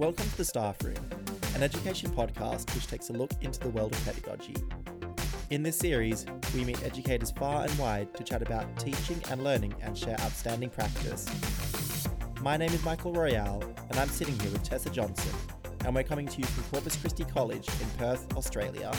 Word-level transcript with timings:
Welcome 0.00 0.30
to 0.30 0.36
the 0.38 0.46
Staff 0.46 0.82
Room, 0.82 0.96
an 1.54 1.62
education 1.62 2.10
podcast 2.12 2.74
which 2.74 2.86
takes 2.86 3.10
a 3.10 3.12
look 3.12 3.32
into 3.42 3.60
the 3.60 3.68
world 3.68 3.92
of 3.92 4.02
pedagogy. 4.06 4.56
In 5.50 5.62
this 5.62 5.76
series, 5.76 6.24
we 6.54 6.64
meet 6.64 6.82
educators 6.82 7.30
far 7.32 7.64
and 7.64 7.78
wide 7.78 8.14
to 8.14 8.24
chat 8.24 8.40
about 8.40 8.64
teaching 8.78 9.22
and 9.30 9.44
learning 9.44 9.74
and 9.82 9.98
share 9.98 10.18
outstanding 10.22 10.70
practice. 10.70 11.28
My 12.40 12.56
name 12.56 12.72
is 12.72 12.82
Michael 12.82 13.12
Royale, 13.12 13.62
and 13.90 13.98
I'm 13.98 14.08
sitting 14.08 14.38
here 14.40 14.50
with 14.52 14.62
Tessa 14.62 14.88
Johnson, 14.88 15.34
and 15.84 15.94
we're 15.94 16.02
coming 16.02 16.26
to 16.28 16.38
you 16.38 16.46
from 16.46 16.64
Corpus 16.70 16.96
Christi 16.96 17.24
College 17.24 17.68
in 17.68 17.90
Perth, 17.98 18.26
Australia. 18.38 18.90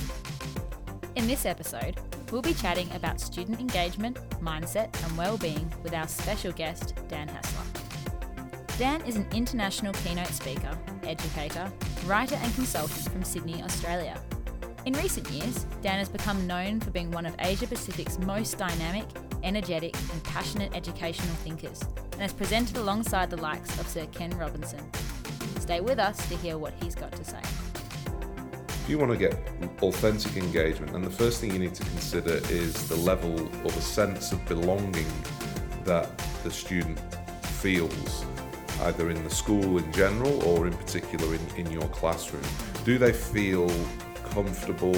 In 1.16 1.26
this 1.26 1.48
episode, 1.48 2.00
we'll 2.32 2.44
be 2.44 2.54
chatting 2.54 2.92
about 2.92 3.20
student 3.20 3.60
engagement, 3.60 4.20
mindset, 4.40 4.94
and 5.04 5.18
well-being 5.18 5.74
with 5.82 5.96
our 5.96 6.08
special 6.08 6.52
guest, 6.52 6.94
Dan 7.08 7.28
Haesler. 7.28 7.66
Dan 8.78 9.02
is 9.02 9.16
an 9.16 9.28
international 9.32 9.94
keynote 9.94 10.26
speaker, 10.30 10.76
educator, 11.12 11.72
writer, 12.06 12.36
and 12.42 12.56
consultant 12.56 13.12
from 13.12 13.24
Sydney, 13.24 13.62
Australia. 13.62 14.20
In 14.86 14.94
recent 14.94 15.30
years, 15.30 15.66
Dan 15.82 16.00
has 16.00 16.10
become 16.10 16.48
known 16.48 16.80
for 16.80 16.90
being 16.90 17.12
one 17.12 17.26
of 17.26 17.36
Asia 17.40 17.68
Pacific's 17.68 18.18
most 18.20 18.58
dynamic, 18.58 19.04
energetic, 19.44 19.94
and 20.12 20.24
passionate 20.24 20.74
educational 20.74 21.36
thinkers, 21.44 21.82
and 22.14 22.22
has 22.22 22.34
presented 22.34 22.78
alongside 22.78 23.30
the 23.30 23.38
likes 23.38 23.78
of 23.80 23.88
Sir 23.88 24.08
Ken 24.14 24.32
Robinson. 24.38 24.80
Stay 25.60 25.82
with 25.82 26.00
us 26.00 26.18
to 26.30 26.38
hear 26.38 26.58
what 26.58 26.74
he's 26.82 26.96
got 26.96 27.12
to 27.12 27.24
say. 27.24 27.42
If 28.70 28.86
you 28.90 28.98
want 28.98 29.12
to 29.12 29.18
get 29.18 29.34
authentic 29.82 30.38
engagement, 30.38 30.94
then 30.94 31.02
the 31.02 31.12
first 31.12 31.42
thing 31.42 31.52
you 31.52 31.60
need 31.60 31.76
to 31.76 31.84
consider 31.84 32.40
is 32.50 32.88
the 32.88 32.96
level 32.96 33.34
or 33.64 33.72
the 33.72 33.82
sense 33.82 34.32
of 34.32 34.44
belonging 34.48 35.12
that 35.84 36.18
the 36.44 36.50
student 36.50 37.00
feels, 37.62 38.26
either 38.84 39.10
in 39.10 39.24
the 39.24 39.30
school 39.30 39.78
in 39.78 39.92
general 39.92 40.44
or 40.44 40.68
in 40.68 40.74
particular 40.74 41.34
in, 41.36 41.42
in 41.66 41.72
your 41.72 41.88
classroom. 41.90 42.44
Do 42.84 42.98
they 42.98 43.14
feel 43.14 43.70
comfortable 44.32 44.96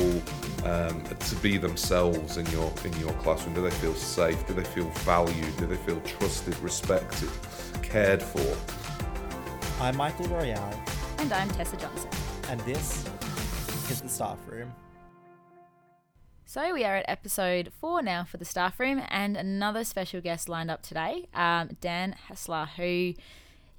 um, 0.65 1.03
to 1.03 1.35
be 1.41 1.57
themselves 1.57 2.37
in 2.37 2.45
your 2.47 2.71
in 2.85 2.93
your 2.99 3.11
classroom? 3.13 3.55
Do 3.55 3.61
they 3.61 3.71
feel 3.71 3.95
safe? 3.95 4.45
Do 4.47 4.53
they 4.53 4.63
feel 4.63 4.89
valued? 5.05 5.57
Do 5.57 5.65
they 5.65 5.77
feel 5.77 5.99
trusted, 6.01 6.57
respected, 6.59 7.29
cared 7.81 8.21
for? 8.21 8.55
I'm 9.81 9.97
Michael 9.97 10.27
Royale, 10.27 10.79
And 11.17 11.33
I'm 11.33 11.49
Tessa 11.49 11.75
Johnson. 11.77 12.09
and 12.49 12.59
this 12.61 13.05
is 13.89 14.01
the 14.01 14.07
Staff 14.07 14.37
Room. 14.47 14.71
So 16.45 16.73
we 16.73 16.83
are 16.85 16.95
at 16.97 17.05
episode 17.07 17.71
four 17.81 18.03
now 18.03 18.23
for 18.23 18.37
the 18.37 18.45
staff 18.45 18.79
room, 18.79 19.01
and 19.09 19.35
another 19.35 19.83
special 19.83 20.21
guest 20.21 20.47
lined 20.47 20.69
up 20.69 20.83
today, 20.83 21.25
um, 21.33 21.71
Dan 21.81 22.15
Haesler, 22.29 22.67
who, 22.77 23.15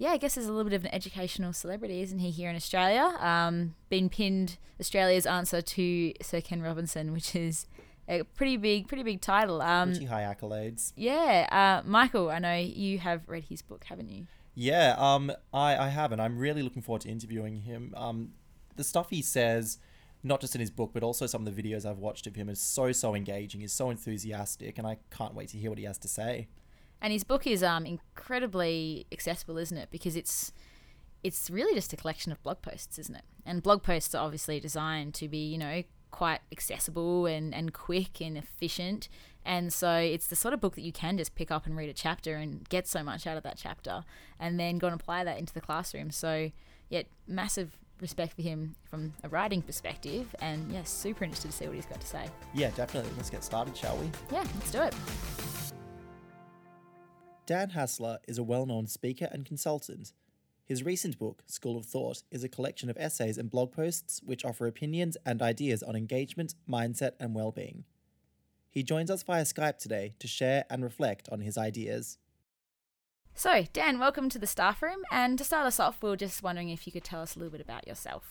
yeah, 0.04 0.10
I 0.10 0.18
guess 0.18 0.36
is 0.36 0.46
a 0.46 0.52
little 0.52 0.70
bit 0.70 0.76
of 0.76 0.84
an 0.84 0.94
educational 0.94 1.54
celebrity, 1.54 2.02
isn't 2.02 2.18
he? 2.18 2.30
Here 2.30 2.50
in 2.50 2.56
Australia, 2.56 3.16
um, 3.20 3.74
been 3.88 4.10
pinned 4.10 4.58
Australia's 4.78 5.24
answer 5.24 5.62
to 5.62 6.12
Sir 6.20 6.42
Ken 6.42 6.60
Robinson, 6.60 7.10
which 7.10 7.34
is 7.34 7.66
a 8.06 8.22
pretty 8.22 8.58
big, 8.58 8.86
pretty 8.86 9.02
big 9.02 9.22
title. 9.22 9.62
Um, 9.62 9.92
Pretty 9.92 10.04
high 10.04 10.22
accolades. 10.22 10.92
yeah, 10.94 11.48
uh, 11.50 11.88
Michael, 11.88 12.28
I 12.30 12.38
know 12.38 12.54
you 12.54 12.98
have 12.98 13.22
read 13.26 13.44
his 13.44 13.62
book, 13.62 13.84
haven't 13.84 14.10
you? 14.10 14.26
Yeah, 14.54 14.94
um, 14.98 15.32
I, 15.54 15.74
I 15.74 15.88
have, 15.88 16.12
and 16.12 16.20
I'm 16.20 16.36
really 16.36 16.60
looking 16.60 16.82
forward 16.82 17.00
to 17.02 17.08
interviewing 17.08 17.62
him. 17.62 17.94
Um, 17.96 18.32
the 18.76 18.84
stuff 18.84 19.08
he 19.08 19.22
says, 19.22 19.78
not 20.22 20.42
just 20.42 20.54
in 20.54 20.60
his 20.60 20.70
book, 20.70 20.90
but 20.92 21.02
also 21.02 21.24
some 21.26 21.46
of 21.46 21.56
the 21.56 21.62
videos 21.62 21.86
I've 21.86 21.96
watched 21.96 22.26
of 22.26 22.36
him, 22.36 22.50
is 22.50 22.60
so, 22.60 22.92
so 22.92 23.14
engaging. 23.14 23.62
He's 23.62 23.72
so 23.72 23.88
enthusiastic, 23.88 24.76
and 24.76 24.86
I 24.86 24.98
can't 25.10 25.34
wait 25.34 25.48
to 25.48 25.56
hear 25.56 25.70
what 25.70 25.78
he 25.78 25.86
has 25.86 25.96
to 25.96 26.08
say. 26.08 26.48
And 27.04 27.12
his 27.12 27.22
book 27.22 27.46
is 27.46 27.62
um, 27.62 27.84
incredibly 27.84 29.06
accessible, 29.12 29.58
isn't 29.58 29.76
it? 29.76 29.90
Because 29.90 30.16
it's 30.16 30.52
it's 31.22 31.50
really 31.50 31.74
just 31.74 31.92
a 31.92 31.96
collection 31.96 32.32
of 32.32 32.42
blog 32.42 32.62
posts, 32.62 32.98
isn't 32.98 33.14
it? 33.14 33.24
And 33.44 33.62
blog 33.62 33.82
posts 33.82 34.14
are 34.14 34.24
obviously 34.24 34.58
designed 34.58 35.12
to 35.16 35.28
be, 35.28 35.36
you 35.36 35.58
know, 35.58 35.82
quite 36.10 36.40
accessible 36.50 37.26
and, 37.26 37.54
and 37.54 37.74
quick 37.74 38.22
and 38.22 38.38
efficient. 38.38 39.10
And 39.44 39.70
so 39.70 39.96
it's 39.96 40.28
the 40.28 40.36
sort 40.36 40.54
of 40.54 40.62
book 40.62 40.76
that 40.76 40.80
you 40.80 40.92
can 40.92 41.18
just 41.18 41.34
pick 41.34 41.50
up 41.50 41.66
and 41.66 41.76
read 41.76 41.90
a 41.90 41.92
chapter 41.92 42.36
and 42.36 42.66
get 42.70 42.88
so 42.88 43.02
much 43.02 43.26
out 43.26 43.36
of 43.36 43.42
that 43.42 43.58
chapter 43.58 44.04
and 44.40 44.58
then 44.58 44.78
go 44.78 44.86
and 44.86 44.98
apply 44.98 45.24
that 45.24 45.38
into 45.38 45.52
the 45.52 45.60
classroom. 45.60 46.10
So, 46.10 46.52
yeah, 46.88 47.02
massive 47.26 47.76
respect 48.00 48.32
for 48.32 48.40
him 48.40 48.76
from 48.82 49.12
a 49.22 49.28
writing 49.28 49.60
perspective. 49.60 50.34
And, 50.40 50.72
yeah, 50.72 50.84
super 50.84 51.24
interested 51.24 51.50
to 51.50 51.56
see 51.56 51.66
what 51.66 51.74
he's 51.74 51.84
got 51.84 52.00
to 52.00 52.06
say. 52.06 52.30
Yeah, 52.54 52.70
definitely. 52.70 53.10
Let's 53.18 53.28
get 53.28 53.44
started, 53.44 53.76
shall 53.76 53.98
we? 53.98 54.06
Yeah, 54.32 54.44
let's 54.54 54.70
do 54.70 54.80
it. 54.80 54.94
Dan 57.46 57.70
Haesler 57.70 58.20
is 58.26 58.38
a 58.38 58.42
well 58.42 58.64
known 58.64 58.86
speaker 58.86 59.28
and 59.30 59.44
consultant. 59.44 60.12
His 60.64 60.82
recent 60.82 61.18
book, 61.18 61.42
School 61.46 61.76
of 61.76 61.84
Thought, 61.84 62.22
is 62.30 62.42
a 62.42 62.48
collection 62.48 62.88
of 62.88 62.96
essays 62.96 63.36
and 63.36 63.50
blog 63.50 63.70
posts 63.70 64.22
which 64.24 64.46
offer 64.46 64.66
opinions 64.66 65.18
and 65.26 65.42
ideas 65.42 65.82
on 65.82 65.94
engagement, 65.94 66.54
mindset, 66.66 67.12
and 67.20 67.34
well 67.34 67.52
being. 67.52 67.84
He 68.70 68.82
joins 68.82 69.10
us 69.10 69.22
via 69.22 69.42
Skype 69.42 69.78
today 69.78 70.14
to 70.20 70.26
share 70.26 70.64
and 70.70 70.82
reflect 70.82 71.28
on 71.30 71.40
his 71.40 71.58
ideas. 71.58 72.16
So, 73.34 73.66
Dan, 73.74 73.98
welcome 73.98 74.30
to 74.30 74.38
the 74.38 74.46
staff 74.46 74.80
room. 74.80 75.02
And 75.12 75.36
to 75.36 75.44
start 75.44 75.66
us 75.66 75.78
off, 75.78 76.02
we 76.02 76.10
are 76.10 76.16
just 76.16 76.42
wondering 76.42 76.70
if 76.70 76.86
you 76.86 76.92
could 76.92 77.04
tell 77.04 77.20
us 77.20 77.36
a 77.36 77.38
little 77.40 77.52
bit 77.52 77.60
about 77.60 77.86
yourself. 77.86 78.22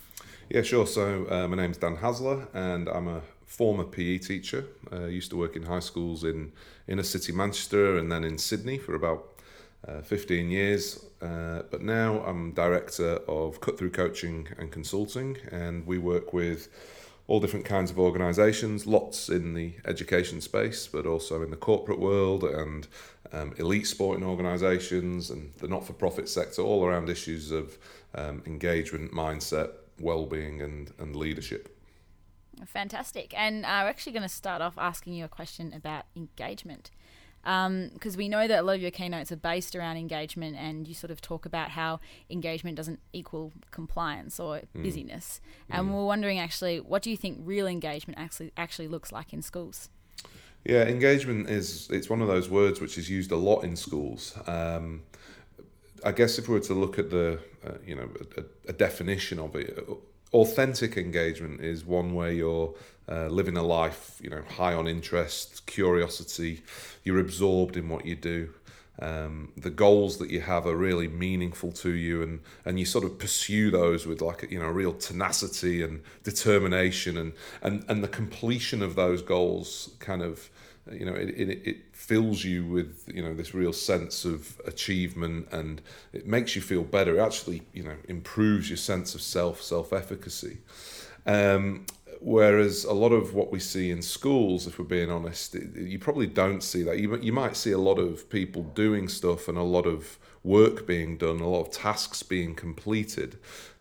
Yeah, 0.49 0.63
sure. 0.63 0.87
So 0.87 1.27
uh, 1.29 1.47
my 1.47 1.57
name's 1.57 1.77
Dan 1.77 1.97
Haesler, 1.97 2.47
and 2.53 2.89
I'm 2.89 3.07
a 3.07 3.21
former 3.45 3.83
PE 3.83 4.19
teacher. 4.19 4.65
Uh, 4.91 5.05
used 5.05 5.29
to 5.31 5.37
work 5.37 5.55
in 5.55 5.63
high 5.63 5.79
schools 5.79 6.23
in 6.23 6.51
inner 6.87 7.03
city 7.03 7.31
Manchester 7.31 7.97
and 7.97 8.11
then 8.11 8.23
in 8.23 8.37
Sydney 8.37 8.77
for 8.77 8.95
about 8.95 9.33
uh, 9.87 10.01
15 10.01 10.49
years. 10.49 11.05
Uh, 11.21 11.63
but 11.69 11.81
now 11.81 12.21
I'm 12.25 12.51
director 12.51 13.15
of 13.27 13.61
Cut 13.61 13.77
Through 13.77 13.91
Coaching 13.91 14.47
and 14.57 14.71
Consulting, 14.71 15.37
and 15.51 15.85
we 15.85 15.97
work 15.97 16.33
with 16.33 16.69
all 17.27 17.39
different 17.39 17.65
kinds 17.65 17.89
of 17.89 17.97
organisations, 17.97 18.85
lots 18.85 19.29
in 19.29 19.53
the 19.53 19.73
education 19.85 20.41
space, 20.41 20.87
but 20.87 21.05
also 21.05 21.41
in 21.41 21.51
the 21.51 21.57
corporate 21.57 21.99
world 21.99 22.43
and 22.43 22.87
um, 23.31 23.53
elite 23.57 23.87
sporting 23.87 24.25
organisations 24.25 25.29
and 25.29 25.53
the 25.59 25.67
not 25.67 25.85
for 25.85 25.93
profit 25.93 26.27
sector, 26.27 26.61
all 26.61 26.85
around 26.85 27.09
issues 27.09 27.51
of 27.51 27.77
um, 28.15 28.41
engagement, 28.45 29.11
mindset, 29.13 29.71
well-being 29.99 30.61
and, 30.61 30.91
and 30.99 31.15
leadership. 31.15 31.72
Fantastic. 32.65 33.33
And 33.37 33.65
uh, 33.65 33.81
we're 33.83 33.89
actually 33.89 34.13
going 34.13 34.23
to 34.23 34.29
start 34.29 34.61
off 34.61 34.73
asking 34.77 35.13
you 35.13 35.25
a 35.25 35.29
question 35.29 35.73
about 35.73 36.05
engagement. 36.15 36.91
Because 37.43 38.15
we 38.15 38.29
know 38.29 38.47
that 38.47 38.59
a 38.59 38.61
lot 38.61 38.75
of 38.75 38.81
your 38.81 38.91
keynotes 38.91 39.29
are 39.29 39.35
based 39.35 39.75
around 39.75 39.97
engagement, 39.97 40.55
and 40.55 40.87
you 40.87 40.93
sort 40.93 41.11
of 41.11 41.19
talk 41.19 41.45
about 41.45 41.71
how 41.71 41.99
engagement 42.29 42.77
doesn't 42.77 43.01
equal 43.11 43.51
compliance 43.69 44.39
or 44.39 44.61
busyness. 44.73 45.41
And 45.69 45.93
we're 45.93 46.05
wondering 46.05 46.39
actually, 46.39 46.79
what 46.79 47.01
do 47.01 47.11
you 47.11 47.17
think 47.17 47.39
real 47.41 47.67
engagement 47.67 48.17
actually 48.17 48.53
actually 48.55 48.87
looks 48.87 49.11
like 49.11 49.33
in 49.33 49.41
schools? 49.41 49.89
Yeah, 50.63 50.83
engagement 50.83 51.49
is 51.49 51.89
it's 51.89 52.09
one 52.09 52.21
of 52.21 52.29
those 52.29 52.49
words 52.49 52.79
which 52.79 52.97
is 52.97 53.09
used 53.09 53.31
a 53.31 53.35
lot 53.35 53.65
in 53.65 53.75
schools. 53.75 54.37
Um, 54.47 55.03
I 56.05 56.11
guess 56.13 56.37
if 56.37 56.47
we 56.47 56.53
were 56.53 56.61
to 56.61 56.73
look 56.73 56.97
at 56.97 57.09
the 57.09 57.39
uh, 57.65 57.73
you 57.85 57.95
know 57.95 58.09
a, 58.37 58.43
a 58.69 58.73
definition 58.73 59.39
of 59.39 59.55
it, 59.55 59.77
authentic 60.33 60.97
engagement 60.97 61.61
is 61.61 61.85
one 61.85 62.13
where 62.13 62.31
you're 62.31 62.73
uh, 63.09 63.27
living 63.27 63.57
a 63.57 63.63
life 63.63 64.19
you 64.21 64.29
know 64.29 64.41
high 64.57 64.73
on 64.73 64.87
interest, 64.87 65.65
curiosity, 65.65 66.61
you're 67.03 67.19
absorbed 67.19 67.77
in 67.77 67.89
what 67.89 68.05
you 68.05 68.15
do. 68.15 68.53
Um, 68.99 69.51
the 69.57 69.71
goals 69.71 70.17
that 70.19 70.29
you 70.29 70.41
have 70.41 70.67
are 70.67 70.75
really 70.75 71.07
meaningful 71.07 71.71
to 71.73 71.89
you, 71.89 72.21
and, 72.21 72.39
and 72.63 72.79
you 72.79 72.85
sort 72.85 73.03
of 73.03 73.17
pursue 73.17 73.71
those 73.71 74.05
with 74.05 74.21
like 74.21 74.49
you 74.49 74.59
know 74.59 74.67
real 74.67 74.93
tenacity 74.93 75.81
and 75.81 76.01
determination, 76.23 77.17
and, 77.17 77.33
and, 77.61 77.83
and 77.89 78.03
the 78.03 78.07
completion 78.07 78.81
of 78.81 78.95
those 78.95 79.21
goals 79.21 79.91
kind 79.99 80.21
of 80.21 80.49
you 80.91 81.05
know 81.05 81.13
it, 81.13 81.29
it, 81.29 81.67
it 81.67 81.77
fills 81.93 82.43
you 82.43 82.65
with 82.65 83.09
you 83.13 83.21
know 83.21 83.33
this 83.33 83.53
real 83.53 83.73
sense 83.73 84.25
of 84.25 84.59
achievement 84.65 85.47
and 85.51 85.81
it 86.11 86.27
makes 86.27 86.55
you 86.55 86.61
feel 86.61 86.83
better. 86.83 87.17
It 87.17 87.21
actually 87.21 87.63
you 87.73 87.83
know 87.83 87.95
improves 88.07 88.69
your 88.69 88.77
sense 88.77 89.15
of 89.15 89.21
self 89.21 89.61
self 89.61 89.93
efficacy 89.93 90.57
um, 91.25 91.85
whereas 92.19 92.83
a 92.83 92.93
lot 92.93 93.11
of 93.11 93.33
what 93.33 93.51
we 93.51 93.59
see 93.59 93.91
in 93.91 94.01
schools 94.01 94.67
if 94.67 94.77
we're 94.77 94.85
being 94.85 95.11
honest 95.11 95.55
you 95.75 95.99
probably 95.99 96.27
don't 96.27 96.61
see 96.61 96.83
that. 96.83 96.99
You, 96.99 97.17
you 97.17 97.33
might 97.33 97.55
see 97.55 97.71
a 97.71 97.77
lot 97.77 97.99
of 97.99 98.29
people 98.29 98.63
doing 98.63 99.07
stuff 99.07 99.47
and 99.47 99.57
a 99.57 99.63
lot 99.63 99.85
of 99.85 100.17
work 100.43 100.85
being 100.85 101.17
done 101.17 101.39
a 101.39 101.47
lot 101.47 101.67
of 101.67 101.71
tasks 101.71 102.23
being 102.23 102.55
completed. 102.55 103.37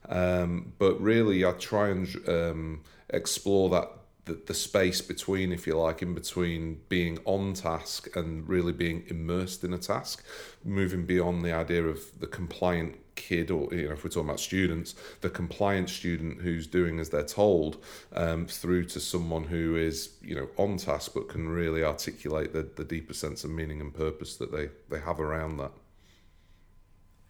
Um, 0.09 0.73
but 0.79 1.01
really 1.01 1.45
i 1.45 1.53
try 1.53 1.89
and 1.89 2.29
um, 2.29 2.81
explore 3.11 3.71
that 3.71 3.89
the, 4.25 4.41
the 4.47 4.55
space 4.55 5.01
between, 5.01 5.53
if 5.53 5.67
you 5.67 5.77
like, 5.77 6.01
in 6.01 6.15
between 6.15 6.81
being 6.89 7.19
on 7.25 7.55
task 7.55 8.15
and 8.15 8.49
really 8.49 8.73
being 8.73 9.05
immersed 9.09 9.65
in 9.65 9.73
a 9.73 9.79
task, 9.79 10.25
moving 10.65 11.05
beyond 11.05 11.43
the 11.43 11.53
idea 11.53 11.83
of 11.83 12.21
the 12.21 12.29
compliant 12.29 12.99
kid, 13.17 13.51
or 13.51 13.69
you 13.75 13.89
know, 13.89 13.95
if 13.95 14.05
we're 14.05 14.11
talking 14.11 14.29
about 14.29 14.41
students, 14.41 14.95
the 15.23 15.31
compliant 15.31 15.91
student 15.91 16.41
who's 16.41 16.67
doing 16.69 17.01
as 17.01 17.11
they're 17.11 17.25
told, 17.25 17.83
um, 18.15 18.47
through 18.47 18.85
to 18.85 19.01
someone 19.01 19.45
who 19.45 19.75
is, 19.75 20.11
you 20.23 20.37
know, 20.37 20.49
on 20.57 20.77
task 20.77 21.13
but 21.15 21.29
can 21.29 21.49
really 21.49 21.83
articulate 21.83 22.53
the, 22.53 22.63
the 22.77 22.85
deeper 22.85 23.15
sense 23.15 23.43
of 23.43 23.51
meaning 23.51 23.81
and 23.81 23.93
purpose 23.93 24.37
that 24.37 24.53
they, 24.53 24.69
they 24.89 25.01
have 25.01 25.19
around 25.19 25.57
that. 25.57 25.73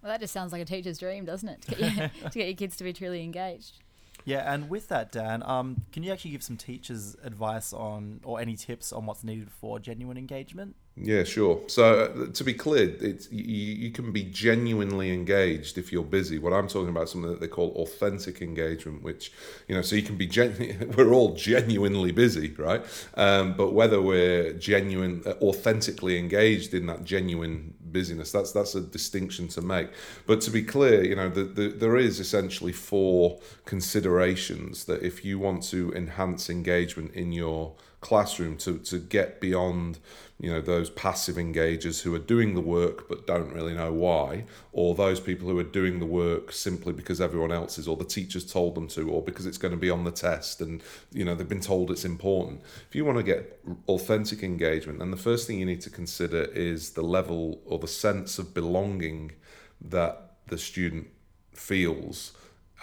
Well, 0.03 0.11
that 0.11 0.21
just 0.21 0.33
sounds 0.33 0.53
like 0.53 0.61
a 0.61 0.65
teacher's 0.67 0.99
dream, 0.99 1.25
doesn't 1.25 1.49
it? 1.49 1.63
To 1.63 1.75
get, 1.75 1.95
your, 1.95 2.11
to 2.31 2.39
get 2.39 2.47
your 2.49 2.57
kids 2.57 2.77
to 2.77 2.85
be 2.85 2.93
truly 2.93 3.23
engaged. 3.23 3.79
Yeah, 4.25 4.53
and 4.53 4.71
with 4.71 4.89
that, 4.89 5.11
Dan, 5.13 5.43
um, 5.45 5.83
can 5.93 6.03
you 6.03 6.13
actually 6.13 6.33
give 6.33 6.43
some 6.43 6.57
teachers 6.57 7.17
advice 7.23 7.73
on 7.73 8.21
or 8.25 8.41
any 8.41 8.57
tips 8.57 8.93
on 8.93 9.07
what's 9.07 9.25
needed 9.25 9.51
for 9.51 9.79
genuine 9.79 10.17
engagement? 10.17 10.77
Yeah, 10.95 11.25
sure. 11.25 11.63
So 11.69 12.01
uh, 12.05 12.33
to 12.33 12.45
be 12.45 12.53
clear, 12.53 12.95
it's 13.01 13.31
you, 13.33 13.43
you 13.43 13.91
can 13.91 14.13
be 14.13 14.25
genuinely 14.25 15.13
engaged 15.13 15.79
if 15.79 15.91
you're 15.91 16.03
busy. 16.05 16.39
What 16.39 16.53
I'm 16.53 16.69
talking 16.69 16.91
about 16.91 17.05
is 17.05 17.13
something 17.13 17.31
that 17.31 17.41
they 17.41 17.49
call 17.49 17.71
authentic 17.77 18.43
engagement, 18.43 19.03
which 19.03 19.33
you 19.69 19.75
know, 19.75 19.81
so 19.81 19.97
you 19.97 20.03
can 20.03 20.17
be 20.17 20.29
we're 20.97 21.15
all 21.15 21.35
genuinely 21.35 22.13
busy, 22.13 22.53
right? 22.59 22.85
Um, 23.15 23.55
but 23.55 23.73
whether 23.73 24.03
we're 24.03 24.53
genuine, 24.53 25.23
uh, 25.25 25.33
authentically 25.41 26.19
engaged 26.19 26.75
in 26.75 26.87
that 26.87 27.05
genuine 27.05 27.73
busyness, 27.93 28.33
that's 28.33 28.53
that's 28.53 28.75
a 28.75 28.81
distinction 28.81 29.49
to 29.49 29.63
make. 29.63 29.89
But 30.27 30.41
to 30.43 30.51
be 30.51 30.63
clear, 30.63 31.05
you 31.05 31.17
know, 31.17 31.29
the, 31.29 31.45
the, 31.45 31.69
there 31.69 31.97
is 31.97 32.21
essentially 32.21 32.73
four 32.73 33.41
considerations 33.65 34.85
that 34.85 35.03
if 35.03 35.25
you 35.25 35.39
want 35.39 35.63
to 35.65 35.93
enhance 35.95 36.51
engagement 36.51 37.13
in 37.15 37.33
your 37.33 37.75
classroom 38.03 38.57
to, 38.59 38.79
to 38.79 38.99
get 38.99 39.41
beyond 39.41 39.99
you 40.39 40.51
know 40.51 40.61
those 40.61 40.91
passive 40.91 41.37
engagers 41.37 42.03
who 42.03 42.13
are 42.13 42.19
doing 42.19 42.55
the 42.55 42.61
work 42.61 43.09
but 43.09 43.29
don't 43.29 43.53
really 43.53 43.75
know 43.75 43.93
why 43.93 44.45
or 44.73 44.93
those 44.95 45.21
people 45.21 45.49
who 45.49 45.57
are 45.57 45.63
doing 45.63 46.01
the 46.01 46.07
work 46.07 46.51
simply 46.53 46.93
because 46.93 47.21
everyone 47.21 47.53
else 47.53 47.79
is 47.79 47.87
or 47.87 47.97
the 47.97 48.05
teachers 48.05 48.45
told 48.45 48.75
them 48.75 48.89
to 48.89 49.09
or 49.09 49.23
because 49.23 49.47
it's 49.47 49.57
going 49.57 49.71
to 49.71 49.79
be 49.79 49.89
on 49.89 50.03
the 50.03 50.11
test 50.11 50.61
and 50.61 50.83
you 51.13 51.25
know 51.25 51.37
they've 51.37 51.49
been 51.49 51.61
told 51.61 51.91
it's 51.91 52.05
important. 52.05 52.61
If 52.89 52.97
you 52.97 53.05
want 53.05 53.19
to 53.19 53.25
get 53.25 53.61
authentic 53.87 54.43
engagement 54.43 54.99
then 54.99 55.13
the 55.13 55.17
first 55.17 55.47
thing 55.47 55.61
you 55.61 55.67
need 55.67 55.81
to 55.83 55.91
consider 55.91 56.43
is 56.43 56.91
the 56.91 57.03
level 57.03 57.63
or 57.65 57.79
the 57.79 57.87
sense 57.87 58.37
of 58.39 58.53
belonging 58.53 59.33
that 59.81 60.33
the 60.49 60.59
student 60.59 61.07
feels 61.55 62.33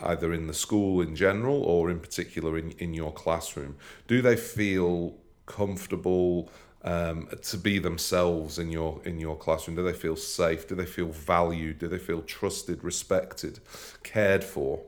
either 0.01 0.33
in 0.33 0.47
the 0.47 0.53
school 0.53 1.01
in 1.01 1.15
general 1.15 1.61
or 1.63 1.89
in 1.89 1.99
particular 1.99 2.57
in, 2.57 2.71
in 2.71 2.93
your 2.93 3.11
classroom? 3.11 3.75
Do 4.07 4.21
they 4.21 4.35
feel 4.35 5.15
comfortable 5.45 6.49
um, 6.83 7.27
to 7.41 7.57
be 7.57 7.79
themselves 7.79 8.57
in 8.57 8.69
your 8.69 9.01
in 9.03 9.19
your 9.19 9.35
classroom? 9.35 9.75
Do 9.75 9.83
they 9.83 9.93
feel 9.93 10.15
safe? 10.15 10.67
Do 10.67 10.75
they 10.75 10.85
feel 10.85 11.09
valued? 11.09 11.79
Do 11.79 11.87
they 11.87 11.97
feel 11.97 12.21
trusted, 12.21 12.83
respected, 12.83 13.59
cared 14.03 14.43
for? 14.43 14.81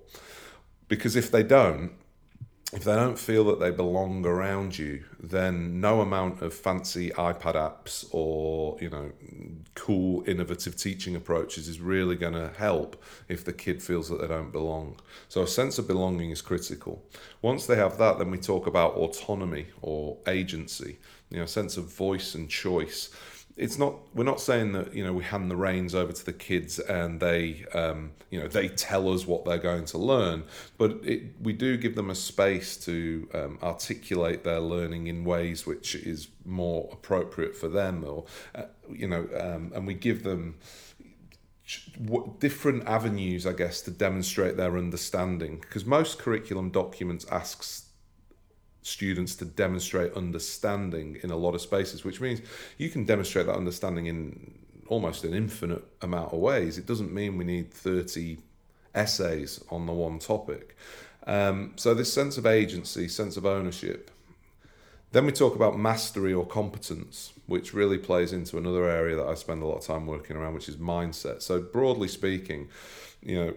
Because 0.88 1.16
if 1.16 1.31
they 1.31 1.44
don't, 1.44 1.92
if 2.73 2.85
they 2.85 2.95
don't 2.95 3.19
feel 3.19 3.44
that 3.45 3.59
they 3.59 3.69
belong 3.69 4.25
around 4.25 4.77
you, 4.77 5.03
then 5.19 5.81
no 5.81 6.00
amount 6.00 6.41
of 6.41 6.53
fancy 6.53 7.09
iPad 7.12 7.56
apps 7.56 8.06
or 8.12 8.77
you 8.79 8.89
know 8.89 9.12
cool 9.75 10.23
innovative 10.25 10.77
teaching 10.77 11.15
approaches 11.15 11.68
is 11.68 11.81
really 11.81 12.15
going 12.15 12.33
to 12.33 12.50
help 12.57 13.01
if 13.27 13.44
the 13.44 13.51
kid 13.51 13.83
feels 13.83 14.07
that 14.09 14.21
they 14.21 14.27
don't 14.27 14.51
belong. 14.51 14.97
So 15.27 15.41
a 15.41 15.47
sense 15.47 15.79
of 15.79 15.88
belonging 15.88 16.31
is 16.31 16.41
critical. 16.41 17.03
Once 17.41 17.65
they 17.65 17.75
have 17.75 17.97
that, 17.97 18.18
then 18.19 18.31
we 18.31 18.38
talk 18.38 18.68
about 18.68 18.94
autonomy 18.94 19.67
or 19.81 20.17
agency, 20.27 20.97
you 21.29 21.39
know, 21.39 21.45
sense 21.45 21.75
of 21.75 21.85
voice 21.85 22.35
and 22.35 22.50
choice 22.50 23.09
it's 23.57 23.77
not 23.77 23.95
we're 24.13 24.24
not 24.24 24.39
saying 24.39 24.71
that 24.74 24.94
you 24.94 25.03
know 25.03 25.13
we 25.13 25.24
hand 25.24 25.50
the 25.50 25.56
reins 25.56 25.94
over 25.94 26.12
to 26.12 26.25
the 26.25 26.33
kids 26.33 26.80
and 26.80 27.19
they 27.19 27.65
um, 27.74 28.12
you 28.30 28.39
know 28.39 28.48
they 28.48 28.68
tell 28.68 29.12
us 29.13 29.25
what 29.27 29.45
they're 29.45 29.57
going 29.57 29.86
to 29.86 29.98
learn 29.98 30.44
but 30.77 30.92
it, 31.03 31.24
we 31.42 31.53
do 31.53 31.77
give 31.77 31.95
them 31.95 32.09
a 32.09 32.15
space 32.15 32.77
to 32.77 33.27
um, 33.33 33.59
articulate 33.62 34.44
their 34.44 34.59
learning 34.59 35.07
in 35.07 35.24
ways 35.24 35.65
which 35.65 35.95
is 35.95 36.30
more 36.45 36.89
appropriate 36.92 37.56
for 37.56 37.68
them 37.68 38.03
or 38.03 38.25
uh, 38.56 38.63
you 38.89 39.07
know 39.07 39.27
um, 39.39 39.71
and 39.75 39.86
we 39.86 39.94
give 39.94 40.24
them 40.24 40.56
different 42.39 42.86
avenues 42.88 43.45
i 43.45 43.53
guess 43.53 43.81
to 43.81 43.92
demonstrate 43.92 44.57
their 44.57 44.77
understanding 44.77 45.57
because 45.62 45.86
most 45.86 46.19
curriculum 46.19 46.69
documents 46.69 47.25
asks 47.31 47.90
students 48.83 49.36
to 49.36 49.45
demonstrate 49.45 50.13
understanding 50.13 51.18
in 51.24 51.31
a 51.31 51.36
lot 51.36 51.56
of 51.56 51.62
spaces, 51.62 52.04
which 52.04 52.19
means 52.19 52.42
you 52.78 52.89
can 52.89 53.06
demonstrate 53.06 53.45
that 53.45 53.56
understanding 53.56 54.07
in 54.07 54.60
almost 54.88 55.24
an 55.24 55.33
infinite 55.33 55.83
amount 56.01 56.33
of 56.33 56.39
ways. 56.39 56.78
It 56.78 56.86
doesn't 56.86 57.13
mean 57.13 57.38
we 57.38 57.45
need 57.45 57.72
30 57.72 58.38
essays 58.94 59.63
on 59.69 59.86
the 59.86 59.94
one 59.94 60.19
topic. 60.19 60.75
Um, 61.28 61.74
so, 61.75 61.94
this 61.94 62.12
sense 62.12 62.38
of 62.38 62.45
agency, 62.45 63.07
sense 63.07 63.38
of 63.38 63.45
ownership. 63.45 64.12
Then 65.12 65.25
we 65.25 65.34
talk 65.34 65.56
about 65.56 65.77
mastery 65.77 66.34
or 66.34 66.45
competence, 66.45 67.34
which 67.45 67.74
really 67.74 67.98
plays 67.98 68.31
into 68.31 68.57
another 68.57 68.89
area 68.89 69.18
that 69.18 69.27
I 69.27 69.34
spend 69.36 69.62
a 69.62 69.66
lot 69.66 69.77
of 69.77 69.86
time 69.86 70.07
working 70.07 70.38
around, 70.38 70.54
which 70.54 70.69
is 70.69 70.77
mindset. 70.77 71.42
So, 71.42 71.62
broadly 71.62 72.07
speaking, 72.07 72.69
you 73.22 73.36
know, 73.36 73.54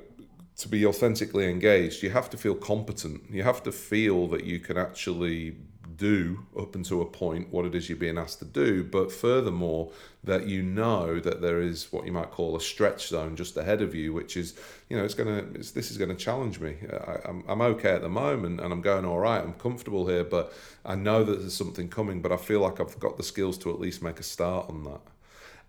to 0.56 0.68
be 0.68 0.86
authentically 0.86 1.50
engaged, 1.50 2.02
you 2.02 2.10
have 2.10 2.30
to 2.30 2.36
feel 2.36 2.54
competent. 2.54 3.22
You 3.30 3.42
have 3.42 3.62
to 3.64 3.72
feel 3.72 4.28
that 4.28 4.44
you 4.44 4.60
can 4.60 4.76
actually 4.78 5.56
do 5.96 6.44
up 6.58 6.74
until 6.74 7.02
a 7.02 7.04
point 7.04 7.52
what 7.52 7.64
it 7.64 7.74
is 7.74 7.88
you're 7.88 7.98
being 7.98 8.18
asked 8.18 8.38
to 8.40 8.44
do, 8.44 8.82
but 8.84 9.12
furthermore, 9.12 9.90
that 10.22 10.46
you 10.46 10.62
know 10.62 11.20
that 11.20 11.40
there 11.40 11.60
is 11.60 11.92
what 11.92 12.06
you 12.06 12.12
might 12.12 12.30
call 12.30 12.56
a 12.56 12.60
stretch 12.60 13.08
zone 13.08 13.36
just 13.36 13.56
ahead 13.56 13.82
of 13.82 13.94
you, 13.94 14.12
which 14.12 14.36
is, 14.36 14.54
you 14.88 14.96
know, 14.96 15.04
it's 15.04 15.14
gonna, 15.14 15.44
it's, 15.54 15.72
this 15.72 15.90
is 15.90 15.98
gonna 15.98 16.14
challenge 16.14 16.60
me. 16.60 16.76
I, 16.90 17.28
I'm, 17.28 17.44
I'm 17.48 17.60
okay 17.60 17.90
at 17.90 18.02
the 18.02 18.08
moment 18.08 18.60
and 18.60 18.72
I'm 18.72 18.80
going 18.80 19.04
all 19.04 19.18
right. 19.18 19.42
I'm 19.42 19.54
comfortable 19.54 20.06
here, 20.06 20.24
but 20.24 20.52
I 20.84 20.94
know 20.94 21.24
that 21.24 21.40
there's 21.40 21.54
something 21.54 21.88
coming, 21.88 22.22
but 22.22 22.32
I 22.32 22.36
feel 22.36 22.60
like 22.60 22.80
I've 22.80 22.98
got 22.98 23.16
the 23.16 23.22
skills 23.22 23.58
to 23.58 23.70
at 23.70 23.80
least 23.80 24.02
make 24.02 24.18
a 24.18 24.24
start 24.24 24.68
on 24.68 24.84
that. 24.84 25.00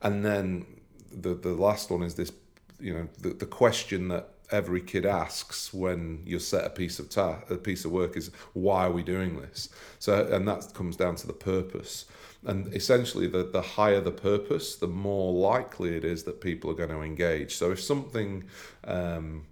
And 0.01 0.25
then 0.25 0.65
the 1.11 1.33
the 1.33 1.53
last 1.53 1.89
one 1.89 2.03
is 2.03 2.15
this, 2.15 2.31
you 2.79 2.93
know, 2.93 3.07
the, 3.19 3.29
the 3.29 3.45
question 3.45 4.09
that 4.09 4.29
every 4.51 4.81
kid 4.81 5.05
asks 5.05 5.73
when 5.73 6.21
you 6.25 6.39
set 6.39 6.65
a 6.65 6.69
piece 6.69 6.99
of 6.99 7.09
ta- 7.09 7.39
a 7.49 7.55
piece 7.55 7.85
of 7.85 7.91
work 7.91 8.15
is 8.17 8.31
why 8.53 8.85
are 8.85 8.91
we 8.91 9.03
doing 9.03 9.39
this? 9.41 9.69
So 9.99 10.27
and 10.31 10.47
that 10.47 10.73
comes 10.73 10.95
down 10.95 11.15
to 11.17 11.27
the 11.27 11.33
purpose. 11.33 12.05
And 12.45 12.71
essentially 12.75 13.27
the, 13.27 13.43
the 13.43 13.61
higher 13.61 14.01
the 14.01 14.11
purpose 14.11 14.75
the 14.75 14.87
more 14.87 15.33
likely 15.33 15.95
it 15.95 16.05
is 16.05 16.23
that 16.23 16.41
people 16.41 16.69
are 16.69 16.75
going 16.75 16.89
to 16.89 17.01
engage. 17.01 17.55
So 17.55 17.71
if 17.71 17.81
something 17.81 18.43
um, 18.83 19.45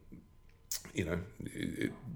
you 0.94 1.06
know, 1.06 1.19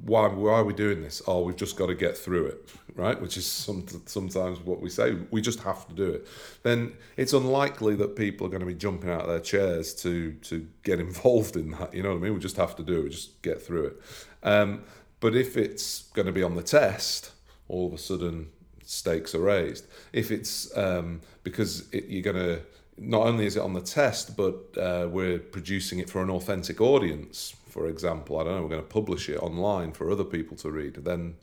why 0.04 0.28
why 0.28 0.54
are 0.54 0.64
we 0.64 0.74
doing 0.74 1.02
this? 1.02 1.22
Oh, 1.28 1.42
we've 1.42 1.56
just 1.56 1.76
got 1.76 1.88
to 1.88 1.96
get 1.96 2.16
through 2.16 2.46
it, 2.48 2.70
right? 2.96 3.20
Which 3.20 3.36
is 3.36 3.46
some, 3.46 3.86
sometimes 4.06 4.60
what 4.60 4.82
we 4.82 4.90
say. 4.90 5.18
We 5.32 5.42
just 5.42 5.62
have 5.62 5.88
to 5.88 5.96
do 5.96 6.10
it. 6.10 6.28
Then 6.62 6.94
it's 7.18 7.34
unlikely 7.34 7.96
that 7.96 8.16
people 8.16 8.46
are 8.46 8.50
going 8.50 8.62
to 8.62 8.68
be 8.68 8.76
jumping 8.76 9.10
out 9.10 9.22
of 9.22 9.28
their 9.28 9.40
chairs 9.40 9.94
to 9.96 10.34
to 10.34 10.68
get 10.84 11.00
involved 11.08 11.56
in 11.56 11.72
that. 11.72 11.94
You 11.94 12.04
know 12.04 12.10
what 12.10 12.18
I 12.18 12.22
mean? 12.22 12.34
We 12.36 12.40
just 12.40 12.58
have 12.58 12.76
to 12.76 12.84
do 12.84 13.06
it. 13.06 13.10
Just 13.10 13.42
get 13.42 13.62
through 13.62 13.88
it. 13.88 14.02
Um, 14.44 14.84
but 15.20 15.36
if 15.36 15.58
it's 15.58 16.04
going 16.14 16.28
to 16.28 16.32
be 16.32 16.44
on 16.44 16.56
the 16.56 16.64
test, 16.64 17.32
all 17.68 17.88
of 17.88 17.94
a 17.94 17.98
sudden 17.98 18.50
stakes 18.84 19.34
are 19.34 19.42
raised. 19.42 19.88
If 20.14 20.30
it's 20.30 20.76
um, 20.78 21.22
because 21.44 21.92
it, 21.92 22.06
you're 22.06 22.22
going 22.22 22.36
to 22.36 22.62
not 23.00 23.28
only 23.28 23.46
is 23.46 23.56
it 23.56 23.62
on 23.62 23.74
the 23.74 23.82
test, 23.82 24.36
but 24.38 24.56
uh, 24.78 25.08
we're 25.10 25.40
producing 25.40 26.00
it 26.00 26.10
for 26.10 26.22
an 26.22 26.30
authentic 26.30 26.82
audience 26.82 27.56
for 27.78 27.86
example, 27.86 28.40
I 28.40 28.44
don't 28.44 28.56
know, 28.56 28.64
we're 28.64 28.70
going 28.70 28.82
to 28.82 28.88
publish 28.88 29.30
it 29.30 29.38
online 29.38 29.92
for 29.92 30.10
other 30.10 30.24
people 30.24 30.58
to 30.58 30.72
read, 30.72 30.96
then 30.96 31.36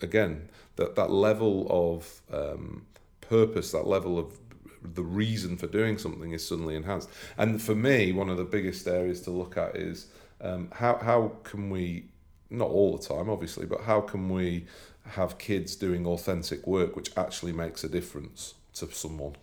again, 0.00 0.48
that, 0.76 0.96
that 0.96 1.10
level 1.10 1.66
of 1.68 2.22
um, 2.32 2.86
purpose, 3.20 3.70
that 3.72 3.86
level 3.86 4.18
of 4.18 4.32
the 4.82 5.02
reason 5.02 5.58
for 5.58 5.66
doing 5.66 5.98
something 5.98 6.32
is 6.32 6.48
suddenly 6.48 6.74
enhanced. 6.74 7.10
And 7.36 7.60
for 7.60 7.74
me, 7.74 8.12
one 8.12 8.30
of 8.30 8.38
the 8.38 8.44
biggest 8.44 8.88
areas 8.88 9.20
to 9.22 9.30
look 9.30 9.58
at 9.58 9.76
is 9.76 10.06
um, 10.40 10.70
how, 10.72 10.96
how 10.96 11.32
can 11.42 11.68
we, 11.68 12.06
not 12.48 12.70
all 12.70 12.96
the 12.96 13.06
time, 13.06 13.28
obviously, 13.28 13.66
but 13.66 13.82
how 13.82 14.00
can 14.00 14.30
we 14.30 14.64
have 15.10 15.36
kids 15.36 15.76
doing 15.76 16.06
authentic 16.06 16.66
work 16.66 16.96
which 16.96 17.10
actually 17.14 17.52
makes 17.52 17.84
a 17.84 17.90
difference 17.90 18.54
to 18.76 18.90
someone? 18.90 19.36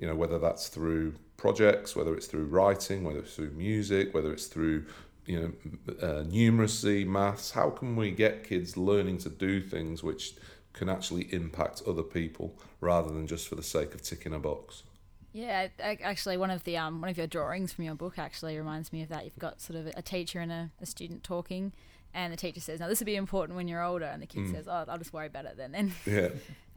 You 0.00 0.06
know, 0.06 0.14
whether 0.14 0.38
that's 0.38 0.68
through 0.68 1.16
projects, 1.36 1.94
whether 1.94 2.14
it's 2.14 2.26
through 2.26 2.46
writing, 2.46 3.04
whether 3.04 3.20
it's 3.20 3.34
through 3.34 3.50
music, 3.50 4.14
whether 4.14 4.32
it's 4.32 4.46
through 4.46 4.84
you 5.28 5.40
know, 5.40 5.92
uh, 6.02 6.24
numeracy, 6.24 7.06
maths. 7.06 7.50
How 7.50 7.70
can 7.70 7.94
we 7.96 8.10
get 8.10 8.48
kids 8.48 8.76
learning 8.76 9.18
to 9.18 9.28
do 9.28 9.60
things 9.60 10.02
which 10.02 10.34
can 10.72 10.88
actually 10.88 11.32
impact 11.32 11.82
other 11.86 12.02
people 12.02 12.56
rather 12.80 13.12
than 13.12 13.26
just 13.26 13.46
for 13.46 13.54
the 13.54 13.62
sake 13.62 13.94
of 13.94 14.02
ticking 14.02 14.32
a 14.32 14.38
box? 14.38 14.84
Yeah, 15.32 15.68
actually, 15.78 16.38
one 16.38 16.50
of 16.50 16.64
the 16.64 16.78
um, 16.78 17.02
one 17.02 17.10
of 17.10 17.18
your 17.18 17.26
drawings 17.26 17.72
from 17.72 17.84
your 17.84 17.94
book 17.94 18.18
actually 18.18 18.56
reminds 18.56 18.92
me 18.92 19.02
of 19.02 19.10
that. 19.10 19.24
You've 19.24 19.38
got 19.38 19.60
sort 19.60 19.78
of 19.78 19.92
a 19.94 20.02
teacher 20.02 20.40
and 20.40 20.50
a, 20.50 20.70
a 20.80 20.86
student 20.86 21.22
talking, 21.22 21.72
and 22.14 22.32
the 22.32 22.36
teacher 22.36 22.60
says, 22.60 22.80
"Now 22.80 22.88
this 22.88 23.00
will 23.00 23.06
be 23.06 23.16
important 23.16 23.56
when 23.56 23.68
you're 23.68 23.82
older," 23.82 24.06
and 24.06 24.22
the 24.22 24.26
kid 24.26 24.44
mm. 24.44 24.52
says, 24.52 24.66
"Oh, 24.68 24.84
I'll 24.88 24.98
just 24.98 25.12
worry 25.12 25.26
about 25.26 25.44
it 25.44 25.56
then." 25.56 25.74
And 25.74 25.92
yeah, 26.06 26.28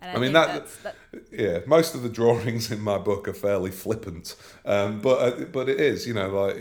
I, 0.01 0.15
I, 0.15 0.17
mean 0.17 0.33
that, 0.33 0.67
that, 0.83 0.95
Yeah, 1.31 1.59
most 1.67 1.93
of 1.93 2.01
the 2.01 2.09
drawings 2.09 2.71
in 2.71 2.81
my 2.81 2.97
book 2.97 3.27
are 3.27 3.33
fairly 3.33 3.69
flippant, 3.69 4.35
um, 4.65 4.99
but 4.99 5.19
uh, 5.19 5.45
but 5.45 5.69
it 5.69 5.79
is, 5.79 6.07
you 6.07 6.13
know, 6.13 6.27
like 6.29 6.57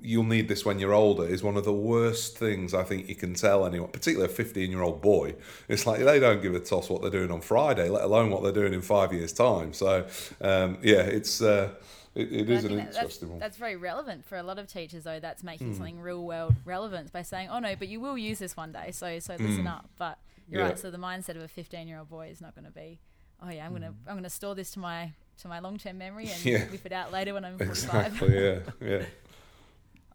you'll 0.00 0.24
need 0.24 0.48
this 0.48 0.64
when 0.64 0.78
you're 0.78 0.94
older 0.94 1.26
is 1.26 1.42
one 1.42 1.56
of 1.56 1.64
the 1.64 1.72
worst 1.72 2.38
things 2.38 2.72
I 2.72 2.84
think 2.84 3.08
you 3.08 3.16
can 3.16 3.34
tell 3.34 3.66
anyone, 3.66 3.90
particularly 3.90 4.32
a 4.32 4.34
15 4.34 4.70
year 4.70 4.82
old 4.82 5.02
boy. 5.02 5.34
It's 5.68 5.86
like 5.86 6.00
they 6.00 6.20
don't 6.20 6.40
give 6.40 6.54
a 6.54 6.60
toss 6.60 6.88
what 6.88 7.02
they're 7.02 7.10
doing 7.10 7.32
on 7.32 7.40
Friday, 7.40 7.88
let 7.88 8.04
alone 8.04 8.30
what 8.30 8.42
they're 8.42 8.52
doing 8.52 8.74
in 8.74 8.80
five 8.82 9.12
years' 9.12 9.32
time. 9.32 9.72
So 9.72 10.06
um, 10.40 10.78
yeah, 10.82 11.02
it's. 11.02 11.42
Uh, 11.42 11.70
it, 12.14 12.32
it 12.32 12.46
But 12.46 12.54
an 12.56 12.60
think 12.62 12.62
that- 12.62 12.84
that's, 12.86 12.96
interesting 12.96 13.30
one. 13.30 13.38
that's 13.38 13.56
very 13.56 13.76
relevant 13.76 14.24
for 14.24 14.36
a 14.38 14.42
lot 14.42 14.58
of 14.58 14.66
teachers, 14.68 15.04
though. 15.04 15.18
That's 15.20 15.42
making 15.42 15.68
Hmm. 15.72 15.74
something 15.76 16.00
real 16.00 16.24
world 16.24 16.54
relevant 16.64 17.12
by 17.12 17.22
saying, 17.22 17.48
"Oh 17.50 17.58
no, 17.58 17.74
but 17.76 17.88
you 17.88 18.00
will 18.00 18.16
use 18.18 18.38
this 18.38 18.56
one 18.56 18.72
day, 18.72 18.90
so 18.92 19.18
so 19.18 19.34
listen 19.36 19.66
up." 19.66 19.90
But 19.96 20.18
you're 20.48 20.60
Hmm. 20.60 20.64
Yeah. 20.66 20.70
right. 20.70 20.78
So 20.78 20.90
the 20.90 20.98
mindset 20.98 21.36
of 21.36 21.42
a 21.42 21.48
15 21.48 21.88
year 21.88 21.98
old 21.98 22.08
boy 22.08 22.28
is 22.28 22.40
not 22.40 22.54
going 22.54 22.66
to 22.66 22.70
be, 22.70 23.00
"Oh 23.42 23.50
yeah, 23.50 23.66
I'm 23.66 23.72
gonna 23.72 23.94
I'm 24.06 24.16
gonna 24.16 24.30
store 24.30 24.54
this 24.54 24.70
to 24.72 24.78
my 24.78 25.12
to 25.38 25.48
my 25.48 25.58
long 25.58 25.78
term 25.78 25.98
memory 25.98 26.26
and 26.30 26.40
Hmm. 26.42 26.48
Yeah. 26.54 26.64
whip 26.70 26.86
it 26.86 26.92
out 26.92 27.10
later 27.12 27.34
when 27.34 27.44
I'm 27.44 27.58
45." 27.58 28.06
Exactly. 28.06 28.34
Yeah. 28.44 28.60
Yeah. 28.80 29.04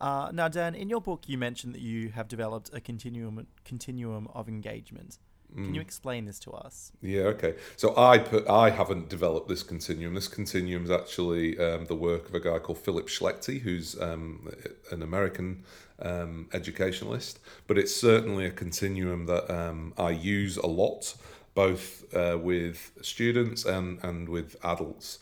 Uh, 0.02 0.32
now, 0.34 0.48
Dan, 0.48 0.76
in 0.76 0.88
your 0.88 1.02
book, 1.02 1.24
you 1.28 1.38
mentioned 1.38 1.74
that 1.76 1.82
you 1.82 2.08
have 2.12 2.30
developed 2.30 2.70
a 2.74 2.80
continuum 2.80 3.46
continuum 3.66 4.28
of 4.34 4.48
engagement. 4.48 5.18
Can 5.56 5.72
Mm. 5.72 5.76
you 5.76 5.82
explain 5.82 6.26
this 6.26 6.40
to 6.40 6.52
us? 6.52 6.92
Yeah, 7.02 7.24
okay. 7.34 7.56
So 7.76 7.98
I 7.98 8.20
put, 8.20 8.48
I 8.48 8.70
haven't 8.70 9.10
developed 9.10 9.50
this 9.50 9.64
continuum. 9.64 10.14
This 10.14 10.28
continuum 10.28 10.84
is 10.84 10.92
actually 10.92 11.58
um, 11.58 11.86
the 11.86 11.96
work 11.96 12.30
of 12.30 12.36
a 12.36 12.40
guy 12.40 12.60
called 12.60 12.78
Phillip 12.78 13.08
Schlechty, 13.08 13.60
who's 13.62 14.00
um, 14.00 14.48
an 14.92 15.02
American 15.02 15.64
um, 16.02 16.48
educationalist. 16.54 17.40
But 17.68 17.78
it's 17.78 17.96
certainly 17.96 18.46
a 18.46 18.52
continuum 18.52 19.26
that 19.26 19.50
um, 19.50 19.94
I 19.98 20.12
use 20.12 20.58
a 20.58 20.68
lot, 20.68 21.16
both 21.56 22.14
uh, 22.14 22.38
with 22.38 22.92
students 23.02 23.66
and, 23.66 24.00
and 24.04 24.30
with 24.30 24.56
adults. 24.64 25.18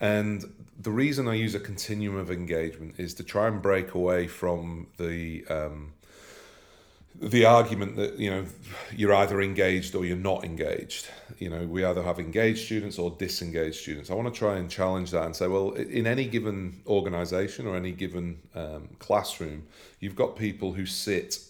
And 0.00 0.44
the 0.80 0.90
reason 0.90 1.26
I 1.28 1.34
use 1.34 1.54
a 1.54 1.60
continuum 1.60 2.16
of 2.16 2.30
engagement 2.30 2.94
is 2.98 3.14
to 3.14 3.24
try 3.24 3.48
and 3.48 3.60
break 3.62 3.94
away 3.94 4.26
from 4.26 4.88
the 4.96 5.44
um, 5.48 5.92
the 7.20 7.44
argument 7.44 7.96
that 7.96 8.18
you 8.18 8.30
know 8.30 8.44
you're 8.94 9.14
either 9.14 9.40
engaged 9.40 9.94
or 9.94 10.04
you're 10.04 10.16
not 10.16 10.44
engaged 10.44 11.08
you 11.38 11.50
know 11.50 11.66
we 11.66 11.84
either 11.84 12.02
have 12.02 12.20
engaged 12.20 12.64
students 12.64 12.98
or 12.98 13.10
disengaged 13.18 13.76
students 13.76 14.10
i 14.10 14.14
want 14.14 14.32
to 14.32 14.38
try 14.38 14.56
and 14.56 14.70
challenge 14.70 15.10
that 15.10 15.24
and 15.24 15.34
say 15.34 15.46
well 15.46 15.72
in 15.72 16.06
any 16.06 16.26
given 16.26 16.80
organization 16.86 17.66
or 17.66 17.74
any 17.74 17.92
given 17.92 18.38
um, 18.54 18.88
classroom 18.98 19.66
you've 20.00 20.16
got 20.16 20.36
people 20.36 20.72
who 20.72 20.86
sit 20.86 21.40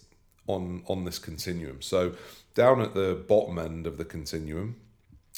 on 0.47 0.83
on 0.87 1.05
this 1.05 1.19
continuum 1.19 1.83
so 1.83 2.15
down 2.55 2.81
at 2.81 2.95
the 2.95 3.23
bottom 3.29 3.59
end 3.59 3.87
of 3.87 3.99
the 3.99 4.05
continuum 4.05 4.75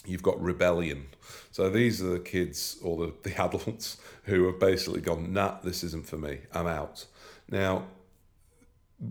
you've 0.07 0.23
got 0.23 0.41
rebellion. 0.41 1.07
So 1.53 1.69
these 1.69 2.03
are 2.03 2.09
the 2.09 2.21
kids 2.21 2.79
or 2.83 2.97
the, 2.97 3.15
the 3.23 3.37
adults 3.43 3.99
who 4.25 4.47
have 4.47 4.59
basically 4.59 5.01
gone, 5.01 5.33
nah, 5.33 5.59
this 5.63 5.85
isn't 5.85 6.07
for 6.07 6.17
me. 6.17 6.41
I'm 6.53 6.67
out. 6.67 7.07
Now, 7.51 7.85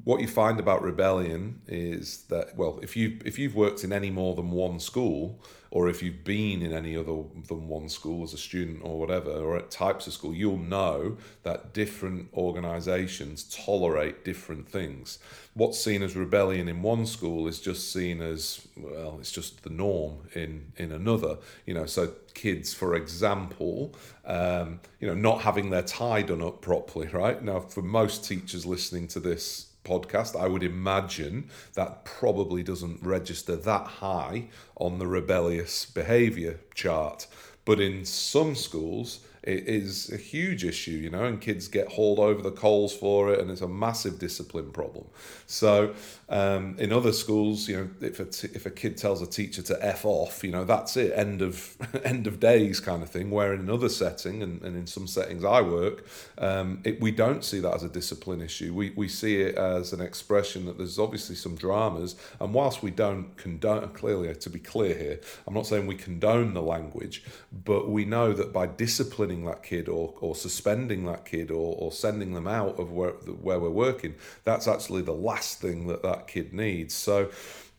what 0.04 0.22
you 0.22 0.28
find 0.28 0.60
about 0.60 0.84
rebellion 0.84 1.62
is 1.68 2.24
that 2.30 2.56
well 2.56 2.80
if 2.84 2.96
you 2.96 3.20
if 3.26 3.40
you've 3.40 3.56
worked 3.56 3.84
in 3.84 3.92
any 3.92 4.12
more 4.12 4.36
than 4.36 4.52
one 4.52 4.80
school 4.80 5.42
or 5.72 5.88
if 5.88 6.02
you've 6.02 6.24
been 6.24 6.62
in 6.62 6.74
any 6.74 6.96
other 6.96 7.24
than 7.48 7.68
one 7.68 7.90
school 7.90 8.24
as 8.24 8.34
a 8.34 8.38
student 8.38 8.82
or 8.84 9.00
whatever 9.00 9.32
or 9.32 9.58
at 9.58 9.70
types 9.70 10.08
of 10.08 10.14
school 10.14 10.34
you'll 10.34 10.58
know 10.58 11.18
that 11.44 11.74
different 11.74 12.28
organizations 12.34 13.44
tolerate 13.44 14.24
different 14.26 14.68
things. 14.68 15.20
What's 15.54 15.80
seen 15.80 16.02
as 16.02 16.16
rebellion 16.16 16.68
in 16.68 16.82
one 16.82 17.06
school 17.06 17.48
is 17.48 17.60
just 17.60 17.92
seen 17.92 18.22
as 18.22 18.68
well 18.78 19.18
it's 19.20 19.32
just 19.32 19.64
the 19.64 19.70
norm 19.70 20.28
in 20.34 20.72
in 20.78 20.92
another 20.92 21.38
you 21.66 21.74
know. 21.74 21.86
So 21.86 22.14
kids 22.34 22.74
for 22.74 22.96
example 22.96 23.94
um, 24.26 24.80
you 25.00 25.08
know 25.08 25.16
not 25.16 25.42
having 25.42 25.70
their 25.70 25.82
tie 25.82 26.22
done 26.22 26.42
up 26.42 26.62
properly 26.62 27.08
right? 27.08 27.42
Now 27.44 27.60
for 27.60 27.82
most 27.82 28.26
teachers 28.26 28.66
listening 28.66 29.08
to 29.10 29.20
this 29.20 29.70
podcast, 29.90 30.40
I 30.40 30.48
would 30.48 30.64
imagine 30.64 31.50
that 31.74 32.06
probably 32.06 32.64
doesn't 32.64 33.02
register 33.02 33.56
that 33.56 33.88
high 33.88 34.48
on 34.80 34.98
the 34.98 35.08
rebellious 35.08 35.86
behaviour 35.86 36.60
chart. 36.74 37.28
But 37.66 37.80
in 37.80 38.06
some 38.06 38.56
schools, 38.56 39.20
it 39.44 39.68
is 39.68 40.12
a 40.12 40.18
huge 40.18 40.66
issue, 40.66 40.92
you 40.92 41.10
know, 41.10 41.24
and 41.24 41.40
kids 41.40 41.68
get 41.68 41.88
hauled 41.88 42.20
over 42.20 42.42
the 42.42 42.52
coals 42.52 42.94
for 42.94 43.32
it, 43.32 43.40
and 43.40 43.50
it's 43.50 43.62
a 43.62 43.68
massive 43.68 44.20
discipline 44.20 44.72
problem. 44.72 45.06
So, 45.48 45.94
um, 46.28 46.76
in 46.78 46.92
other 46.92 47.14
schools, 47.14 47.68
you 47.68 47.78
know, 47.78 47.90
if 48.02 48.20
a, 48.20 48.26
t- 48.26 48.50
if 48.54 48.66
a 48.66 48.70
kid 48.70 48.98
tells 48.98 49.22
a 49.22 49.28
teacher 49.28 49.62
to 49.64 49.86
f 49.86 50.06
off, 50.06 50.44
you 50.44 50.52
know, 50.52 50.66
that's 50.66 50.98
it, 50.98 51.14
end 51.16 51.42
of 51.42 51.78
end 52.04 52.28
of 52.28 52.40
days 52.40 52.80
kind 52.80 53.02
of 53.02 53.10
thing. 53.10 53.32
Where 53.32 53.54
in 53.54 53.62
another 53.62 53.90
setting, 53.90 54.44
and, 54.44 54.62
and 54.62 54.76
in 54.76 54.88
some 54.88 55.08
settings 55.08 55.44
I 55.44 55.62
work, 55.62 56.06
um, 56.38 56.82
it, 56.84 57.00
we 57.00 57.12
don't 57.12 57.44
see 57.44 57.60
that 57.60 57.74
as 57.74 57.84
a 57.84 57.90
discipline 57.90 58.42
issue. 58.42 58.74
We 58.74 58.92
we 58.92 59.08
see 59.08 59.42
it 59.42 59.56
as 59.56 59.94
an 59.94 60.02
expression 60.02 60.66
that 60.66 60.78
there's 60.78 61.00
obviously 61.00 61.36
some 61.36 61.56
dramas, 61.56 62.16
and 62.40 62.54
whilst 62.54 62.84
we 62.84 62.92
don't 62.92 63.36
condone, 63.38 63.88
clearly 63.90 64.34
to 64.36 64.50
be 64.50 64.60
clear 64.60 64.96
here, 64.96 65.20
I'm 65.48 65.54
not 65.54 65.66
saying 65.66 65.88
we 65.88 65.96
condone 65.96 66.54
the 66.54 66.62
language, 66.62 67.24
but 67.66 67.90
we 67.90 68.06
know 68.06 68.34
that 68.34 68.54
by 68.54 68.68
disciplining 69.30 69.46
that 69.46 69.64
kid 69.64 69.90
or, 69.90 70.14
or 70.20 70.36
suspending 70.36 71.06
that 71.06 71.26
kid 71.26 71.52
or, 71.52 71.76
or 71.78 71.92
sending 71.92 72.34
them 72.34 72.48
out 72.48 72.80
of 72.80 72.92
where, 72.92 73.12
where 73.42 73.60
we're 73.60 73.70
working, 73.70 74.16
that's 74.44 74.68
actually 74.68 75.02
the 75.02 75.14
last 75.14 75.62
thing 75.62 75.88
that 75.88 76.04
that 76.04 76.28
kid 76.28 76.54
needs. 76.54 76.94
So 76.94 77.30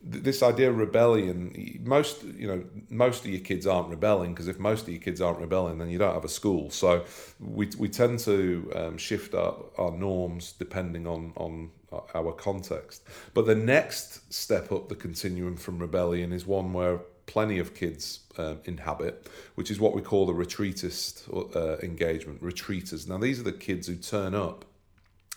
this 0.03 0.41
idea 0.41 0.69
of 0.71 0.77
rebellion, 0.77 1.79
most 1.83 2.23
you 2.23 2.47
know, 2.47 2.63
most 2.89 3.23
of 3.23 3.29
your 3.29 3.41
kids 3.41 3.67
aren't 3.67 3.89
rebelling 3.89 4.33
because 4.33 4.47
if 4.47 4.57
most 4.57 4.83
of 4.83 4.89
your 4.89 5.01
kids 5.01 5.21
aren't 5.21 5.39
rebelling, 5.39 5.77
then 5.77 5.89
you 5.89 5.99
don't 5.99 6.15
have 6.15 6.25
a 6.25 6.29
school. 6.29 6.71
So 6.71 7.05
we, 7.39 7.69
we 7.77 7.87
tend 7.87 8.19
to 8.19 8.71
um, 8.75 8.97
shift 8.97 9.35
our, 9.35 9.55
our 9.77 9.91
norms 9.91 10.53
depending 10.57 11.05
on 11.05 11.33
on 11.35 11.69
our 12.15 12.31
context. 12.31 13.03
But 13.33 13.45
the 13.45 13.55
next 13.55 14.33
step 14.33 14.71
up 14.71 14.87
the 14.87 14.95
continuum 14.95 15.57
from 15.57 15.77
rebellion 15.77 16.31
is 16.31 16.47
one 16.47 16.73
where 16.73 17.01
plenty 17.25 17.59
of 17.59 17.73
kids 17.75 18.21
um, 18.37 18.59
inhabit, 18.65 19.29
which 19.55 19.71
is 19.71 19.79
what 19.79 19.93
we 19.93 20.01
call 20.01 20.25
the 20.25 20.33
retreatist 20.33 21.55
uh, 21.55 21.77
engagement. 21.83 22.41
Retreaters. 22.41 23.07
Now, 23.07 23.17
these 23.17 23.39
are 23.39 23.43
the 23.43 23.51
kids 23.51 23.87
who 23.87 23.95
turn 23.95 24.35
up 24.35 24.65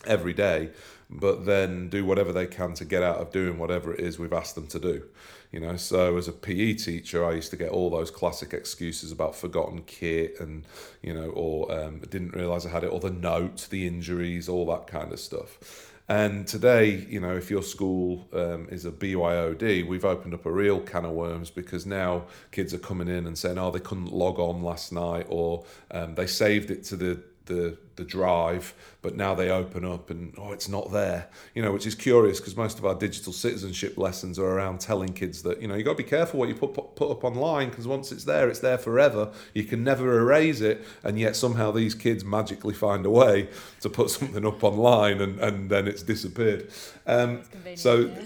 every 0.06 0.32
day, 0.32 0.70
but 1.10 1.46
then 1.46 1.88
do 1.88 2.04
whatever 2.04 2.32
they 2.32 2.46
can 2.46 2.74
to 2.74 2.84
get 2.84 3.02
out 3.02 3.18
of 3.18 3.32
doing 3.32 3.58
whatever 3.58 3.94
it 3.94 4.00
is 4.00 4.18
we've 4.18 4.32
asked 4.32 4.54
them 4.54 4.66
to 4.68 4.78
do. 4.78 5.04
You 5.52 5.60
know, 5.60 5.76
so 5.76 6.16
as 6.16 6.26
a 6.26 6.32
PE 6.32 6.74
teacher, 6.74 7.24
I 7.24 7.32
used 7.32 7.50
to 7.50 7.56
get 7.56 7.70
all 7.70 7.88
those 7.88 8.10
classic 8.10 8.52
excuses 8.52 9.12
about 9.12 9.36
forgotten 9.36 9.82
kit 9.82 10.40
and, 10.40 10.64
you 11.00 11.14
know, 11.14 11.30
or 11.30 11.70
um, 11.70 12.00
didn't 12.00 12.34
realise 12.34 12.66
I 12.66 12.70
had 12.70 12.82
it, 12.82 12.88
or 12.88 12.98
the 12.98 13.10
note, 13.10 13.68
the 13.70 13.86
injuries, 13.86 14.48
all 14.48 14.66
that 14.66 14.88
kind 14.88 15.12
of 15.12 15.20
stuff. 15.20 15.92
And 16.08 16.46
today, 16.46 17.06
you 17.08 17.18
know, 17.18 17.34
if 17.34 17.50
your 17.50 17.62
school 17.62 18.28
um, 18.34 18.68
is 18.70 18.84
a 18.84 18.90
BYOD, 18.90 19.86
we've 19.86 20.04
opened 20.04 20.34
up 20.34 20.44
a 20.44 20.52
real 20.52 20.80
can 20.80 21.06
of 21.06 21.12
worms 21.12 21.48
because 21.48 21.86
now 21.86 22.26
kids 22.52 22.74
are 22.74 22.78
coming 22.78 23.08
in 23.08 23.26
and 23.26 23.38
saying, 23.38 23.56
oh, 23.58 23.70
they 23.70 23.80
couldn't 23.80 24.12
log 24.12 24.38
on 24.38 24.62
last 24.62 24.92
night 24.92 25.26
or 25.30 25.64
um, 25.92 26.14
they 26.14 26.26
saved 26.26 26.70
it 26.70 26.84
to 26.84 26.96
the, 26.96 27.22
the, 27.46 27.76
the 27.96 28.04
drive, 28.04 28.74
but 29.02 29.16
now 29.16 29.34
they 29.34 29.50
open 29.50 29.84
up 29.84 30.10
and, 30.10 30.34
oh, 30.38 30.52
it's 30.52 30.68
not 30.68 30.92
there. 30.92 31.28
You 31.54 31.62
know, 31.62 31.72
which 31.72 31.86
is 31.86 31.94
curious 31.94 32.40
because 32.40 32.56
most 32.56 32.78
of 32.78 32.86
our 32.86 32.94
digital 32.94 33.32
citizenship 33.32 33.98
lessons 33.98 34.38
are 34.38 34.46
around 34.46 34.80
telling 34.80 35.12
kids 35.12 35.42
that, 35.42 35.60
you 35.60 35.68
know, 35.68 35.74
you 35.74 35.84
got 35.84 35.96
to 35.96 36.02
be 36.02 36.08
careful 36.08 36.40
what 36.40 36.48
you 36.48 36.54
put, 36.54 36.74
put, 36.74 37.10
up 37.10 37.24
online 37.24 37.70
because 37.70 37.86
once 37.86 38.12
it's 38.12 38.24
there, 38.24 38.48
it's 38.48 38.60
there 38.60 38.78
forever. 38.78 39.30
You 39.52 39.64
can 39.64 39.84
never 39.84 40.18
erase 40.18 40.60
it. 40.60 40.84
And 41.02 41.18
yet 41.18 41.36
somehow 41.36 41.70
these 41.70 41.94
kids 41.94 42.24
magically 42.24 42.74
find 42.74 43.04
a 43.06 43.10
way 43.10 43.48
to 43.80 43.90
put 43.90 44.10
something 44.10 44.44
up 44.46 44.64
online 44.64 45.20
and, 45.20 45.38
and 45.40 45.70
then 45.70 45.86
it's 45.86 46.02
disappeared. 46.02 46.70
Um, 47.06 47.42
convenient, 47.42 47.78
so. 47.78 48.10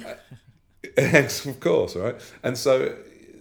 Yes, 0.96 1.44
of 1.44 1.58
course, 1.58 1.96
right? 1.96 2.14
And 2.44 2.56
so 2.56 2.94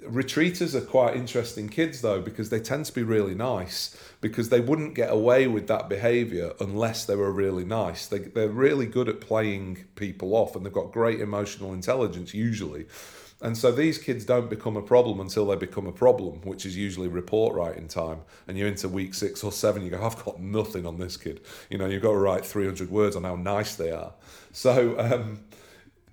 retreaters 0.09 0.73
are 0.73 0.81
quite 0.81 1.15
interesting 1.15 1.69
kids 1.69 2.01
though 2.01 2.21
because 2.21 2.49
they 2.49 2.59
tend 2.59 2.85
to 2.85 2.93
be 2.93 3.03
really 3.03 3.35
nice 3.35 3.95
because 4.21 4.49
they 4.49 4.59
wouldn't 4.59 4.95
get 4.95 5.11
away 5.11 5.47
with 5.47 5.67
that 5.67 5.89
behavior 5.89 6.53
unless 6.59 7.05
they 7.05 7.15
were 7.15 7.31
really 7.31 7.65
nice. 7.65 8.07
They, 8.07 8.19
they're 8.19 8.49
really 8.49 8.85
good 8.85 9.07
at 9.09 9.21
playing 9.21 9.85
people 9.95 10.35
off 10.35 10.55
and 10.55 10.65
they've 10.65 10.73
got 10.73 10.91
great 10.91 11.21
emotional 11.21 11.73
intelligence 11.73 12.33
usually. 12.33 12.87
And 13.39 13.55
so 13.55 13.71
these 13.71 13.99
kids 13.99 14.25
don't 14.25 14.49
become 14.49 14.75
a 14.75 14.81
problem 14.81 15.19
until 15.19 15.45
they 15.45 15.55
become 15.55 15.85
a 15.85 15.91
problem, 15.91 16.41
which 16.41 16.65
is 16.65 16.75
usually 16.75 17.07
report 17.07 17.53
writing 17.53 17.87
time. 17.87 18.21
And 18.47 18.57
you're 18.57 18.67
into 18.67 18.89
week 18.89 19.13
six 19.13 19.43
or 19.43 19.51
seven, 19.51 19.83
you 19.83 19.91
go, 19.91 20.03
I've 20.03 20.23
got 20.25 20.39
nothing 20.39 20.87
on 20.87 20.97
this 20.97 21.17
kid. 21.17 21.41
You 21.69 21.77
know, 21.77 21.85
you've 21.85 22.01
got 22.01 22.13
to 22.13 22.17
write 22.17 22.43
300 22.43 22.89
words 22.89 23.15
on 23.15 23.23
how 23.23 23.35
nice 23.35 23.75
they 23.75 23.91
are. 23.91 24.13
So, 24.51 24.97
um, 24.99 25.41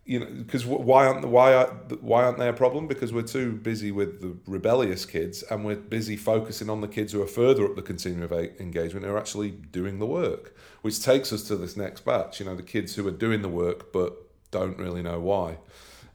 you 0.05 0.21
know, 0.21 0.27
because 0.27 0.67
why 0.67 1.07
aren't 1.07 1.27
why 1.27 1.55
are, 1.55 1.67
why 2.01 2.25
aren't 2.25 2.39
they 2.39 2.49
a 2.49 2.53
problem? 2.53 2.87
Because 2.87 3.13
we're 3.13 3.23
too 3.23 3.53
busy 3.53 3.91
with 3.91 4.21
the 4.21 4.37
rebellious 4.47 5.07
kids, 5.07 5.43
and 5.45 5.65
we're 5.65 5.77
busy 5.77 6.17
focusing 6.17 6.69
on 6.69 6.83
the 6.83 6.89
kids 6.89 7.13
who 7.13 7.23
are 7.23 7.27
further 7.27 7.65
up 7.65 7.75
the 7.75 7.83
continuum 7.83 8.23
of 8.23 8.33
engagement, 8.61 9.07
who 9.07 9.13
are 9.13 9.19
actually 9.19 9.51
doing 9.51 9.99
the 9.99 10.07
work. 10.07 10.55
Which 10.83 11.03
takes 11.03 11.33
us 11.33 11.43
to 11.45 11.57
this 11.57 11.77
next 11.77 12.05
batch. 12.05 12.39
You 12.39 12.47
know, 12.47 12.55
the 12.55 12.63
kids 12.63 12.95
who 12.95 13.07
are 13.09 13.13
doing 13.13 13.41
the 13.41 13.49
work 13.49 13.93
but 13.93 14.15
don't 14.51 14.79
really 14.79 15.03
know 15.03 15.21
why, 15.21 15.59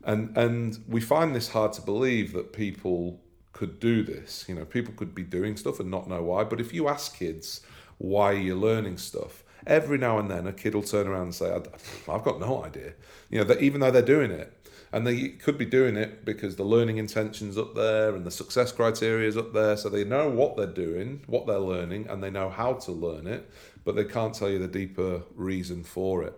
and 0.04 0.38
and 0.38 0.78
we 0.88 1.02
find 1.02 1.36
this 1.36 1.50
hard 1.50 1.74
to 1.74 1.82
believe 1.82 2.34
that 2.34 2.54
people 2.54 3.20
could 3.54 3.80
do 3.80 4.04
this. 4.04 4.46
You 4.48 4.54
know, 4.54 4.66
people 4.66 4.94
could 4.96 5.16
be 5.16 5.24
doing 5.24 5.58
stuff 5.58 5.80
and 5.80 5.90
not 5.90 6.08
know 6.08 6.22
why. 6.22 6.44
But 6.44 6.62
if 6.62 6.74
you 6.74 6.88
ask 6.88 7.18
kids 7.18 7.62
why 7.98 8.32
are 8.32 8.34
you're 8.34 8.56
learning 8.56 8.98
stuff, 8.98 9.44
every 9.70 9.98
now 9.98 10.20
and 10.20 10.30
then 10.30 10.46
a 10.48 10.52
kid 10.52 10.76
will 10.76 10.84
turn 10.84 11.08
around 11.08 11.24
and 11.24 11.36
say, 11.36 11.50
"I- 11.54 12.14
"I've 12.14 12.24
got 12.24 12.40
no 12.40 12.64
idea." 12.64 12.94
You 13.30 13.40
know, 13.40 13.44
that 13.46 13.62
even 13.62 13.80
though 13.80 13.92
they're 13.92 14.02
doing 14.02 14.32
it, 14.32 14.52
and 14.92 15.06
they 15.06 15.30
could 15.30 15.58
be 15.58 15.66
doing 15.66 15.96
it 15.96 16.26
because 16.26 16.56
the 16.56 16.64
learning 16.64 16.98
intentions 16.98 17.58
up 17.58 17.76
there 17.76 18.16
and 18.16 18.26
the 18.26 18.32
success 18.32 18.72
criteria 18.72 19.28
is 19.28 19.38
up 19.38 19.54
there, 19.54 19.78
so 19.78 19.88
they 19.88 20.04
know 20.04 20.28
what 20.30 20.58
they're 20.58 20.66
doing, 20.66 21.22
what 21.28 21.46
they're 21.46 21.60
learning, 21.60 22.08
and 22.10 22.24
they 22.24 22.32
know 22.32 22.50
how 22.50 22.74
to 22.74 22.92
learn 22.92 23.28
it, 23.28 23.48
but 23.86 23.96
they 23.96 24.04
can't 24.04 24.34
tell 24.34 24.50
you 24.50 24.60
the 24.60 24.68
deeper 24.68 25.22
reason 25.36 25.84
for 25.84 26.24
it. 26.24 26.34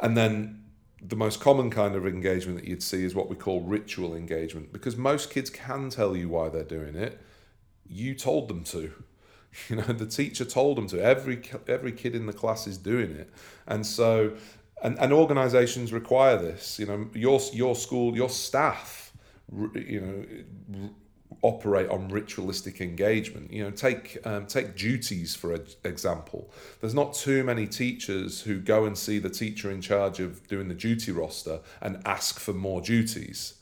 And 0.00 0.16
then 0.16 0.64
the 1.00 1.16
most 1.16 1.40
common 1.40 1.70
kind 1.70 1.94
of 1.94 2.06
engagement 2.06 2.58
that 2.58 2.66
you'd 2.66 2.82
see 2.82 3.04
is 3.04 3.14
what 3.14 3.28
we 3.28 3.36
call 3.36 3.60
ritual 3.60 4.16
engagement 4.16 4.72
because 4.72 4.96
most 4.96 5.30
kids 5.30 5.48
can 5.50 5.90
tell 5.90 6.16
you 6.16 6.28
why 6.28 6.48
they're 6.48 6.64
doing 6.64 6.96
it. 6.96 7.20
You 7.86 8.14
told 8.14 8.48
them 8.48 8.64
to. 8.64 8.92
You 9.68 9.76
know, 9.76 9.82
the 9.82 10.06
teacher 10.06 10.44
told 10.44 10.76
them 10.78 10.86
to. 10.88 11.02
Every 11.02 11.42
every 11.66 11.92
kid 11.92 12.14
in 12.14 12.26
the 12.26 12.32
class 12.32 12.66
is 12.66 12.78
doing 12.78 13.10
it. 13.12 13.30
And 13.66 13.84
so 13.84 14.34
and, 14.82 14.98
and 14.98 15.12
organizations 15.12 15.92
require 15.92 16.38
this, 16.38 16.78
you 16.78 16.86
know, 16.86 17.08
your 17.14 17.40
your 17.52 17.74
school, 17.74 18.16
your 18.16 18.30
staff 18.30 19.08
you 19.74 20.00
know 20.00 20.90
operate 21.42 21.88
on 21.88 22.08
ritualistic 22.08 22.80
engagement. 22.80 23.52
You 23.52 23.64
know, 23.64 23.70
take 23.70 24.18
um, 24.26 24.46
take 24.46 24.76
duties 24.76 25.34
for 25.34 25.58
example. 25.84 26.50
There's 26.80 26.94
not 26.94 27.14
too 27.14 27.44
many 27.44 27.66
teachers 27.66 28.42
who 28.42 28.60
go 28.60 28.84
and 28.84 28.96
see 28.96 29.18
the 29.18 29.30
teacher 29.30 29.70
in 29.70 29.80
charge 29.80 30.20
of 30.20 30.46
doing 30.48 30.68
the 30.68 30.74
duty 30.74 31.12
roster 31.12 31.60
and 31.80 32.02
ask 32.04 32.38
for 32.38 32.52
more 32.52 32.80
duties. 32.80 33.54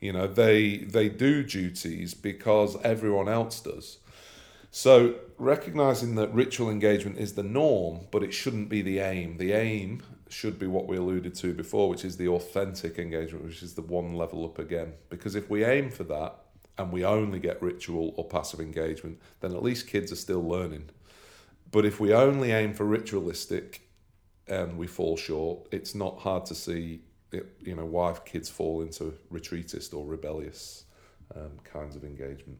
You 0.00 0.12
know, 0.12 0.26
they 0.26 0.78
they 0.78 1.08
do 1.08 1.42
duties 1.42 2.14
because 2.14 2.76
everyone 2.82 3.28
else 3.28 3.60
does. 3.60 3.98
So 4.70 5.16
recognizing 5.38 6.14
that 6.16 6.32
ritual 6.34 6.70
engagement 6.70 7.18
is 7.18 7.34
the 7.34 7.42
norm, 7.42 8.06
but 8.10 8.22
it 8.22 8.32
shouldn't 8.32 8.68
be 8.68 8.82
the 8.82 8.98
aim. 8.98 9.38
The 9.38 9.52
aim 9.52 10.02
should 10.28 10.58
be 10.58 10.66
what 10.66 10.86
we 10.86 10.96
alluded 10.96 11.34
to 11.36 11.54
before, 11.54 11.88
which 11.88 12.04
is 12.04 12.16
the 12.16 12.28
authentic 12.28 12.98
engagement, 12.98 13.44
which 13.46 13.62
is 13.62 13.74
the 13.74 13.82
one 13.82 14.14
level 14.14 14.44
up 14.44 14.58
again. 14.58 14.94
Because 15.08 15.34
if 15.34 15.48
we 15.48 15.64
aim 15.64 15.90
for 15.90 16.04
that, 16.04 16.40
and 16.78 16.92
we 16.92 17.04
only 17.04 17.40
get 17.40 17.60
ritual 17.60 18.14
or 18.16 18.24
passive 18.24 18.60
engagement, 18.60 19.20
then 19.40 19.52
at 19.52 19.62
least 19.62 19.88
kids 19.88 20.12
are 20.12 20.16
still 20.16 20.46
learning. 20.46 20.88
But 21.70 21.84
if 21.84 22.00
we 22.00 22.14
only 22.14 22.52
aim 22.52 22.72
for 22.72 22.84
ritualistic 22.84 23.82
and 24.46 24.78
we 24.78 24.86
fall 24.86 25.16
short, 25.16 25.66
it's 25.72 25.94
not 25.94 26.20
hard 26.20 26.46
to 26.46 26.54
see 26.54 27.00
it, 27.32 27.46
you 27.60 27.74
know 27.74 27.84
why 27.84 28.14
kids 28.24 28.48
fall 28.48 28.80
into 28.80 29.12
retreatist 29.30 29.92
or 29.92 30.06
rebellious 30.06 30.84
um, 31.34 31.58
kinds 31.64 31.94
of 31.94 32.04
engagement. 32.04 32.58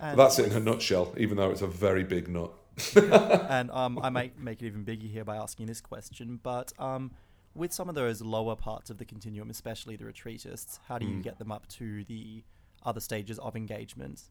That's 0.00 0.38
it 0.38 0.50
in 0.50 0.56
a 0.56 0.60
nutshell, 0.60 1.14
even 1.16 1.36
though 1.36 1.50
it's 1.50 1.62
a 1.62 1.66
very 1.66 2.04
big 2.04 2.28
nut. 2.28 2.52
and 2.96 3.70
um, 3.70 3.98
I 4.02 4.10
might 4.10 4.38
make 4.40 4.62
it 4.62 4.66
even 4.66 4.84
bigger 4.84 5.06
here 5.06 5.24
by 5.24 5.36
asking 5.36 5.66
this 5.66 5.80
question, 5.80 6.40
but 6.42 6.72
um, 6.78 7.10
with 7.54 7.72
some 7.72 7.88
of 7.88 7.94
those 7.94 8.22
lower 8.22 8.56
parts 8.56 8.90
of 8.90 8.98
the 8.98 9.04
continuum, 9.04 9.50
especially 9.50 9.96
the 9.96 10.04
retreatists, 10.04 10.78
how 10.88 10.98
do 10.98 11.06
you 11.06 11.16
mm. 11.16 11.22
get 11.22 11.38
them 11.38 11.52
up 11.52 11.66
to 11.68 12.04
the 12.04 12.42
other 12.82 13.00
stages 13.00 13.38
of 13.38 13.56
engagement. 13.56 14.22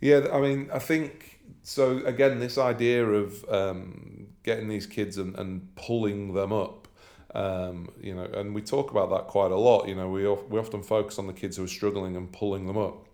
Yeah, 0.00 0.28
I 0.32 0.40
mean, 0.40 0.68
I 0.72 0.78
think 0.78 1.40
so. 1.62 1.98
Again, 2.04 2.38
this 2.38 2.58
idea 2.58 3.06
of 3.06 3.44
um, 3.48 4.28
getting 4.42 4.68
these 4.68 4.86
kids 4.86 5.16
and, 5.16 5.34
and 5.36 5.74
pulling 5.74 6.34
them 6.34 6.52
up, 6.52 6.88
um, 7.34 7.88
you 8.00 8.14
know, 8.14 8.24
and 8.24 8.54
we 8.54 8.60
talk 8.60 8.90
about 8.90 9.08
that 9.10 9.26
quite 9.26 9.52
a 9.52 9.56
lot. 9.56 9.88
You 9.88 9.94
know, 9.94 10.08
we 10.08 10.28
we 10.50 10.58
often 10.58 10.82
focus 10.82 11.18
on 11.18 11.26
the 11.26 11.32
kids 11.32 11.56
who 11.56 11.64
are 11.64 11.68
struggling 11.68 12.14
and 12.14 12.30
pulling 12.30 12.66
them 12.66 12.76
up. 12.76 13.05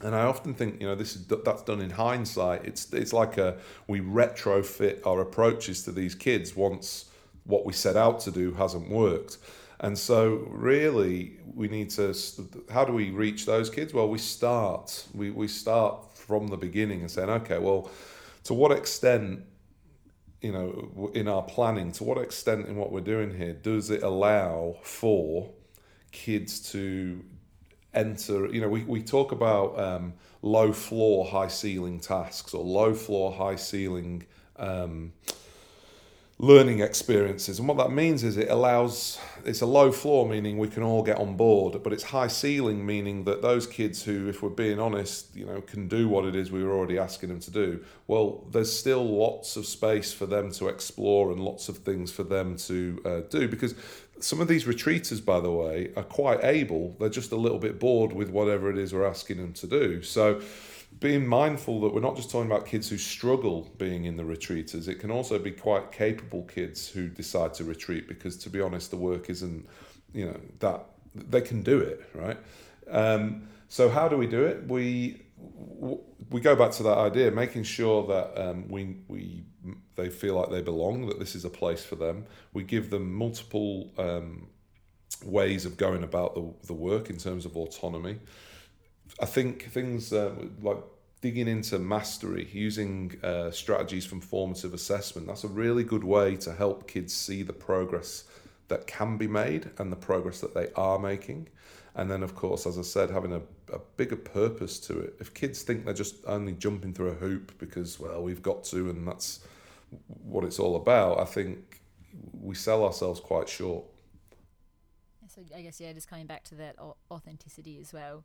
And 0.00 0.14
I 0.14 0.24
often 0.24 0.54
think, 0.54 0.80
you 0.80 0.86
know, 0.86 0.94
this 0.94 1.14
is 1.14 1.26
that's 1.26 1.62
done 1.62 1.80
in 1.80 1.90
hindsight. 1.90 2.64
It's 2.64 2.92
it's 2.92 3.12
like 3.12 3.38
a 3.38 3.58
we 3.86 4.00
retrofit 4.00 5.06
our 5.06 5.20
approaches 5.20 5.84
to 5.84 5.92
these 5.92 6.14
kids 6.14 6.56
once 6.56 7.06
what 7.44 7.64
we 7.64 7.72
set 7.72 7.96
out 7.96 8.20
to 8.20 8.30
do 8.30 8.52
hasn't 8.52 8.88
worked. 8.88 9.38
And 9.80 9.98
so, 9.98 10.46
really, 10.50 11.38
we 11.54 11.68
need 11.68 11.90
to. 11.90 12.14
How 12.70 12.84
do 12.84 12.92
we 12.92 13.10
reach 13.10 13.46
those 13.46 13.70
kids? 13.70 13.92
Well, 13.92 14.08
we 14.08 14.18
start. 14.18 15.06
We 15.14 15.30
we 15.30 15.48
start 15.48 16.16
from 16.16 16.48
the 16.48 16.56
beginning 16.56 17.00
and 17.00 17.10
saying, 17.10 17.28
okay, 17.28 17.58
well, 17.58 17.90
to 18.44 18.54
what 18.54 18.72
extent, 18.72 19.40
you 20.40 20.52
know, 20.52 21.10
in 21.14 21.28
our 21.28 21.42
planning, 21.42 21.92
to 21.92 22.04
what 22.04 22.18
extent 22.18 22.66
in 22.66 22.76
what 22.76 22.92
we're 22.92 23.00
doing 23.00 23.34
here, 23.36 23.52
does 23.52 23.90
it 23.90 24.02
allow 24.02 24.76
for 24.82 25.50
kids 26.12 26.60
to 26.72 27.24
enter? 27.94 28.46
You 28.52 28.60
know, 28.60 28.68
we 28.68 28.82
we 28.84 29.02
talk 29.02 29.32
about 29.32 29.78
um, 29.78 30.14
low 30.42 30.72
floor, 30.72 31.26
high 31.26 31.48
ceiling 31.48 32.00
tasks, 32.00 32.54
or 32.54 32.64
low 32.64 32.94
floor, 32.94 33.32
high 33.32 33.56
ceiling. 33.56 34.24
Um, 34.56 35.12
learning 36.38 36.80
experiences. 36.80 37.60
And 37.60 37.68
what 37.68 37.76
that 37.78 37.92
means 37.92 38.24
is 38.24 38.36
it 38.36 38.50
allows, 38.50 39.20
it's 39.44 39.60
a 39.60 39.66
low 39.66 39.92
floor, 39.92 40.28
meaning 40.28 40.58
we 40.58 40.66
can 40.66 40.82
all 40.82 41.02
get 41.02 41.18
on 41.18 41.36
board, 41.36 41.80
but 41.82 41.92
it's 41.92 42.02
high 42.02 42.26
ceiling, 42.26 42.84
meaning 42.84 43.24
that 43.24 43.40
those 43.40 43.66
kids 43.68 44.02
who, 44.02 44.28
if 44.28 44.42
we're 44.42 44.50
being 44.50 44.80
honest, 44.80 45.34
you 45.36 45.46
know, 45.46 45.60
can 45.60 45.86
do 45.86 46.08
what 46.08 46.24
it 46.24 46.34
is 46.34 46.50
we 46.50 46.64
were 46.64 46.72
already 46.72 46.98
asking 46.98 47.28
them 47.28 47.38
to 47.40 47.50
do, 47.50 47.84
well, 48.08 48.44
there's 48.50 48.72
still 48.72 49.04
lots 49.04 49.56
of 49.56 49.64
space 49.64 50.12
for 50.12 50.26
them 50.26 50.50
to 50.52 50.68
explore 50.68 51.30
and 51.30 51.40
lots 51.40 51.68
of 51.68 51.78
things 51.78 52.10
for 52.10 52.24
them 52.24 52.56
to 52.56 53.00
uh, 53.04 53.20
do 53.30 53.46
because 53.48 53.74
some 54.24 54.40
of 54.40 54.48
these 54.48 54.64
retreaters, 54.64 55.22
by 55.24 55.38
the 55.38 55.50
way, 55.50 55.92
are 55.96 56.02
quite 56.02 56.42
able. 56.42 56.96
They're 56.98 57.08
just 57.10 57.32
a 57.32 57.36
little 57.36 57.58
bit 57.58 57.78
bored 57.78 58.12
with 58.12 58.30
whatever 58.30 58.70
it 58.70 58.78
is 58.78 58.94
we're 58.94 59.06
asking 59.06 59.36
them 59.36 59.52
to 59.54 59.66
do. 59.66 60.02
So, 60.02 60.40
being 61.00 61.26
mindful 61.26 61.80
that 61.82 61.92
we're 61.92 62.00
not 62.00 62.16
just 62.16 62.30
talking 62.30 62.50
about 62.50 62.66
kids 62.66 62.88
who 62.88 62.96
struggle 62.96 63.70
being 63.78 64.04
in 64.04 64.16
the 64.16 64.22
retreaters, 64.22 64.88
it 64.88 65.00
can 65.00 65.10
also 65.10 65.38
be 65.38 65.50
quite 65.50 65.92
capable 65.92 66.44
kids 66.44 66.88
who 66.88 67.08
decide 67.08 67.52
to 67.54 67.64
retreat 67.64 68.08
because, 68.08 68.36
to 68.38 68.50
be 68.50 68.60
honest, 68.60 68.90
the 68.90 68.96
work 68.96 69.28
isn't, 69.28 69.68
you 70.12 70.26
know, 70.26 70.40
that 70.60 70.86
they 71.14 71.40
can 71.40 71.62
do 71.62 71.78
it, 71.78 72.08
right? 72.14 72.38
Um, 72.88 73.48
so, 73.68 73.90
how 73.90 74.08
do 74.08 74.16
we 74.16 74.26
do 74.26 74.44
it? 74.44 74.66
We 74.66 75.20
we 76.30 76.40
go 76.40 76.56
back 76.56 76.70
to 76.72 76.82
that 76.84 76.96
idea, 76.96 77.30
making 77.30 77.64
sure 77.64 78.06
that 78.06 78.40
um, 78.42 78.68
we 78.68 78.96
we 79.08 79.44
they 79.96 80.08
feel 80.08 80.34
like 80.34 80.50
they 80.50 80.62
belong, 80.62 81.06
that 81.06 81.18
this 81.18 81.34
is 81.34 81.44
a 81.44 81.50
place 81.50 81.84
for 81.84 81.96
them. 81.96 82.26
We 82.52 82.64
give 82.64 82.90
them 82.90 83.12
multiple 83.14 83.92
um, 83.98 84.48
ways 85.24 85.64
of 85.64 85.76
going 85.76 86.02
about 86.02 86.34
the, 86.34 86.52
the 86.66 86.74
work 86.74 87.10
in 87.10 87.16
terms 87.16 87.44
of 87.44 87.56
autonomy. 87.56 88.18
I 89.20 89.26
think 89.26 89.70
things 89.70 90.12
uh, 90.12 90.34
like 90.62 90.78
digging 91.20 91.48
into 91.48 91.78
mastery, 91.78 92.48
using 92.52 93.18
uh, 93.22 93.50
strategies 93.50 94.04
from 94.04 94.20
formative 94.20 94.74
assessment, 94.74 95.26
that's 95.26 95.44
a 95.44 95.48
really 95.48 95.84
good 95.84 96.04
way 96.04 96.36
to 96.36 96.52
help 96.52 96.86
kids 96.86 97.14
see 97.14 97.42
the 97.42 97.52
progress 97.52 98.24
that 98.68 98.86
can 98.86 99.16
be 99.16 99.26
made 99.26 99.70
and 99.78 99.90
the 99.90 99.96
progress 99.96 100.40
that 100.40 100.54
they 100.54 100.68
are 100.76 100.98
making. 100.98 101.48
And 101.94 102.10
then, 102.10 102.22
of 102.22 102.34
course, 102.34 102.66
as 102.66 102.78
I 102.78 102.82
said, 102.82 103.08
having 103.08 103.32
a, 103.32 103.40
a 103.72 103.78
bigger 103.96 104.16
purpose 104.16 104.78
to 104.80 104.98
it. 104.98 105.14
If 105.20 105.32
kids 105.32 105.62
think 105.62 105.84
they're 105.84 105.94
just 105.94 106.16
only 106.26 106.52
jumping 106.52 106.92
through 106.92 107.10
a 107.10 107.14
hoop 107.14 107.52
because, 107.58 108.00
well, 108.00 108.22
we've 108.22 108.42
got 108.42 108.64
to 108.64 108.90
and 108.90 109.06
that's 109.06 109.40
what 110.22 110.44
it's 110.44 110.58
all 110.58 110.76
about, 110.76 111.20
I 111.20 111.24
think 111.24 111.80
we 112.40 112.54
sell 112.54 112.84
ourselves 112.84 113.20
quite 113.20 113.48
short. 113.48 113.84
So 115.28 115.42
I 115.56 115.62
guess, 115.62 115.80
yeah, 115.80 115.92
just 115.92 116.08
coming 116.08 116.26
back 116.26 116.44
to 116.44 116.54
that 116.56 116.76
authenticity 117.10 117.78
as 117.80 117.92
well. 117.92 118.24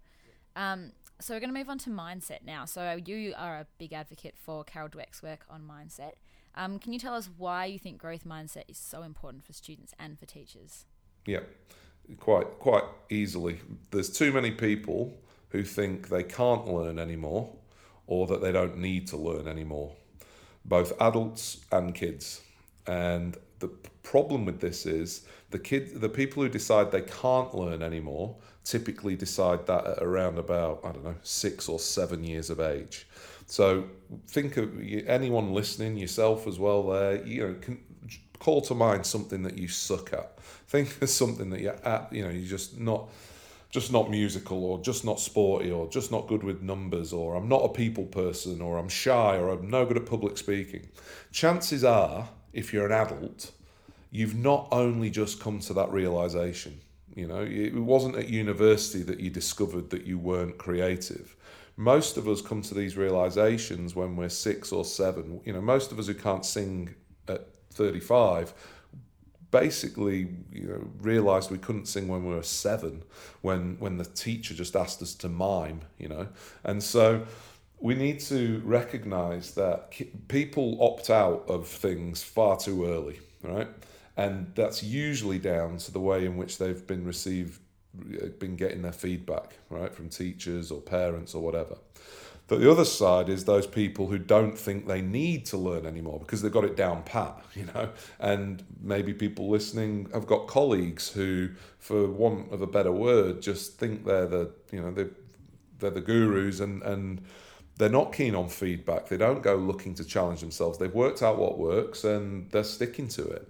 Um, 0.56 0.92
so 1.20 1.34
we're 1.34 1.40
going 1.40 1.54
to 1.54 1.58
move 1.60 1.70
on 1.70 1.78
to 1.80 1.90
mindset 1.90 2.46
now. 2.46 2.66
So 2.66 3.00
you 3.06 3.34
are 3.38 3.58
a 3.58 3.68
big 3.78 3.94
advocate 3.94 4.36
for 4.38 4.64
Carol 4.64 4.90
Dweck's 4.90 5.24
work 5.24 5.46
on 5.50 5.62
mindset. 5.62 6.14
Um, 6.56 6.80
can 6.80 6.94
you 6.94 7.00
tell 7.00 7.14
us 7.14 7.30
why 7.38 7.66
you 7.66 7.80
think 7.80 7.98
growth 7.98 8.26
mindset 8.26 8.64
is 8.68 8.78
so 8.78 9.04
important 9.04 9.46
for 9.46 9.54
students 9.54 9.94
and 10.00 10.20
for 10.20 10.26
teachers? 10.26 10.86
Yeah, 11.26 11.42
quite 12.20 12.60
quite 12.60 12.84
easily. 13.10 13.60
There's 13.92 14.10
too 14.10 14.32
many 14.32 14.52
people 14.52 15.18
who 15.50 15.64
think 15.64 16.10
they 16.10 16.24
can't 16.24 16.68
learn 16.68 17.00
anymore, 17.00 17.56
or 18.08 18.28
that 18.28 18.42
they 18.42 18.52
don't 18.52 18.78
need 18.78 19.08
to 19.08 19.18
learn 19.18 19.48
anymore, 19.48 19.94
both 20.66 20.94
adults 21.02 21.66
and 21.72 21.94
kids. 21.94 22.42
And 22.88 23.38
the 23.60 23.68
problem 24.04 24.46
with 24.46 24.60
this 24.62 24.86
is 24.86 25.26
the 25.52 25.60
kid, 25.60 26.02
the 26.02 26.10
people 26.10 26.44
who 26.44 26.50
decide 26.50 26.92
they 26.92 27.02
can't 27.02 27.54
learn 27.54 27.82
anymore 27.82 28.36
typically 28.64 29.16
decide 29.16 29.66
that 29.66 29.86
at 29.86 30.04
around 30.04 30.38
about, 30.38 30.82
I 30.84 30.92
don't 30.92 31.04
know, 31.04 31.16
six 31.24 31.68
or 31.68 31.80
seven 31.80 32.24
years 32.24 32.50
of 32.50 32.60
age. 32.60 33.08
So 33.48 33.86
think 34.28 34.58
of 34.58 34.70
anyone 35.08 35.54
listening, 35.54 35.98
yourself 35.98 36.46
as 36.46 36.60
well 36.60 36.84
there, 36.90 37.26
you 37.26 37.48
know, 37.48 37.56
can 37.60 37.80
call 38.38 38.62
to 38.62 38.76
mind 38.76 39.06
something 39.06 39.44
that 39.44 39.58
you 39.58 39.68
suck 39.68 40.14
at. 40.14 40.40
Think 40.68 41.02
of 41.02 41.10
something 41.10 41.50
that 41.50 41.60
you're 41.60 41.86
at, 41.86 42.14
you 42.14 42.24
know, 42.24 42.30
you're 42.30 42.48
just 42.48 42.80
not 42.80 43.10
just 43.70 43.92
not 43.92 44.10
musical 44.10 44.64
or 44.66 44.80
just 44.80 45.06
not 45.06 45.20
sporty 45.20 45.72
or 45.72 45.88
just 45.90 46.12
not 46.12 46.28
good 46.28 46.44
with 46.44 46.62
numbers 46.62 47.14
or 47.14 47.36
I'm 47.36 47.48
not 47.48 47.64
a 47.64 47.70
people 47.70 48.06
person 48.06 48.62
or 48.62 48.78
I'm 48.78 48.90
shy 48.90 49.38
or 49.38 49.50
I'm 49.50 49.70
no 49.70 49.86
good 49.86 49.98
at 49.98 50.06
public 50.06 50.38
speaking. 50.38 50.90
Chances 51.32 51.84
are, 51.84 52.30
if 52.52 52.74
you're 52.74 52.88
an 52.88 52.92
adult, 52.92 53.52
you've 54.10 54.36
not 54.36 54.68
only 54.72 55.10
just 55.10 55.40
come 55.40 55.60
to 55.60 55.74
that 55.74 55.92
realization 55.92 56.82
you 57.16 57.28
know, 57.28 57.42
it 57.42 57.74
wasn't 57.74 58.16
at 58.16 58.30
university 58.30 59.04
that 59.04 59.20
you 59.20 59.30
discovered 59.30 59.90
that 59.90 60.06
you 60.06 60.18
weren't 60.18 60.58
creative. 60.58 61.36
Most 61.76 62.18
of 62.18 62.28
us 62.28 62.42
come 62.42 62.62
to 62.62 62.74
these 62.74 62.98
realizations 62.98 63.96
when 63.96 64.16
we're 64.16 64.30
six 64.30 64.72
or 64.72 64.86
seven. 64.86 65.42
You 65.44 65.54
know, 65.54 65.62
most 65.62 65.92
of 65.92 66.00
us 66.00 66.08
who 66.08 66.14
can't 66.14 66.46
sing 66.46 66.96
at 67.28 67.48
35 67.74 68.54
basically 69.52 70.28
you 70.52 70.68
know 70.68 70.88
realized 71.02 71.50
we 71.50 71.58
couldn't 71.58 71.88
sing 71.88 72.08
when 72.08 72.26
we 72.26 72.36
were 72.36 72.44
seven 72.44 73.04
when 73.42 73.78
when 73.80 73.98
the 73.98 74.06
teacher 74.06 74.54
just 74.54 74.76
asked 74.76 75.02
us 75.02 75.14
to 75.16 75.30
mime 75.30 75.82
you 75.98 76.08
know? 76.08 76.28
And 76.64 76.82
so 76.84 77.26
we 77.80 77.96
need 77.96 78.20
to 78.22 78.62
recognize 78.66 79.54
that 79.56 79.94
people 80.28 80.78
opt 80.82 81.10
out 81.10 81.46
of 81.48 81.68
things 81.68 82.22
far 82.22 82.58
too 82.58 82.86
early 82.86 83.20
right? 83.44 83.70
And 84.18 84.52
that's 84.56 84.84
usually 84.84 85.40
down 85.40 85.78
to 85.78 85.92
the 85.92 86.00
way 86.00 86.26
in 86.26 86.36
which 86.36 86.58
they've 86.58 86.86
been 86.86 87.06
received 87.06 87.60
uh, 88.22 88.28
been 88.38 88.56
getting 88.56 88.82
their 88.82 88.92
feedback 88.92 89.58
right 89.70 89.94
from 89.94 90.10
teachers 90.10 90.72
or 90.72 90.80
parents 90.80 91.34
or 91.34 91.42
whatever 91.42 91.76
but 92.50 92.60
the 92.60 92.70
other 92.70 92.84
side 92.84 93.30
is 93.30 93.46
those 93.46 93.68
people 93.68 94.08
who 94.08 94.18
don't 94.18 94.58
think 94.58 94.88
they 94.88 95.02
need 95.02 95.46
to 95.46 95.58
learn 95.58 95.86
anymore 95.86 96.20
because 96.20 96.42
they've 96.42 96.52
got 96.52 96.66
it 96.66 96.76
down 96.76 97.04
pat, 97.04 97.46
you 97.56 97.66
know. 97.76 97.90
And 98.20 98.64
maybe 98.82 99.14
people 99.14 99.50
listening 99.50 100.10
have 100.14 100.26
got 100.26 100.48
colleagues 100.48 101.10
who, 101.10 101.50
for 101.78 102.08
want 102.08 102.52
of 102.52 102.64
a 102.64 102.68
better 102.68 102.92
word, 102.92 103.44
just 103.44 103.78
think 103.78 104.04
they're 104.04 104.26
the, 104.26 104.52
you 104.72 104.82
know, 104.82 104.90
they're, 104.92 105.12
they're 105.78 105.92
the 105.92 106.02
gurus 106.02 106.60
and, 106.60 106.82
and 106.82 107.22
they're 107.78 107.88
not 107.88 108.14
keen 108.14 108.34
on 108.34 108.50
feedback. 108.50 109.08
They 109.08 109.18
don't 109.18 109.44
go 109.44 109.56
looking 109.56 109.94
to 109.96 110.04
challenge 110.04 110.42
themselves. 110.42 110.80
They've 110.80 110.94
worked 110.94 111.22
out 111.22 111.38
what 111.38 111.60
works 111.60 112.04
and 112.04 112.50
they're 112.50 112.64
sticking 112.64 113.08
to 113.10 113.28
it. 113.28 113.48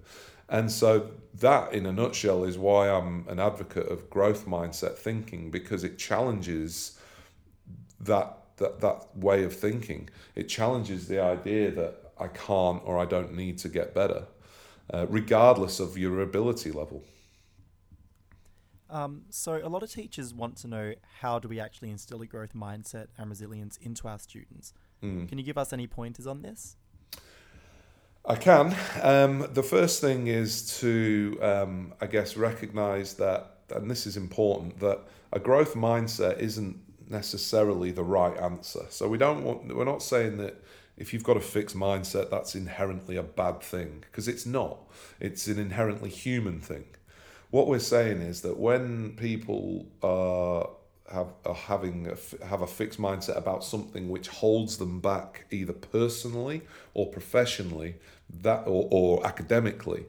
And 0.50 0.70
so 0.70 1.12
that, 1.36 1.72
in 1.72 1.86
a 1.86 1.94
nutshell, 1.94 2.44
is 2.44 2.58
why 2.58 2.90
I'm 2.90 3.26
an 3.30 3.40
advocate 3.40 3.88
of 3.88 4.10
growth 4.10 4.46
mindset 4.46 4.96
thinking 4.96 5.52
because 5.52 5.86
it 5.86 5.98
challenges 5.98 7.00
that 8.02 8.39
that, 8.60 8.80
that 8.82 9.18
way 9.18 9.44
of 9.44 9.56
thinking. 9.56 10.10
It 10.36 10.48
challenges 10.48 11.08
the 11.08 11.22
idea 11.22 11.72
that 11.72 12.12
I 12.20 12.28
can't 12.28 12.82
or 12.86 13.00
I 13.00 13.06
don't 13.06 13.34
need 13.34 13.58
to 13.60 13.70
get 13.70 13.94
better, 13.94 14.26
uh, 14.94 15.08
regardless 15.10 15.80
of 15.80 15.98
your 15.98 16.22
ability 16.22 16.72
level. 16.72 17.04
Um, 18.90 19.24
so, 19.30 19.62
a 19.64 19.70
lot 19.70 19.84
of 19.84 19.92
teachers 19.92 20.34
want 20.34 20.58
to 20.58 20.68
know 20.68 20.94
how 21.20 21.38
do 21.38 21.48
we 21.48 21.60
actually 21.60 21.92
instill 21.92 22.22
a 22.22 22.26
growth 22.26 22.54
mindset 22.56 23.08
and 23.18 23.30
resilience 23.30 23.78
into 23.78 24.08
our 24.08 24.18
students. 24.18 24.74
Mm. 25.04 25.30
Can 25.30 25.38
you 25.38 25.44
give 25.44 25.60
us 25.60 25.72
any 25.72 25.86
pointers 25.86 26.26
on 26.26 26.42
this? 26.42 26.76
I 28.26 28.36
can. 28.36 28.76
Um, 29.02 29.48
the 29.54 29.64
first 29.64 30.02
thing 30.02 30.28
is 30.28 30.80
to, 30.80 31.38
um, 31.42 31.94
I 32.02 32.08
guess, 32.08 32.36
recognize 32.36 33.14
that, 33.16 33.58
and 33.74 33.90
this 33.90 34.08
is 34.08 34.18
important, 34.18 34.80
that 34.80 35.00
a 35.32 35.40
growth 35.40 35.76
mindset 35.76 36.40
isn't 36.40 36.80
necessarily 37.10 37.92
the 37.92 38.04
right 38.04 38.38
answer. 38.38 38.86
So 38.90 39.08
we 39.08 39.18
don't 39.18 39.44
want 39.44 39.76
we're 39.76 39.86
not 39.86 40.04
saying 40.04 40.38
that 40.38 40.64
if 40.98 41.14
you've 41.14 41.24
got 41.24 41.38
a 41.38 41.42
fixed 41.42 41.76
mindset 41.76 42.30
that's 42.30 42.56
inherently 42.56 43.16
a 43.16 43.24
bad 43.24 43.62
thing 43.62 44.04
because 44.10 44.28
it's 44.28 44.46
not. 44.46 44.78
It's 45.20 45.48
an 45.48 45.58
inherently 45.58 46.10
human 46.10 46.60
thing. 46.60 46.86
What 47.52 47.68
we're 47.68 47.80
saying 47.80 48.22
is 48.22 48.42
that 48.42 48.58
when 48.58 49.16
people 49.16 49.88
are 50.04 50.70
have 51.12 51.34
are 51.46 51.56
having 51.56 52.08
a, 52.08 52.46
have 52.46 52.62
a 52.62 52.68
fixed 52.68 53.00
mindset 53.00 53.38
about 53.38 53.64
something 53.64 54.10
which 54.10 54.28
holds 54.28 54.78
them 54.78 55.00
back 55.00 55.46
either 55.50 55.74
personally 55.74 56.62
or 56.94 57.08
professionally 57.08 57.96
that 58.42 58.64
or, 58.68 58.88
or 58.92 59.26
academically 59.26 60.06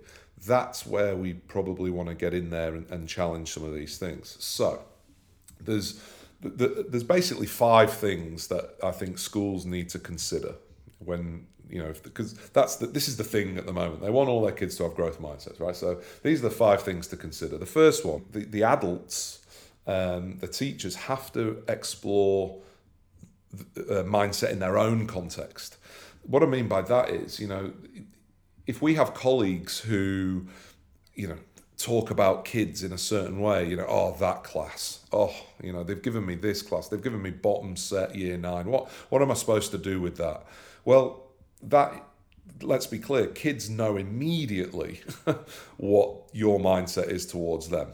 that's 0.46 0.86
where 0.86 1.16
we 1.16 1.32
probably 1.32 1.90
want 1.90 2.08
to 2.08 2.14
get 2.14 2.34
in 2.34 2.50
there 2.50 2.74
and, 2.74 2.90
and 2.90 3.08
challenge 3.08 3.50
some 3.50 3.64
of 3.64 3.72
these 3.72 3.96
things 3.96 4.36
so 4.40 4.82
there's 5.60 6.02
the, 6.42 6.86
there's 6.88 7.04
basically 7.04 7.46
five 7.46 7.92
things 7.92 8.48
that 8.48 8.76
I 8.82 8.92
think 8.92 9.18
schools 9.18 9.66
need 9.66 9.88
to 9.90 9.98
consider 9.98 10.54
when 10.98 11.46
you 11.68 11.82
know 11.82 11.92
because 12.02 12.34
that's 12.50 12.76
the, 12.76 12.86
this 12.86 13.08
is 13.08 13.16
the 13.16 13.24
thing 13.24 13.58
at 13.58 13.66
the 13.66 13.72
moment. 13.72 14.00
They 14.00 14.10
want 14.10 14.28
all 14.28 14.42
their 14.42 14.52
kids 14.52 14.76
to 14.76 14.84
have 14.84 14.94
growth 14.94 15.20
mindsets 15.20 15.60
right? 15.60 15.76
So 15.76 16.00
these 16.22 16.40
are 16.40 16.48
the 16.48 16.54
five 16.54 16.82
things 16.82 17.06
to 17.08 17.16
consider. 17.16 17.58
The 17.58 17.66
first 17.66 18.04
one 18.04 18.24
the, 18.32 18.44
the 18.44 18.64
adults 18.64 19.44
um, 19.86 20.38
the 20.38 20.48
teachers 20.48 20.94
have 20.94 21.32
to 21.32 21.62
explore 21.68 22.58
the, 23.52 24.00
uh, 24.00 24.04
mindset 24.04 24.50
in 24.50 24.58
their 24.60 24.78
own 24.78 25.06
context. 25.06 25.76
What 26.22 26.42
i 26.42 26.46
mean 26.46 26.68
by 26.68 26.82
that 26.82 27.10
is 27.10 27.40
you 27.40 27.48
know 27.48 27.72
if 28.66 28.80
we 28.80 28.94
have 28.94 29.14
colleagues 29.14 29.80
who 29.80 30.46
you 31.14 31.28
know 31.28 31.38
talk 31.80 32.10
about 32.10 32.44
kids 32.44 32.82
in 32.82 32.92
a 32.92 32.98
certain 32.98 33.40
way. 33.40 33.68
You 33.68 33.76
know, 33.76 33.86
oh 33.88 34.16
that 34.20 34.44
class. 34.44 35.00
Oh, 35.12 35.34
you 35.62 35.72
know, 35.72 35.82
they've 35.82 36.02
given 36.02 36.26
me 36.26 36.34
this 36.34 36.62
class. 36.62 36.88
They've 36.88 37.02
given 37.02 37.22
me 37.22 37.30
bottom 37.30 37.76
set 37.76 38.14
year 38.14 38.36
nine. 38.36 38.66
What 38.66 38.88
what 39.08 39.22
am 39.22 39.30
I 39.30 39.34
supposed 39.34 39.70
to 39.72 39.78
do 39.78 40.00
with 40.00 40.16
that? 40.16 40.44
Well, 40.84 41.26
that 41.62 42.04
let's 42.62 42.86
be 42.86 42.98
clear. 42.98 43.28
Kids 43.28 43.70
know 43.70 43.96
immediately 43.96 45.00
what 45.76 46.28
your 46.32 46.58
mindset 46.58 47.08
is 47.08 47.26
towards 47.26 47.68
them. 47.68 47.88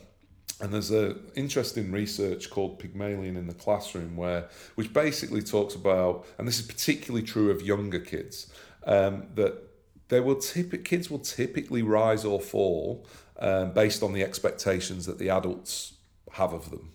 And 0.61 0.73
there's 0.73 0.91
a 0.91 1.17
interesting 1.35 1.93
research 1.93 2.49
called 2.51 2.79
Pygmalion 2.79 3.37
in 3.37 3.47
the 3.47 3.55
classroom, 3.55 4.17
where 4.17 4.49
which 4.75 4.93
basically 4.93 5.43
talks 5.43 5.75
about, 5.75 6.27
and 6.39 6.49
this 6.49 6.59
is 6.59 6.67
particularly 6.67 7.25
true 7.27 7.51
of 7.51 7.61
younger 7.61 8.01
kids, 8.01 8.51
um, 8.87 9.27
that 9.35 9.63
they 10.09 10.21
will 10.21 10.37
tip, 10.37 10.85
kids 10.85 11.11
will 11.11 11.19
typically 11.19 11.83
rise 11.83 12.25
or 12.25 12.41
fall 12.41 13.07
um, 13.39 13.73
based 13.73 14.03
on 14.03 14.13
the 14.13 14.23
expectations 14.23 15.07
that 15.07 15.19
the 15.19 15.31
adults 15.31 15.95
have 16.33 16.53
of 16.53 16.71
them. 16.71 16.93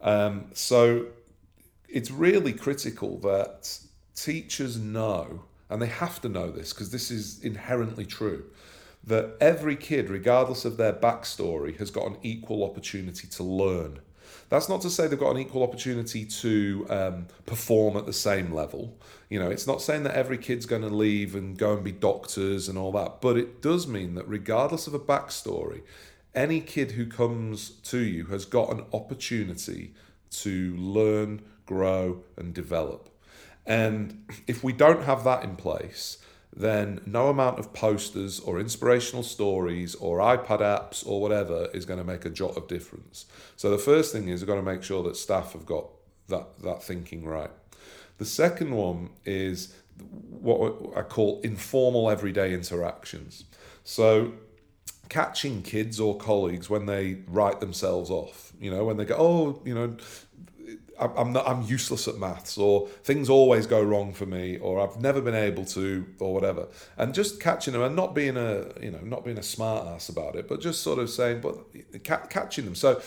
Um, 0.00 0.46
so 0.52 1.06
it's 1.88 2.10
really 2.10 2.52
critical 2.52 3.18
that 3.18 3.78
teachers 4.14 4.76
know, 4.78 5.44
and 5.68 5.80
they 5.80 5.86
have 5.86 6.20
to 6.22 6.28
know 6.28 6.50
this 6.50 6.72
because 6.72 6.90
this 6.90 7.10
is 7.10 7.40
inherently 7.42 8.04
true, 8.04 8.44
that 9.04 9.36
every 9.40 9.76
kid, 9.76 10.08
regardless 10.08 10.64
of 10.64 10.76
their 10.76 10.92
backstory, 10.92 11.78
has 11.78 11.90
got 11.90 12.06
an 12.06 12.16
equal 12.22 12.64
opportunity 12.64 13.26
to 13.28 13.42
learn. 13.42 14.00
That's 14.52 14.68
not 14.68 14.82
to 14.82 14.90
say 14.90 15.06
they've 15.06 15.18
got 15.18 15.30
an 15.30 15.38
equal 15.38 15.62
opportunity 15.62 16.26
to 16.26 16.86
um, 16.90 17.26
perform 17.46 17.96
at 17.96 18.04
the 18.04 18.12
same 18.12 18.52
level. 18.52 18.98
You 19.30 19.38
know, 19.38 19.48
it's 19.48 19.66
not 19.66 19.80
saying 19.80 20.02
that 20.02 20.14
every 20.14 20.36
kid's 20.36 20.66
going 20.66 20.82
to 20.82 20.90
leave 20.90 21.34
and 21.34 21.56
go 21.56 21.72
and 21.72 21.82
be 21.82 21.90
doctors 21.90 22.68
and 22.68 22.76
all 22.76 22.92
that, 22.92 23.22
but 23.22 23.38
it 23.38 23.62
does 23.62 23.86
mean 23.86 24.14
that 24.14 24.28
regardless 24.28 24.86
of 24.86 24.92
a 24.92 24.98
backstory, 24.98 25.80
any 26.34 26.60
kid 26.60 26.90
who 26.90 27.06
comes 27.06 27.70
to 27.84 28.00
you 28.00 28.26
has 28.26 28.44
got 28.44 28.70
an 28.70 28.84
opportunity 28.92 29.94
to 30.32 30.76
learn, 30.76 31.40
grow, 31.64 32.22
and 32.36 32.52
develop. 32.52 33.08
And 33.64 34.26
if 34.46 34.62
we 34.62 34.74
don't 34.74 35.04
have 35.04 35.24
that 35.24 35.44
in 35.44 35.56
place, 35.56 36.18
then 36.54 37.00
no 37.06 37.28
amount 37.28 37.58
of 37.58 37.72
posters 37.72 38.38
or 38.40 38.60
inspirational 38.60 39.22
stories 39.22 39.94
or 39.94 40.18
iPad 40.18 40.60
apps 40.60 41.06
or 41.06 41.20
whatever 41.20 41.68
is 41.72 41.86
going 41.86 41.98
to 41.98 42.04
make 42.04 42.24
a 42.24 42.30
jot 42.30 42.56
of 42.56 42.68
difference. 42.68 43.24
So 43.56 43.70
the 43.70 43.78
first 43.78 44.12
thing 44.12 44.28
is 44.28 44.40
we've 44.40 44.48
got 44.48 44.56
to 44.56 44.62
make 44.62 44.82
sure 44.82 45.02
that 45.04 45.16
staff 45.16 45.54
have 45.54 45.64
got 45.64 45.86
that, 46.28 46.58
that 46.62 46.82
thinking 46.82 47.24
right. 47.24 47.50
The 48.18 48.26
second 48.26 48.72
one 48.72 49.10
is 49.24 49.74
what 50.40 50.96
I 50.96 51.02
call 51.02 51.40
informal 51.42 52.10
everyday 52.10 52.52
interactions. 52.52 53.44
So 53.84 54.34
catching 55.08 55.62
kids 55.62 55.98
or 56.00 56.16
colleagues 56.16 56.70
when 56.70 56.86
they 56.86 57.18
write 57.26 57.60
themselves 57.60 58.10
off, 58.10 58.52
you 58.60 58.70
know, 58.70 58.84
when 58.84 58.96
they 58.96 59.04
go, 59.04 59.16
oh, 59.18 59.62
you 59.64 59.74
know, 59.74 59.96
I'm 61.16 61.32
not 61.32 61.48
I'm 61.48 61.62
useless 61.62 62.08
at 62.08 62.16
maths 62.16 62.58
or 62.58 62.88
things 63.04 63.28
always 63.28 63.66
go 63.66 63.82
wrong 63.82 64.12
for 64.12 64.26
me 64.26 64.58
or 64.58 64.80
I've 64.80 65.00
never 65.00 65.20
been 65.20 65.34
able 65.34 65.64
to 65.66 66.06
or 66.18 66.32
whatever. 66.34 66.68
And 66.96 67.14
just 67.14 67.40
catching 67.40 67.72
them 67.72 67.82
and 67.82 67.96
not 67.96 68.14
being 68.14 68.36
a 68.36 68.66
you 68.80 68.90
know 68.90 69.00
not 69.02 69.24
being 69.24 69.38
a 69.38 69.42
smart 69.42 69.86
ass 69.86 70.08
about 70.08 70.36
it 70.36 70.48
but 70.48 70.60
just 70.60 70.82
sort 70.82 70.98
of 70.98 71.10
saying 71.10 71.40
but 71.40 71.58
catching 72.04 72.64
them. 72.64 72.74
So 72.74 73.00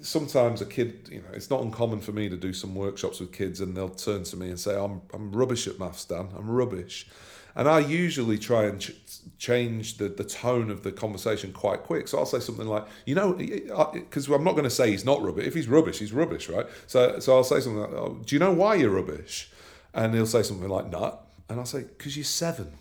sometimes 0.00 0.60
a 0.60 0.66
kid 0.66 1.08
you 1.10 1.20
know 1.20 1.28
it's 1.32 1.50
not 1.50 1.62
uncommon 1.62 2.00
for 2.00 2.12
me 2.12 2.28
to 2.28 2.36
do 2.36 2.52
some 2.52 2.74
workshops 2.74 3.20
with 3.20 3.32
kids 3.32 3.60
and 3.60 3.76
they'll 3.76 3.88
turn 3.88 4.24
to 4.24 4.36
me 4.36 4.48
and 4.48 4.58
say 4.58 4.78
I'm 4.78 5.02
I'm 5.12 5.32
rubbish 5.32 5.66
at 5.66 5.78
maths 5.78 6.04
Dan. 6.04 6.28
I'm 6.36 6.50
rubbish 6.50 7.08
and 7.54 7.68
I 7.68 7.80
usually 7.80 8.38
try 8.38 8.64
and 8.64 8.80
ch- 8.80 8.92
change 9.38 9.98
the, 9.98 10.08
the 10.08 10.24
tone 10.24 10.70
of 10.70 10.82
the 10.82 10.92
conversation 10.92 11.52
quite 11.52 11.82
quick. 11.82 12.08
So 12.08 12.18
I'll 12.18 12.26
say 12.26 12.40
something 12.40 12.66
like, 12.66 12.86
you 13.06 13.14
know, 13.14 13.34
because 13.34 14.28
I'm 14.28 14.44
not 14.44 14.52
going 14.52 14.64
to 14.64 14.70
say 14.70 14.90
he's 14.90 15.04
not 15.04 15.22
rubbish. 15.22 15.46
If 15.46 15.54
he's 15.54 15.68
rubbish, 15.68 15.98
he's 15.98 16.12
rubbish, 16.12 16.48
right? 16.48 16.66
So, 16.86 17.18
so 17.18 17.36
I'll 17.36 17.44
say 17.44 17.60
something 17.60 17.80
like, 17.80 17.92
oh, 17.92 18.20
do 18.24 18.34
you 18.34 18.40
know 18.40 18.52
why 18.52 18.76
you're 18.76 18.90
rubbish? 18.90 19.50
And 19.92 20.14
he'll 20.14 20.26
say 20.26 20.42
something 20.42 20.68
like, 20.68 20.90
nut. 20.90 21.26
And 21.48 21.60
I'll 21.60 21.66
say, 21.66 21.82
because 21.82 22.16
you're 22.16 22.24
seven. 22.24 22.72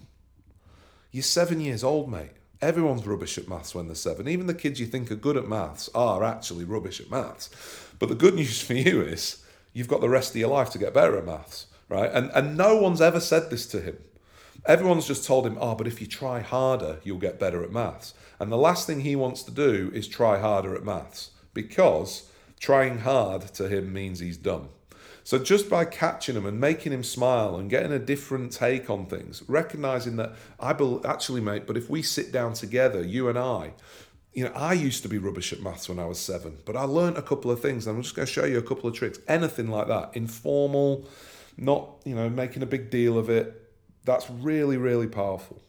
You're 1.12 1.24
seven 1.24 1.60
years 1.60 1.84
old, 1.84 2.10
mate. 2.10 2.32
Everyone's 2.62 3.06
rubbish 3.06 3.38
at 3.38 3.50
maths 3.50 3.76
when 3.76 3.88
they're 3.88 3.96
seven. 3.96 4.28
Even 4.28 4.48
the 4.48 4.54
kids 4.54 4.80
you 4.80 4.86
think 4.86 5.12
are 5.12 5.16
good 5.16 5.36
at 5.36 5.48
maths 5.48 5.90
are 5.94 6.24
actually 6.24 6.64
rubbish 6.64 7.02
at 7.02 7.10
maths. 7.12 7.50
But 8.00 8.10
the 8.10 8.16
good 8.16 8.36
news 8.36 8.62
for 8.66 8.74
you 8.74 9.02
is 9.02 9.44
you've 9.74 9.88
got 9.88 10.00
the 10.00 10.10
rest 10.10 10.32
of 10.32 10.38
your 10.38 10.50
life 10.50 10.70
to 10.72 10.78
get 10.78 10.94
better 10.94 11.18
at 11.18 11.26
maths, 11.26 11.66
right? 11.90 12.10
And, 12.14 12.32
and 12.34 12.56
no 12.56 12.78
one's 12.78 13.02
ever 13.02 13.20
said 13.20 13.50
this 13.50 13.66
to 13.68 13.82
him. 13.82 13.98
Everyone's 14.66 15.08
just 15.08 15.26
told 15.26 15.48
him, 15.48 15.58
oh, 15.60 15.76
but 15.76 15.88
if 15.88 16.00
you 16.02 16.08
try 16.08 16.42
harder, 16.42 17.00
you'll 17.04 17.18
get 17.18 17.40
better 17.40 17.64
at 17.64 17.72
maths. 17.72 18.14
And 18.40 18.52
the 18.52 18.58
last 18.58 18.86
thing 18.86 19.02
he 19.02 19.16
wants 19.16 19.44
to 19.44 19.52
do 19.52 19.92
is 19.94 20.08
try 20.08 20.40
harder 20.40 20.76
at 20.76 20.84
maths 20.84 21.32
because 21.54 22.30
trying 22.60 23.00
hard 23.00 23.42
to 23.56 23.68
him 23.68 23.92
means 23.92 24.20
he's 24.20 24.38
dumb. 24.38 24.70
So 25.24 25.38
just 25.40 25.70
by 25.70 25.86
catching 25.86 26.36
him 26.36 26.46
and 26.46 26.60
making 26.60 26.92
him 26.92 27.04
smile 27.04 27.56
and 27.56 27.70
getting 27.70 27.92
a 27.92 28.00
different 28.00 28.52
take 28.52 28.90
on 28.90 29.06
things, 29.06 29.44
recognizing 29.48 30.16
that 30.18 30.34
I 30.60 30.74
bel 30.74 31.02
actually, 31.06 31.42
mate, 31.42 31.68
but 31.68 31.78
if 31.78 31.90
we 31.90 32.02
sit 32.02 32.32
down 32.32 32.54
together, 32.54 33.04
you 33.04 33.30
and 33.30 33.38
I, 33.38 33.74
you 34.34 34.46
know, 34.46 34.52
I 34.56 34.74
used 34.74 35.04
to 35.04 35.10
be 35.10 35.18
rubbish 35.18 35.52
at 35.54 35.62
maths 35.62 35.90
when 35.90 36.00
I 36.00 36.06
was 36.06 36.20
seven, 36.20 36.58
but 36.66 36.76
I 36.76 36.84
learned 36.84 37.18
a 37.18 37.22
couple 37.22 37.52
of 37.52 37.62
things. 37.62 37.86
I'm 37.86 38.02
just 38.02 38.16
going 38.16 38.26
to 38.26 38.32
show 38.32 38.46
you 38.46 38.58
a 38.58 38.64
couple 38.64 38.90
of 38.90 38.96
tricks. 38.96 39.20
Anything 39.28 39.70
like 39.70 39.88
that, 39.88 40.12
informal, 40.14 41.08
not, 41.58 41.90
you 42.06 42.16
know, 42.16 42.30
making 42.30 42.64
a 42.64 42.68
big 42.68 42.90
deal 42.90 43.18
of 43.18 43.30
it. 43.30 43.61
That's 44.06 44.30
really, 44.30 44.78
really 44.78 45.08
powerful. 45.08 45.62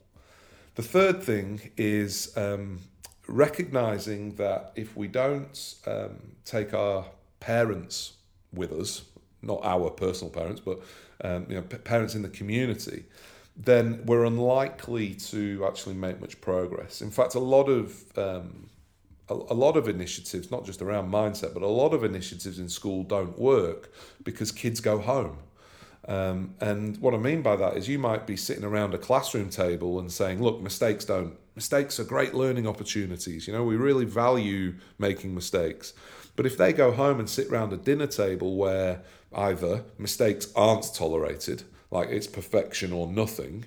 The 0.74 0.82
third 0.82 1.22
thing 1.22 1.70
is 1.76 2.32
um, 2.36 2.80
recognizing 3.28 4.36
that 4.36 4.72
if 4.74 4.96
we 4.96 5.08
don't 5.08 5.74
um, 5.86 6.32
take 6.44 6.72
our 6.72 7.06
parents 7.40 8.14
with 8.52 8.72
us, 8.72 9.02
not 9.42 9.60
our 9.64 9.90
personal 9.90 10.32
parents, 10.32 10.60
but 10.60 10.80
um, 11.22 11.46
you 11.48 11.56
know, 11.56 11.62
p- 11.62 11.76
parents 11.78 12.14
in 12.14 12.22
the 12.22 12.28
community, 12.28 13.04
then 13.56 14.02
we're 14.06 14.24
unlikely 14.24 15.14
to 15.14 15.64
actually 15.66 15.94
make 15.94 16.20
much 16.20 16.40
progress. 16.40 17.02
In 17.02 17.10
fact, 17.10 17.34
a 17.34 17.40
lot 17.40 17.68
of 17.68 18.16
um, 18.16 18.70
a, 19.28 19.34
a 19.34 19.54
lot 19.54 19.76
of 19.76 19.88
initiatives, 19.88 20.50
not 20.50 20.64
just 20.64 20.80
around 20.82 21.10
mindset, 21.10 21.54
but 21.54 21.62
a 21.62 21.68
lot 21.68 21.92
of 21.92 22.04
initiatives 22.04 22.58
in 22.58 22.68
school 22.68 23.02
don't 23.02 23.38
work 23.38 23.92
because 24.22 24.52
kids 24.52 24.80
go 24.80 24.98
home. 24.98 25.38
Um, 26.08 26.54
and 26.60 26.96
what 26.98 27.14
I 27.14 27.18
mean 27.18 27.42
by 27.42 27.56
that 27.56 27.76
is 27.76 27.88
you 27.88 27.98
might 27.98 28.26
be 28.26 28.36
sitting 28.36 28.64
around 28.64 28.92
a 28.92 28.98
classroom 28.98 29.50
table 29.50 30.00
and 30.00 30.10
saying, 30.10 30.42
look, 30.42 30.60
mistakes 30.60 31.04
don't, 31.04 31.36
mistakes 31.54 32.00
are 32.00 32.04
great 32.04 32.34
learning 32.34 32.66
opportunities. 32.66 33.46
You 33.46 33.52
know, 33.52 33.64
we 33.64 33.76
really 33.76 34.04
value 34.04 34.74
making 34.98 35.34
mistakes. 35.34 35.94
But 36.34 36.46
if 36.46 36.56
they 36.56 36.72
go 36.72 36.90
home 36.92 37.20
and 37.20 37.28
sit 37.28 37.48
around 37.48 37.72
a 37.72 37.76
dinner 37.76 38.06
table 38.06 38.56
where 38.56 39.02
either 39.34 39.84
mistakes 39.98 40.48
aren't 40.56 40.92
tolerated, 40.94 41.62
like 41.90 42.08
it's 42.08 42.26
perfection 42.26 42.92
or 42.92 43.06
nothing, 43.06 43.66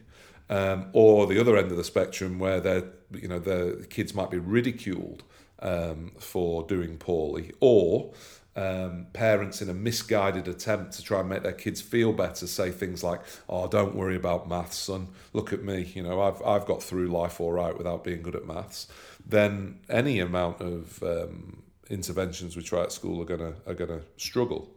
um, 0.49 0.87
or 0.93 1.27
the 1.27 1.39
other 1.39 1.57
end 1.57 1.71
of 1.71 1.77
the 1.77 1.83
spectrum 1.83 2.37
where 2.39 2.59
they're, 2.59 2.83
you 3.13 3.27
know, 3.27 3.39
the 3.39 3.85
kids 3.89 4.13
might 4.13 4.29
be 4.29 4.37
ridiculed 4.37 5.23
um, 5.59 6.11
for 6.19 6.63
doing 6.63 6.97
poorly, 6.97 7.51
or 7.59 8.13
um, 8.55 9.07
parents 9.11 9.61
in 9.61 9.69
a 9.69 9.73
misguided 9.73 10.47
attempt 10.47 10.93
to 10.93 11.03
try 11.03 11.19
and 11.19 11.27
make 11.27 11.43
their 11.43 11.51
kids 11.51 11.81
feel 11.81 12.13
better 12.13 12.47
say 12.47 12.71
things 12.71 13.03
like, 13.03 13.21
"Oh, 13.49 13.67
don't 13.67 13.95
worry 13.95 14.15
about 14.15 14.47
maths, 14.47 14.77
son. 14.77 15.09
Look 15.33 15.51
at 15.51 15.61
me. 15.61 15.91
You 15.93 16.03
know, 16.03 16.21
I've 16.21 16.41
I've 16.41 16.65
got 16.65 16.81
through 16.81 17.07
life 17.07 17.41
all 17.41 17.51
right 17.51 17.77
without 17.77 18.03
being 18.03 18.21
good 18.21 18.35
at 18.35 18.45
maths." 18.45 18.87
Then 19.25 19.79
any 19.89 20.19
amount 20.19 20.61
of 20.61 21.03
um, 21.03 21.63
interventions 21.89 22.55
we 22.55 22.63
try 22.63 22.83
at 22.83 22.93
school 22.93 23.21
are 23.21 23.25
gonna 23.25 23.55
are 23.67 23.73
gonna 23.73 24.01
struggle. 24.15 24.69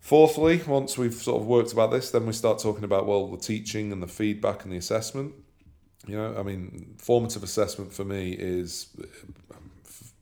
Fourthly, 0.00 0.62
once 0.66 0.96
we've 0.96 1.12
sort 1.12 1.42
of 1.42 1.46
worked 1.46 1.72
about 1.72 1.90
this, 1.90 2.10
then 2.10 2.24
we 2.24 2.32
start 2.32 2.58
talking 2.58 2.84
about 2.84 3.06
well 3.06 3.28
the 3.28 3.36
teaching 3.36 3.92
and 3.92 4.02
the 4.02 4.08
feedback 4.08 4.64
and 4.64 4.72
the 4.72 4.78
assessment. 4.78 5.34
You 6.06 6.16
know, 6.16 6.36
I 6.38 6.42
mean, 6.42 6.94
formative 6.96 7.42
assessment 7.42 7.92
for 7.92 8.04
me 8.04 8.32
is 8.32 8.86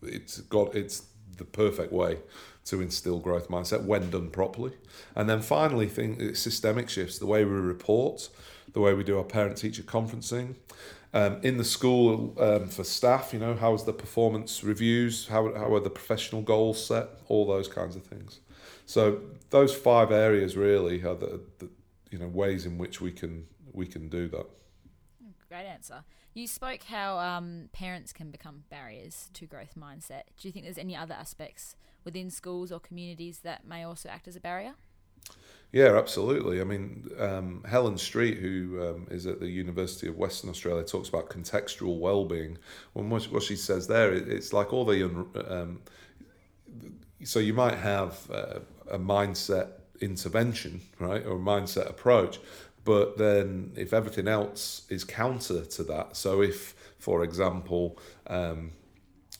it's 0.02 0.40
got 0.40 0.74
it's 0.74 1.04
the 1.36 1.44
perfect 1.44 1.92
way 1.92 2.16
to 2.66 2.80
instill 2.80 3.18
growth 3.18 3.48
mindset 3.48 3.84
when 3.84 4.10
done 4.10 4.30
properly. 4.30 4.72
And 5.14 5.28
then 5.28 5.40
finally, 5.40 5.86
thing 5.86 6.34
systemic 6.34 6.88
shifts, 6.88 7.18
the 7.18 7.26
way 7.26 7.44
we 7.44 7.52
report, 7.52 8.28
the 8.72 8.80
way 8.80 8.92
we 8.94 9.04
do 9.04 9.18
our 9.18 9.24
parent 9.24 9.56
teacher 9.56 9.82
conferencing. 9.82 10.56
Um, 11.14 11.38
in 11.42 11.56
the 11.56 11.64
school 11.64 12.34
um, 12.38 12.68
for 12.68 12.84
staff, 12.84 13.32
you 13.32 13.38
know, 13.38 13.54
how's 13.54 13.84
the 13.84 13.92
performance 13.92 14.62
reviews? 14.62 15.28
How, 15.28 15.54
how 15.54 15.72
are 15.74 15.80
the 15.80 15.90
professional 15.90 16.42
goals 16.42 16.84
set? 16.84 17.08
All 17.28 17.46
those 17.46 17.68
kinds 17.68 17.96
of 17.96 18.04
things. 18.04 18.40
So 18.84 19.20
those 19.50 19.74
five 19.74 20.12
areas 20.12 20.56
really 20.56 21.02
are 21.04 21.14
the, 21.14 21.40
the 21.58 21.68
you 22.10 22.18
know 22.18 22.28
ways 22.28 22.66
in 22.66 22.78
which 22.78 23.00
we 23.00 23.12
can 23.12 23.46
we 23.72 23.86
can 23.86 24.08
do 24.08 24.28
that. 24.28 24.46
Great 25.48 25.66
answer. 25.66 26.04
You 26.34 26.46
spoke 26.46 26.82
how 26.84 27.18
um, 27.18 27.70
parents 27.72 28.12
can 28.12 28.30
become 28.30 28.64
barriers 28.68 29.30
to 29.34 29.46
growth 29.46 29.74
mindset. 29.78 30.22
Do 30.38 30.48
you 30.48 30.52
think 30.52 30.64
there's 30.66 30.78
any 30.78 30.96
other 30.96 31.14
aspects 31.14 31.76
within 32.06 32.30
schools 32.30 32.72
or 32.72 32.80
communities 32.80 33.40
that 33.40 33.66
may 33.66 33.84
also 33.84 34.08
act 34.08 34.26
as 34.26 34.36
a 34.36 34.40
barrier? 34.40 34.72
Yeah, 35.72 35.98
absolutely. 35.98 36.62
I 36.62 36.64
mean, 36.64 37.10
um, 37.18 37.62
Helen 37.68 37.98
Street, 37.98 38.38
who 38.38 38.80
um, 38.82 39.06
is 39.10 39.26
at 39.26 39.40
the 39.40 39.48
University 39.48 40.06
of 40.06 40.16
Western 40.16 40.48
Australia, 40.48 40.84
talks 40.84 41.10
about 41.10 41.28
contextual 41.28 41.98
well-being. 41.98 42.56
When 42.94 43.10
what, 43.10 43.24
what 43.24 43.42
she 43.42 43.56
says 43.56 43.86
there, 43.86 44.14
it, 44.14 44.28
it's 44.28 44.54
like 44.54 44.72
all 44.72 44.86
the 44.86 45.04
um, 45.04 45.80
so 47.24 47.40
you 47.40 47.52
might 47.52 47.76
have 47.76 48.30
uh, 48.30 48.60
a 48.90 48.98
mindset 48.98 49.68
intervention, 50.00 50.80
right, 50.98 51.24
or 51.26 51.36
a 51.36 51.40
mindset 51.40 51.90
approach, 51.90 52.38
but 52.84 53.18
then 53.18 53.72
if 53.76 53.92
everything 53.92 54.28
else 54.28 54.86
is 54.88 55.02
counter 55.02 55.64
to 55.64 55.82
that, 55.84 56.16
so 56.16 56.42
if, 56.42 56.74
for 56.98 57.24
example, 57.24 57.98
um, 58.28 58.72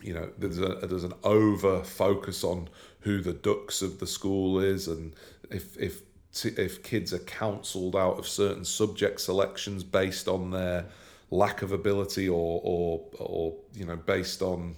you 0.01 0.15
know, 0.15 0.31
there's 0.39 0.59
a 0.59 0.87
there's 0.87 1.05
an 1.05 1.15
over 1.25 1.83
focus 1.83 2.45
on 2.45 2.69
who 3.01 3.21
the 3.21 3.33
dux 3.33 3.83
of 3.83 3.99
the 3.99 4.07
school 4.07 4.61
is, 4.61 4.89
and 4.89 5.15
if 5.51 5.77
if 5.79 6.03
if 6.45 6.83
kids 6.83 7.13
are 7.13 7.21
counselled 7.21 7.97
out 7.97 8.19
of 8.19 8.29
certain 8.29 8.65
subject 8.65 9.21
selections 9.21 9.83
based 9.83 10.29
on 10.29 10.51
their 10.51 10.87
lack 11.31 11.63
of 11.63 11.73
ability 11.73 12.29
or 12.29 12.61
or 12.63 13.01
or 13.19 13.55
you 13.75 13.85
know 13.85 13.97
based 13.97 14.43
on 14.43 14.77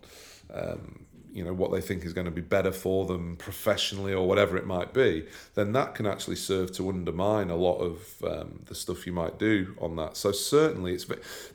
um, 0.55 1.05
you 1.33 1.45
know 1.45 1.53
what 1.53 1.73
they 1.73 1.81
think 1.81 2.05
is 2.05 2.13
going 2.13 2.25
to 2.25 2.31
be 2.31 2.41
better 2.41 2.73
for 2.73 3.07
them 3.07 3.37
professionally 3.37 4.13
or 4.13 4.27
whatever 4.27 4.57
it 4.57 4.67
might 4.67 4.93
be, 4.93 5.27
then 5.55 5.73
that 5.73 5.95
can 5.95 6.07
actually 6.07 6.37
serve 6.37 6.73
to 6.73 6.89
undermine 6.89 7.51
a 7.51 7.57
lot 7.57 7.79
of 7.79 8.23
um, 8.25 8.61
the 8.67 8.75
stuff 8.75 9.07
you 9.07 9.13
might 9.13 9.39
do 9.39 9.75
on 9.81 9.97
that. 9.97 10.17
So 10.17 10.33
certainly, 10.33 10.95
it's 10.95 11.07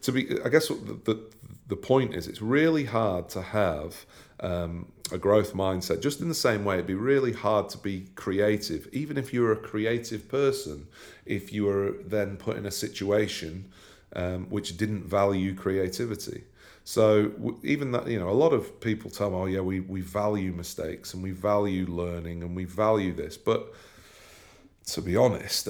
to 0.01 0.11
be. 0.11 0.39
I 0.43 0.49
guess 0.49 0.67
the 0.67 0.99
the, 1.03 1.19
the 1.67 1.75
point 1.75 2.13
is, 2.13 2.27
it's 2.27 2.41
really 2.41 2.85
hard 2.85 3.29
to 3.29 3.41
have. 3.41 4.05
Um, 4.39 4.87
a 5.11 5.17
growth 5.17 5.53
mindset. 5.53 6.01
Just 6.01 6.19
in 6.19 6.27
the 6.27 6.33
same 6.33 6.65
way, 6.65 6.75
it'd 6.75 6.87
be 6.87 6.95
really 6.95 7.31
hard 7.31 7.69
to 7.69 7.77
be 7.77 8.07
creative, 8.15 8.89
even 8.91 9.17
if 9.17 9.33
you're 9.33 9.53
a 9.53 9.57
creative 9.57 10.27
person, 10.27 10.87
if 11.25 11.53
you 11.53 11.65
were 11.65 11.93
then 12.03 12.35
put 12.35 12.57
in 12.57 12.65
a 12.65 12.71
situation 12.71 13.71
um, 14.15 14.45
which 14.49 14.77
didn't 14.77 15.05
value 15.05 15.55
creativity. 15.55 16.43
So 16.85 17.57
even 17.63 17.91
that, 17.91 18.07
you 18.07 18.19
know, 18.19 18.29
a 18.29 18.31
lot 18.31 18.51
of 18.51 18.81
people 18.81 19.09
tell 19.09 19.29
me, 19.29 19.37
"Oh 19.37 19.45
yeah, 19.45 19.61
we 19.61 19.79
we 19.79 20.01
value 20.01 20.51
mistakes 20.51 21.13
and 21.13 21.23
we 21.23 21.31
value 21.31 21.85
learning 21.87 22.43
and 22.43 22.55
we 22.55 22.65
value 22.65 23.13
this," 23.13 23.37
but 23.37 23.73
to 24.87 25.01
be 25.01 25.15
honest, 25.15 25.69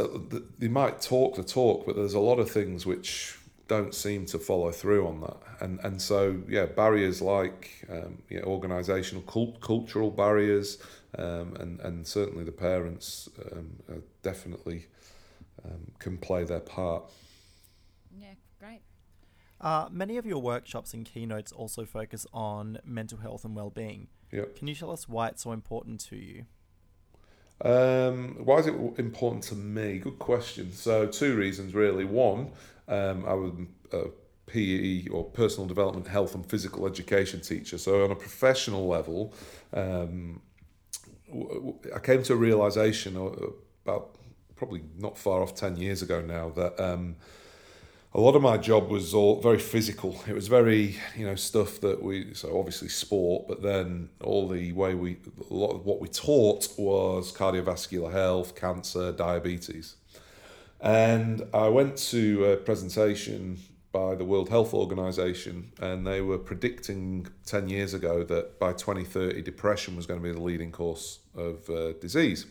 they 0.60 0.68
might 0.68 1.02
talk 1.02 1.36
the 1.36 1.44
talk, 1.44 1.86
but 1.86 1.96
there's 1.96 2.16
a 2.16 2.20
lot 2.20 2.40
of 2.40 2.50
things 2.50 2.86
which 2.86 3.38
don't 3.68 3.94
seem 3.94 4.26
to 4.26 4.40
follow 4.40 4.72
through 4.72 5.08
on 5.08 5.22
that. 5.22 5.38
And 5.60 5.80
and 5.84 6.02
so 6.02 6.42
yeah, 6.48 6.66
barriers 6.66 7.22
like 7.22 7.86
um, 7.90 8.24
yeah, 8.30 8.42
organisational, 8.42 9.26
cult, 9.26 9.62
cultural 9.62 10.10
barriers, 10.10 10.80
um, 11.18 11.56
and 11.60 11.80
and 11.82 12.08
certainly 12.08 12.44
the 12.44 12.52
parents 12.52 13.30
um, 13.52 13.70
definitely 14.24 14.88
um, 15.64 15.92
can 16.00 16.18
play 16.18 16.44
their 16.44 16.60
part. 16.60 17.04
Uh, 19.64 19.88
many 19.90 20.18
of 20.18 20.26
your 20.26 20.42
workshops 20.42 20.94
and 20.94 21.06
keynotes 21.06 21.54
also 21.54 21.86
focus 21.86 22.28
on 22.34 22.78
mental 22.84 23.18
health 23.20 23.46
and 23.46 23.56
well-being. 23.56 24.08
Yep. 24.32 24.58
Can 24.58 24.68
you 24.68 24.76
tell 24.76 24.92
us 24.92 25.08
why 25.08 25.30
it's 25.30 25.44
so 25.44 25.54
important 25.54 26.02
to 26.10 26.18
you? 26.18 26.46
Um, 27.62 28.44
why 28.44 28.58
is 28.58 28.68
it 28.68 28.76
important 28.98 29.44
to 29.46 29.56
me? 29.56 30.00
Good 30.00 30.20
question. 30.20 30.74
So 30.74 31.08
two 31.08 31.38
reasons 31.38 31.74
really. 31.74 32.04
One, 32.04 32.52
um, 32.90 33.24
I 33.26 33.34
was 33.36 33.54
a 33.94 34.08
PE 34.48 35.08
or 35.08 35.24
personal 35.24 35.66
development, 35.66 36.08
health 36.08 36.36
and 36.36 36.46
physical 36.46 36.86
education 36.86 37.40
teacher. 37.40 37.78
So 37.78 38.04
on 38.04 38.12
a 38.12 38.16
professional 38.16 38.86
level, 38.88 39.34
um, 39.72 40.42
I 41.96 42.00
came 42.00 42.22
to 42.24 42.34
a 42.34 42.36
realization 42.36 43.16
about 43.86 44.18
probably 44.58 44.84
not 44.98 45.18
far 45.18 45.42
off 45.42 45.56
ten 45.56 45.78
years 45.78 46.02
ago 46.02 46.20
now 46.20 46.50
that 46.50 46.78
um, 46.84 47.16
a 48.16 48.20
lot 48.20 48.36
of 48.36 48.44
my 48.44 48.58
job 48.58 48.90
was 48.90 49.14
all 49.14 49.42
very 49.42 49.58
physical. 49.58 50.22
It 50.28 50.34
was 50.34 50.48
very, 50.48 50.98
you 51.18 51.26
know, 51.26 51.36
stuff 51.36 51.82
that 51.82 52.02
we, 52.02 52.34
so 52.36 52.60
obviously 52.60 52.90
sport, 52.90 53.48
but 53.48 53.64
then 53.64 54.10
all 54.24 54.48
the 54.48 54.72
way 54.74 54.94
we, 54.94 55.18
a 55.50 55.54
lot 55.54 55.72
of 55.72 55.86
what 55.86 56.00
we 56.00 56.08
taught 56.08 56.68
was 56.78 57.34
cardiovascular 57.34 58.12
health, 58.12 58.56
cancer, 58.56 59.12
diabetes. 59.12 59.96
And 60.80 61.48
I 61.54 61.70
went 61.70 61.98
to 62.10 62.46
a 62.46 62.58
presentation 62.58 63.58
by 63.92 64.14
the 64.14 64.26
World 64.26 64.50
Health 64.50 64.76
Organization, 64.76 65.72
and 65.80 66.06
they 66.06 66.22
were 66.22 66.38
predicting 66.38 67.28
10 67.46 67.70
years 67.70 67.96
ago 67.96 68.24
that 68.24 68.60
by 68.60 68.74
2030, 68.74 69.42
depression 69.42 69.96
was 69.96 70.06
going 70.06 70.20
to 70.20 70.24
be 70.24 70.32
the 70.32 70.42
leading 70.42 70.72
cause 70.72 71.20
of 71.36 71.68
uh, 71.70 71.94
disease. 71.94 72.46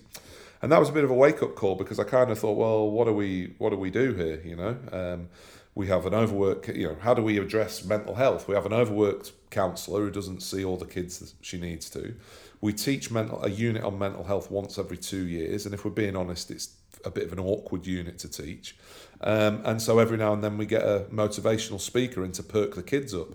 And 0.63 0.71
that 0.71 0.79
was 0.79 0.89
a 0.89 0.93
bit 0.93 1.03
of 1.03 1.11
a 1.11 1.15
wake 1.15 1.43
up 1.43 1.57
call 1.57 1.75
because 1.75 1.99
I 1.99 2.05
kind 2.05 2.31
of 2.31 2.39
thought, 2.39 2.57
well, 2.57 2.89
what 2.89 3.07
do 3.07 3.13
we 3.13 3.55
what 3.59 3.71
do 3.71 3.77
we 3.77 3.91
do 3.91 4.15
here? 4.15 4.41
You 4.45 4.57
know, 4.57 4.77
um, 4.93 5.29
we 5.75 5.89
have 5.89 6.07
an 6.07 6.15
overworked. 6.15 6.69
You 6.69 6.89
know, 6.89 6.97
how 7.01 7.15
do 7.15 7.23
we 7.23 7.39
address 7.39 7.85
mental 7.85 8.15
health? 8.15 8.47
We 8.47 8.55
have 8.55 8.65
an 8.65 8.73
overworked 8.73 9.33
counsellor 9.51 10.03
who 10.03 10.11
doesn't 10.11 10.41
see 10.41 10.65
all 10.65 10.77
the 10.77 10.87
kids 10.87 11.19
that 11.19 11.33
she 11.41 11.59
needs 11.59 11.91
to. 11.91 12.15
we 12.61 12.73
teach 12.73 13.11
mental 13.11 13.43
a 13.45 13.51
unit 13.51 13.83
on 13.83 13.99
mental 13.99 14.25
health 14.25 14.51
once 14.51 14.79
every 14.79 14.97
two 14.97 15.27
years, 15.27 15.67
and 15.67 15.75
if 15.75 15.85
we're 15.85 15.91
being 15.91 16.17
honest, 16.17 16.51
it's 16.51 16.77
a 17.05 17.11
bit 17.11 17.25
of 17.25 17.33
an 17.33 17.41
awkward 17.41 17.85
unit 17.85 18.19
to 18.21 18.29
teach. 18.29 18.77
Um, 19.21 19.61
and 19.65 19.83
so 19.83 19.99
every 19.99 20.17
now 20.17 20.33
and 20.33 20.45
then 20.45 20.57
we 20.57 20.67
get 20.67 20.83
a 20.83 21.07
motivational 21.13 21.81
speaker 21.81 22.25
in 22.25 22.31
to 22.33 22.43
perk 22.43 22.77
the 22.77 22.83
kids 22.83 23.15
up, 23.15 23.29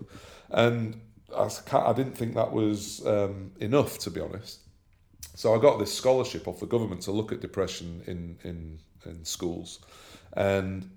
and 0.50 0.98
I, 1.36 1.50
I 1.72 1.92
didn't 1.92 2.16
think 2.16 2.34
that 2.34 2.52
was 2.52 3.06
um, 3.06 3.52
enough 3.60 3.98
to 3.98 4.10
be 4.10 4.20
honest. 4.20 4.60
So 5.38 5.54
I 5.54 5.58
got 5.60 5.78
this 5.78 5.94
scholarship 5.94 6.48
off 6.48 6.58
the 6.58 6.66
government 6.66 7.02
to 7.02 7.12
look 7.12 7.30
at 7.30 7.40
depression 7.40 8.02
in 8.08 8.38
in, 8.42 8.80
in 9.06 9.24
schools, 9.24 9.78
and 10.32 10.90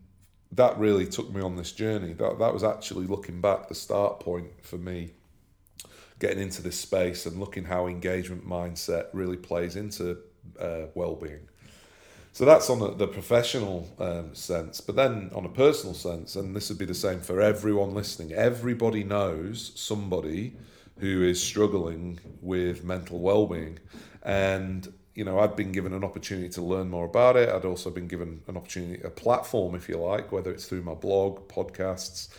that 0.52 0.80
really 0.80 1.06
took 1.06 1.32
me 1.32 1.42
on 1.42 1.58
this 1.58 1.72
journey. 1.72 2.14
That 2.14 2.40
that 2.40 2.52
was 2.52 2.64
actually 2.64 3.06
looking 3.06 3.40
back 3.40 3.68
the 3.68 3.76
start 3.76 4.20
point 4.20 4.50
for 4.64 4.80
me 4.80 5.12
getting 6.18 6.40
into 6.40 6.64
this 6.64 6.80
space 6.80 7.28
and 7.28 7.40
looking 7.40 7.66
how 7.66 7.86
engagement 7.86 8.44
mindset 8.44 9.10
really 9.14 9.38
plays 9.38 9.76
into 9.76 10.18
uh, 10.60 10.88
well-being. 10.96 11.48
So 12.34 12.44
that's 12.44 12.68
on 12.68 12.80
the, 12.80 12.96
the 12.96 13.08
professional 13.08 13.88
um, 14.00 14.34
sense, 14.34 14.82
but 14.82 14.96
then 14.96 15.30
on 15.36 15.46
a 15.46 15.50
personal 15.50 15.94
sense, 15.94 16.36
and 16.36 16.56
this 16.56 16.70
would 16.70 16.80
be 16.80 16.86
the 16.86 16.96
same 16.96 17.20
for 17.20 17.42
everyone 17.42 17.94
listening. 17.94 18.32
Everybody 18.34 19.04
knows 19.04 19.72
somebody 19.76 20.56
who 21.02 21.24
is 21.24 21.44
struggling 21.44 22.20
with 22.42 22.86
mental 22.86 23.20
well-being, 23.20 23.80
and 24.24 24.94
you 25.14 25.26
know 25.26 25.40
I'd 25.40 25.56
been 25.58 25.74
given 25.74 25.94
an 25.94 26.04
opportunity 26.04 26.48
to 26.50 26.62
learn 26.62 26.90
more 26.90 27.06
about 27.06 27.36
it. 27.36 27.50
I'd 27.50 27.66
also 27.66 27.90
been 27.90 28.08
given 28.08 28.42
an 28.48 28.56
opportunity, 28.56 29.02
a 29.04 29.10
platform, 29.10 29.76
if 29.76 29.90
you 29.90 29.98
like, 29.98 30.32
whether 30.32 30.52
it's 30.52 30.66
through 30.68 30.84
my 30.84 30.94
blog, 30.94 31.50
podcasts, 31.50 32.30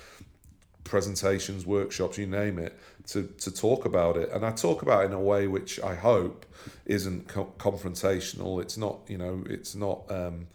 presentations, 0.85 1.67
workshops, 1.67 2.19
you 2.19 2.27
name 2.27 2.59
it, 2.59 2.79
to, 3.09 3.25
to 3.39 3.51
talk 3.51 3.85
about 3.85 4.17
it. 4.17 4.31
And 4.31 4.45
I 4.45 4.53
talk 4.53 4.83
about 4.83 5.03
it 5.03 5.07
in 5.07 5.13
a 5.13 5.21
way 5.21 5.47
which 5.47 5.81
I 5.81 5.95
hope 5.95 6.47
isn't 6.87 7.29
co- 7.29 7.53
confrontational. 7.59 8.61
It's 8.63 8.77
not, 8.77 9.01
you 9.09 9.19
know, 9.19 9.45
it's 9.49 9.75
not, 9.75 10.05
um, 10.11 10.47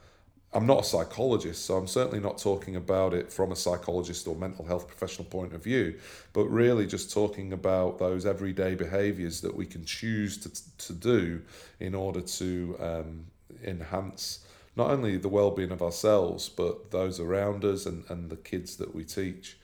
I'm 0.57 0.65
not 0.65 0.79
a 0.79 0.83
psychologist, 0.83 1.65
so 1.65 1.77
I'm 1.77 1.85
certainly 1.85 2.19
not 2.19 2.39
talking 2.39 2.77
about 2.77 3.13
it 3.13 3.31
from 3.31 3.51
a 3.51 3.55
psychologist 3.55 4.27
or 4.27 4.35
mental 4.35 4.65
health 4.65 4.87
professional 4.87 5.25
point 5.25 5.53
of 5.53 5.63
view, 5.63 5.99
but 6.33 6.45
really 6.45 6.87
just 6.87 7.13
talking 7.13 7.53
about 7.53 7.99
those 7.99 8.25
everyday 8.25 8.73
behaviors 8.73 9.39
that 9.41 9.55
we 9.55 9.67
can 9.67 9.85
choose 9.85 10.35
to, 10.39 10.77
to 10.87 10.93
do 10.93 11.43
in 11.79 11.93
order 11.93 12.21
to 12.21 12.75
um, 12.79 13.25
enhance 13.63 14.47
not 14.75 14.89
only 14.89 15.15
the 15.17 15.29
well-being 15.29 15.69
of 15.69 15.83
ourselves 15.83 16.49
but 16.49 16.89
those 16.89 17.19
around 17.19 17.63
us 17.63 17.85
and, 17.85 18.03
and 18.09 18.31
the 18.31 18.35
kids 18.35 18.77
that 18.77 18.95
we 18.95 19.03
teach. 19.03 19.59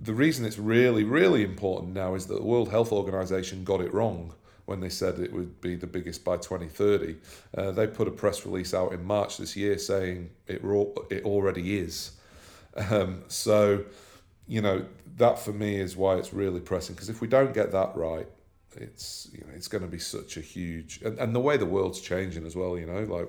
The 0.00 0.14
reason 0.14 0.44
it's 0.44 0.58
really, 0.58 1.04
really 1.04 1.44
important 1.44 1.94
now 1.94 2.16
is 2.16 2.26
that 2.26 2.34
the 2.34 2.44
World 2.44 2.70
Health 2.70 2.90
Organization 2.90 3.62
got 3.62 3.80
it 3.80 3.94
wrong 3.94 4.34
when 4.68 4.80
they 4.80 4.90
said 4.90 5.18
it 5.18 5.32
would 5.32 5.60
be 5.62 5.76
the 5.76 5.86
biggest 5.86 6.24
by 6.24 6.36
2030. 6.36 7.16
Uh, 7.56 7.70
they 7.70 7.86
put 7.86 8.06
a 8.06 8.10
press 8.10 8.44
release 8.44 8.74
out 8.74 8.92
in 8.92 9.02
March 9.02 9.38
this 9.38 9.56
year 9.56 9.78
saying 9.78 10.28
it, 10.46 10.60
it 11.10 11.24
already 11.24 11.78
is. 11.78 12.12
Um, 12.76 13.24
so, 13.28 13.84
you 14.46 14.60
know, 14.60 14.84
that 15.16 15.38
for 15.38 15.52
me 15.52 15.76
is 15.76 15.96
why 15.96 16.16
it's 16.16 16.34
really 16.34 16.60
pressing 16.60 16.94
because 16.94 17.08
if 17.08 17.22
we 17.22 17.28
don't 17.28 17.54
get 17.54 17.72
that 17.72 17.96
right, 17.96 18.28
it's 18.76 19.28
you 19.32 19.40
know 19.40 19.52
it's 19.54 19.66
going 19.66 19.82
to 19.82 19.88
be 19.88 19.98
such 19.98 20.36
a 20.36 20.40
huge 20.40 21.00
and, 21.02 21.18
and 21.18 21.34
the 21.34 21.40
way 21.40 21.56
the 21.56 21.66
world's 21.66 22.00
changing 22.00 22.46
as 22.46 22.54
well. 22.54 22.78
You 22.78 22.86
know, 22.86 23.02
like 23.04 23.28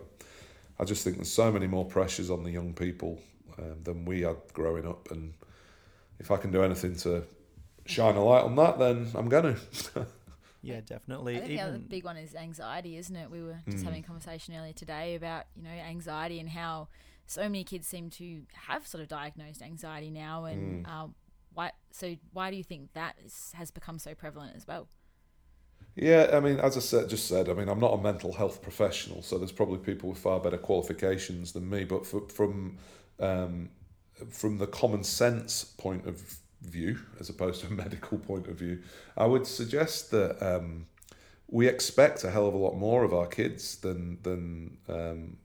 I 0.79 0.83
just 0.83 1.03
think 1.03 1.15
there's 1.15 1.31
so 1.31 1.51
many 1.51 1.67
more 1.67 1.85
pressures 1.85 2.29
on 2.29 2.43
the 2.43 2.51
young 2.51 2.73
people 2.73 3.19
um, 3.57 3.77
than 3.83 4.05
we 4.05 4.21
had 4.21 4.37
growing 4.53 4.85
up, 4.85 5.09
and 5.09 5.33
if 6.19 6.31
I 6.31 6.37
can 6.37 6.51
do 6.51 6.63
anything 6.63 6.95
to 6.97 7.23
shine 7.85 8.15
a 8.15 8.23
light 8.23 8.43
on 8.43 8.55
that, 8.57 8.77
then 8.77 9.07
I'm 9.15 9.29
going 9.29 9.55
to. 9.93 10.05
Yeah, 10.61 10.81
definitely. 10.81 11.37
I 11.37 11.39
think 11.39 11.51
Even... 11.51 11.65
the 11.65 11.69
other 11.69 11.79
big 11.79 12.03
one 12.03 12.17
is 12.17 12.35
anxiety, 12.35 12.97
isn't 12.97 13.15
it? 13.15 13.31
We 13.31 13.41
were 13.41 13.59
just 13.65 13.83
mm. 13.83 13.83
having 13.83 14.03
a 14.03 14.07
conversation 14.07 14.55
earlier 14.55 14.73
today 14.73 15.15
about 15.15 15.45
you 15.55 15.63
know 15.63 15.69
anxiety 15.69 16.39
and 16.39 16.49
how 16.49 16.89
so 17.25 17.43
many 17.43 17.63
kids 17.63 17.87
seem 17.87 18.09
to 18.11 18.41
have 18.53 18.87
sort 18.87 19.01
of 19.01 19.07
diagnosed 19.07 19.61
anxiety 19.61 20.09
now, 20.09 20.45
and 20.45 20.85
mm. 20.85 20.89
um, 20.89 21.15
why? 21.53 21.71
So 21.91 22.15
why 22.33 22.51
do 22.51 22.57
you 22.57 22.63
think 22.63 22.93
that 22.93 23.15
is, 23.25 23.51
has 23.55 23.71
become 23.71 23.99
so 23.99 24.13
prevalent 24.13 24.55
as 24.55 24.67
well? 24.67 24.87
Yeah, 25.95 26.29
I 26.33 26.39
mean, 26.39 26.59
as 26.59 26.77
I 26.77 26.81
said, 26.81 27.09
just 27.09 27.27
said, 27.27 27.49
I 27.49 27.53
mean, 27.53 27.67
I'm 27.67 27.79
not 27.79 27.93
a 27.93 28.01
mental 28.01 28.33
health 28.33 28.61
professional, 28.61 29.21
so 29.21 29.37
there's 29.37 29.51
probably 29.51 29.79
people 29.79 30.09
with 30.09 30.19
far 30.19 30.39
better 30.39 30.57
qualifications 30.57 31.51
than 31.51 31.69
me. 31.69 31.83
But 31.83 32.05
for, 32.05 32.27
from 32.29 32.77
um, 33.19 33.69
from 34.29 34.57
the 34.57 34.67
common 34.67 35.03
sense 35.03 35.63
point 35.63 36.05
of 36.05 36.39
view, 36.61 36.99
as 37.19 37.29
opposed 37.29 37.61
to 37.61 37.67
a 37.67 37.71
medical 37.85 38.17
point 38.17 38.47
of 38.47 38.55
view, 38.55 38.81
I 39.17 39.25
would 39.25 39.47
suggest 39.47 40.11
that 40.11 40.41
um, 40.41 40.87
we 41.47 41.67
expect 41.67 42.23
a 42.23 42.31
hell 42.31 42.47
of 42.47 42.53
a 42.53 42.57
lot 42.57 42.75
more 42.75 43.03
of 43.03 43.13
our 43.13 43.27
kids 43.27 43.77
than 43.77 44.19
than 44.23 44.77
um, 44.87 45.37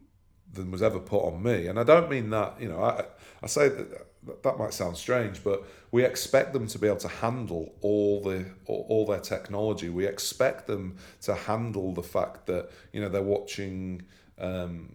than 0.52 0.70
was 0.70 0.82
ever 0.82 1.00
put 1.00 1.24
on 1.24 1.42
me. 1.42 1.66
And 1.66 1.78
I 1.78 1.84
don't 1.84 2.08
mean 2.08 2.30
that, 2.30 2.60
you 2.60 2.68
know, 2.68 2.82
I, 2.82 3.04
I 3.42 3.46
say 3.46 3.68
that 3.68 4.06
that 4.42 4.58
might 4.58 4.72
sound 4.72 4.96
strange, 4.96 5.42
but 5.44 5.64
we 5.90 6.04
expect 6.04 6.52
them 6.52 6.66
to 6.68 6.78
be 6.78 6.86
able 6.86 6.98
to 6.98 7.08
handle 7.08 7.74
all 7.80 8.22
the 8.22 8.46
all 8.66 9.06
their 9.06 9.20
technology. 9.20 9.88
We 9.88 10.06
expect 10.06 10.66
them 10.66 10.96
to 11.22 11.34
handle 11.34 11.92
the 11.92 12.02
fact 12.02 12.46
that 12.46 12.70
you 12.92 13.00
know 13.00 13.08
they're 13.08 13.22
watching 13.22 14.02
um, 14.38 14.88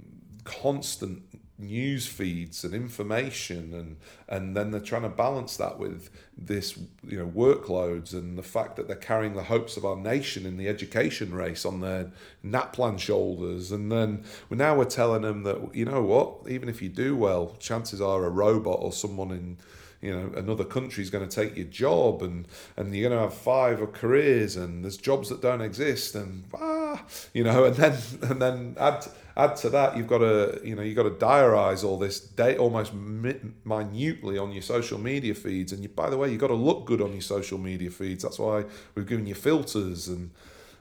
constant 0.43 1.21
news 1.59 2.07
feeds 2.07 2.63
and 2.63 2.73
information 2.73 3.73
and 3.73 3.97
and 4.29 4.55
then 4.55 4.71
they're 4.71 4.79
trying 4.79 5.01
to 5.01 5.09
balance 5.09 5.57
that 5.57 5.77
with 5.77 6.09
this 6.37 6.79
you 7.05 7.19
know 7.19 7.27
workloads 7.27 8.13
and 8.13 8.37
the 8.37 8.43
fact 8.43 8.77
that 8.77 8.87
they're 8.87 8.95
carrying 8.95 9.33
the 9.33 9.43
hopes 9.43 9.75
of 9.75 9.83
our 9.83 9.97
nation 9.97 10.45
in 10.45 10.55
the 10.55 10.69
education 10.69 11.33
race 11.33 11.65
on 11.65 11.81
their 11.81 12.11
NAPLAN 12.45 12.97
shoulders. 12.97 13.71
And 13.71 13.91
then 13.91 14.23
now 14.49 14.75
we're 14.75 14.85
telling 14.85 15.23
them 15.23 15.43
that 15.43 15.75
you 15.75 15.83
know 15.83 16.01
what 16.01 16.49
even 16.49 16.69
if 16.69 16.81
you 16.81 16.89
do 16.89 17.15
well 17.15 17.55
chances 17.59 17.99
are 17.99 18.23
a 18.23 18.29
robot 18.29 18.79
or 18.81 18.93
someone 18.93 19.31
in 19.31 19.57
you 20.01 20.15
know 20.15 20.31
another 20.37 20.63
country 20.63 21.03
is 21.03 21.09
going 21.09 21.27
to 21.27 21.35
take 21.35 21.57
your 21.57 21.67
job 21.67 22.21
and 22.21 22.47
and 22.77 22.95
you're 22.95 23.09
going 23.09 23.21
to 23.21 23.29
have 23.29 23.37
five 23.37 23.91
careers 23.93 24.55
and 24.55 24.83
there's 24.83 24.97
jobs 24.97 25.29
that 25.29 25.41
don't 25.41 25.61
exist 25.61 26.15
and 26.15 26.45
ah 26.53 27.03
you 27.33 27.43
know 27.43 27.65
and 27.65 27.75
then 27.75 27.97
and 28.21 28.41
then 28.41 28.75
add 28.79 29.05
add 29.39 29.55
to 29.55 29.69
that 29.69 29.95
you've 29.95 30.07
got 30.07 30.19
to 30.19 30.59
you 30.63 30.75
know 30.75 30.81
you've 30.81 30.95
got 30.95 31.03
to 31.03 31.11
diarize 31.11 31.83
all 31.83 31.97
this 31.97 32.19
date 32.19 32.57
almost 32.57 32.93
minutely 32.93 34.37
on 34.37 34.51
your 34.51 34.61
social 34.61 34.99
media 34.99 35.33
feeds 35.33 35.71
and 35.71 35.81
you, 35.81 35.89
by 35.89 36.09
the 36.09 36.17
way 36.17 36.29
you've 36.29 36.41
got 36.41 36.47
to 36.47 36.55
look 36.55 36.85
good 36.85 37.01
on 37.01 37.11
your 37.11 37.21
social 37.21 37.57
media 37.57 37.89
feeds 37.89 38.23
that's 38.23 38.37
why 38.37 38.63
we've 38.95 39.07
given 39.07 39.25
you 39.25 39.35
filters 39.35 40.07
and 40.07 40.31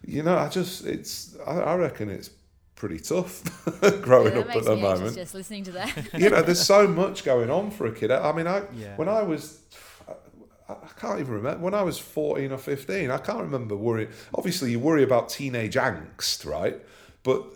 you 0.05 0.23
know 0.23 0.37
i 0.37 0.49
just 0.49 0.85
it's 0.85 1.37
i, 1.47 1.53
I 1.53 1.75
reckon 1.77 2.11
it's 2.11 2.31
pretty 2.75 2.99
tough 2.99 3.42
growing 4.03 4.35
yeah, 4.35 4.40
up 4.40 4.57
at 4.57 4.64
the 4.64 4.77
moment 4.77 5.14
just 5.14 5.35
listening 5.35 5.64
to 5.64 5.73
that 5.73 5.97
you 6.18 6.31
know 6.31 6.42
there's 6.42 6.64
so 6.64 6.87
much 6.87 7.25
going 7.25 7.51
on 7.51 7.71
for 7.71 7.87
a 7.87 7.92
kid 7.92 8.11
i 8.11 8.33
mean 8.33 8.47
i 8.47 8.62
yeah. 8.75 8.97
when 8.97 9.09
i 9.09 9.23
was 9.23 9.61
I 10.68 11.01
can't 11.01 11.18
even 11.18 11.33
remember 11.33 11.64
when 11.64 11.73
I 11.73 11.81
was 11.81 11.99
14 11.99 12.53
or 12.53 12.59
15. 12.59 13.11
I 13.11 13.16
can't 13.16 13.40
remember 13.40 13.75
worrying. 13.75 14.11
Obviously, 14.35 14.71
you 14.71 14.79
worry 14.79 15.03
about 15.03 15.31
teenage 15.31 15.77
angst, 15.77 16.44
right? 16.44 16.79
But 17.23 17.47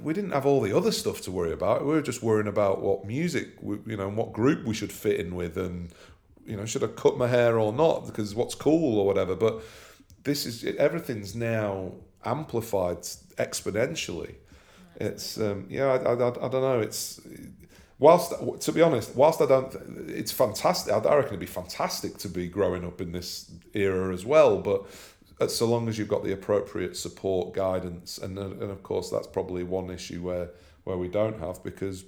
we 0.00 0.14
didn't 0.14 0.30
have 0.30 0.46
all 0.46 0.60
the 0.60 0.74
other 0.74 0.92
stuff 0.92 1.20
to 1.22 1.30
worry 1.30 1.52
about. 1.52 1.84
We 1.84 1.92
were 1.92 2.02
just 2.02 2.22
worrying 2.22 2.48
about 2.48 2.80
what 2.80 3.04
music, 3.04 3.50
we, 3.60 3.78
you 3.86 3.96
know, 3.96 4.08
and 4.08 4.16
what 4.16 4.32
group 4.32 4.64
we 4.64 4.74
should 4.74 4.92
fit 4.92 5.20
in 5.20 5.34
with, 5.34 5.58
and 5.58 5.90
you 6.46 6.56
know, 6.56 6.64
should 6.64 6.84
I 6.84 6.88
cut 6.88 7.18
my 7.18 7.26
hair 7.26 7.58
or 7.58 7.72
not? 7.72 8.06
Because 8.06 8.34
what's 8.34 8.54
cool 8.54 8.98
or 8.98 9.06
whatever. 9.06 9.34
But 9.34 9.62
this 10.24 10.46
is 10.46 10.64
everything's 10.64 11.34
now 11.34 11.92
amplified 12.24 12.98
exponentially. 13.36 14.36
It's 14.96 15.38
um, 15.38 15.66
yeah, 15.68 15.86
I, 15.86 15.96
I, 15.96 16.12
I, 16.12 16.48
don't 16.48 16.52
know. 16.52 16.80
It's 16.80 17.20
whilst 17.98 18.32
to 18.60 18.72
be 18.72 18.80
honest, 18.80 19.14
whilst 19.14 19.42
I 19.42 19.46
don't, 19.46 19.74
it's 20.08 20.32
fantastic. 20.32 20.92
I 20.92 20.98
reckon 20.98 21.28
it'd 21.28 21.40
be 21.40 21.46
fantastic 21.46 22.16
to 22.18 22.28
be 22.28 22.48
growing 22.48 22.84
up 22.84 23.00
in 23.00 23.12
this 23.12 23.50
era 23.74 24.12
as 24.14 24.24
well. 24.24 24.58
But 24.58 24.86
so 25.48 25.66
long 25.66 25.88
as 25.88 25.98
you've 25.98 26.08
got 26.08 26.24
the 26.24 26.32
appropriate 26.32 26.96
support, 26.96 27.54
guidance, 27.54 28.18
and 28.18 28.38
and 28.38 28.62
of 28.62 28.82
course 28.82 29.10
that's 29.10 29.26
probably 29.26 29.62
one 29.62 29.90
issue 29.90 30.22
where 30.22 30.50
where 30.84 30.96
we 30.96 31.08
don't 31.08 31.38
have 31.40 31.62
because 31.62 32.04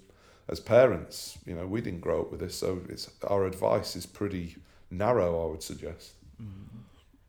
as 0.48 0.60
parents, 0.60 1.38
you 1.44 1.54
know, 1.54 1.66
we 1.66 1.80
didn't 1.80 2.00
grow 2.00 2.22
up 2.22 2.30
with 2.30 2.40
this, 2.40 2.56
so 2.56 2.80
it's 2.88 3.10
our 3.26 3.44
advice 3.46 3.94
is 3.96 4.06
pretty 4.06 4.56
narrow. 4.90 5.44
I 5.46 5.50
would 5.50 5.62
suggest. 5.62 6.14
Mm. 6.42 6.68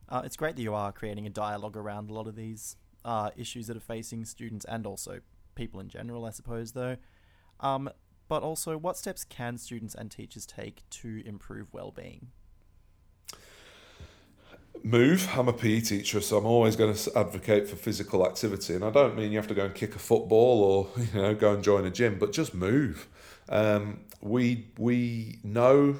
Uh, 0.08 0.22
it's 0.26 0.38
great 0.38 0.56
that 0.56 0.62
you 0.62 0.74
are 0.74 0.92
creating 0.92 1.28
a 1.28 1.30
dialogue 1.30 1.78
around 1.78 2.10
a 2.10 2.14
lot 2.14 2.28
of 2.28 2.36
these 2.36 2.78
uh, 3.06 3.30
issues 3.36 3.68
that 3.68 3.78
are 3.78 3.82
facing 3.82 4.26
students 4.26 4.66
and 4.66 4.88
also 4.88 5.20
people 5.54 5.80
in 5.80 5.90
general, 5.90 6.26
I 6.26 6.32
suppose. 6.32 6.72
Though, 6.72 6.96
um, 7.60 7.90
but 8.28 8.42
also, 8.42 8.78
what 8.78 8.98
steps 8.98 9.26
can 9.26 9.58
students 9.58 9.96
and 9.96 10.10
teachers 10.10 10.46
take 10.46 10.84
to 10.92 11.22
improve 11.26 11.74
well-being? 11.74 12.28
Move. 14.84 15.30
I'm 15.36 15.48
a 15.48 15.54
PE 15.54 15.82
teacher, 15.82 16.22
so 16.22 16.38
I'm 16.38 16.46
always 16.46 16.76
going 16.76 16.94
to 16.94 17.18
advocate 17.18 17.68
for 17.68 17.76
physical 17.76 18.26
activity. 18.26 18.76
And 18.76 18.84
I 18.84 18.90
don't 18.90 19.16
mean 19.16 19.32
you 19.32 19.38
have 19.38 19.48
to 19.48 19.54
go 19.54 19.66
and 19.66 19.76
kick 19.76 19.96
a 19.96 20.00
football 20.00 20.64
or 20.64 20.90
you 21.14 21.22
know 21.22 21.36
go 21.36 21.54
and 21.54 21.64
join 21.64 21.86
a 21.86 21.92
gym, 21.92 22.18
but 22.20 22.32
just 22.32 22.54
move. 22.54 23.08
Um, 23.50 24.02
we 24.22 24.68
we 24.78 25.40
know 25.44 25.96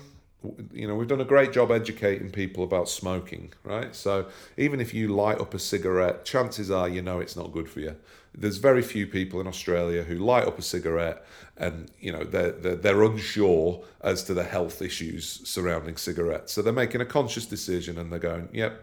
you 0.72 0.88
know, 0.88 0.96
we've 0.96 1.08
done 1.08 1.20
a 1.20 1.26
great 1.26 1.52
job 1.52 1.70
educating 1.70 2.30
people 2.30 2.64
about 2.64 2.88
smoking, 2.88 3.52
right? 3.64 3.94
So 3.94 4.28
even 4.56 4.80
if 4.80 4.94
you 4.94 5.10
light 5.10 5.40
up 5.40 5.54
a 5.54 5.60
cigarette, 5.60 6.24
chances 6.24 6.72
are 6.72 6.88
you 6.88 7.02
know 7.02 7.20
it's 7.20 7.36
not 7.36 7.52
good 7.52 7.70
for 7.70 7.82
you. 7.82 7.96
There's 8.36 8.58
very 8.58 8.82
few 8.82 9.08
people 9.08 9.42
in 9.42 9.48
Australia 9.48 10.04
who 10.04 10.16
light 10.16 10.46
up 10.48 10.60
a 10.60 10.62
cigarette 10.62 11.26
and 11.58 11.92
you 12.00 12.12
know 12.12 12.24
they're, 12.24 12.52
they're, 12.52 12.76
they're 12.76 13.04
unsure 13.04 13.84
as 14.02 14.24
to 14.24 14.34
the 14.34 14.44
health 14.44 14.82
issues 14.82 15.42
surrounding 15.48 15.98
cigarettes. 15.98 16.54
So 16.54 16.62
they're 16.62 16.74
making 16.74 17.02
a 17.02 17.06
conscious 17.06 17.46
decision 17.46 17.98
and 17.98 18.12
they're 18.12 18.20
going, 18.20 18.50
"Yep, 18.54 18.82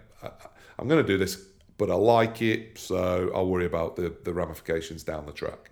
I'm 0.78 0.88
going 0.88 1.04
to 1.04 1.06
do 1.06 1.18
this, 1.18 1.36
but 1.78 1.90
I 1.90 1.94
like 1.94 2.42
it, 2.42 2.78
so 2.78 3.30
I'll 3.34 3.48
worry 3.48 3.66
about 3.66 3.96
the 3.96 4.14
the 4.24 4.34
ramifications 4.34 5.02
down 5.02 5.26
the 5.26 5.32
track." 5.32 5.70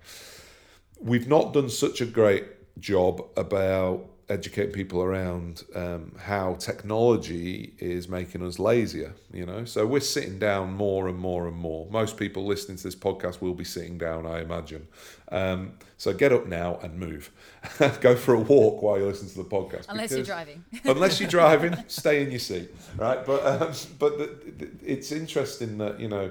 We've 1.01 1.29
not 1.29 1.53
done 1.53 1.69
such 1.69 2.01
a 2.01 2.07
great 2.07 2.45
job 2.81 3.25
about 3.37 4.09
educating 4.29 4.73
people 4.73 5.03
around 5.03 5.63
um, 5.75 6.13
how 6.19 6.55
technology 6.55 7.75
is 7.79 8.09
making 8.09 8.45
us 8.47 8.59
lazier 8.59 9.15
you 9.35 9.45
know? 9.45 9.65
So 9.65 9.85
we're 9.87 10.01
sitting 10.01 10.39
down 10.39 10.73
more 10.73 11.09
and 11.09 11.19
more 11.19 11.47
and 11.49 11.57
more. 11.57 11.87
Most 11.91 12.17
people 12.17 12.47
listening 12.47 12.77
to 12.79 12.85
this 12.85 12.95
podcast 12.95 13.41
will 13.41 13.55
be 13.55 13.65
sitting 13.65 13.99
down 13.99 14.27
i 14.27 14.41
imagine. 14.41 14.87
Um, 15.31 15.75
so 15.97 16.13
get 16.13 16.33
up 16.33 16.47
now 16.47 16.79
and 16.83 16.99
move. 16.99 17.31
Go 18.01 18.15
for 18.15 18.35
a 18.35 18.41
walk 18.41 18.83
while 18.83 18.99
you 18.99 19.07
listen 19.07 19.29
to 19.29 19.37
the 19.39 19.45
podcast 19.45 19.87
unless 19.89 20.13
you're 20.13 20.23
driving. 20.23 20.65
unless 20.85 21.21
you're 21.21 21.29
driving 21.29 21.77
stay 21.89 22.23
in 22.23 22.31
your 22.31 22.41
seat 22.41 22.71
right? 22.97 23.25
But 23.27 23.45
um, 23.45 23.73
but 23.99 24.19
the, 24.19 24.27
the, 24.59 24.71
it's 24.85 25.11
interesting 25.11 25.79
that 25.79 25.99
you 25.99 26.09
know 26.09 26.31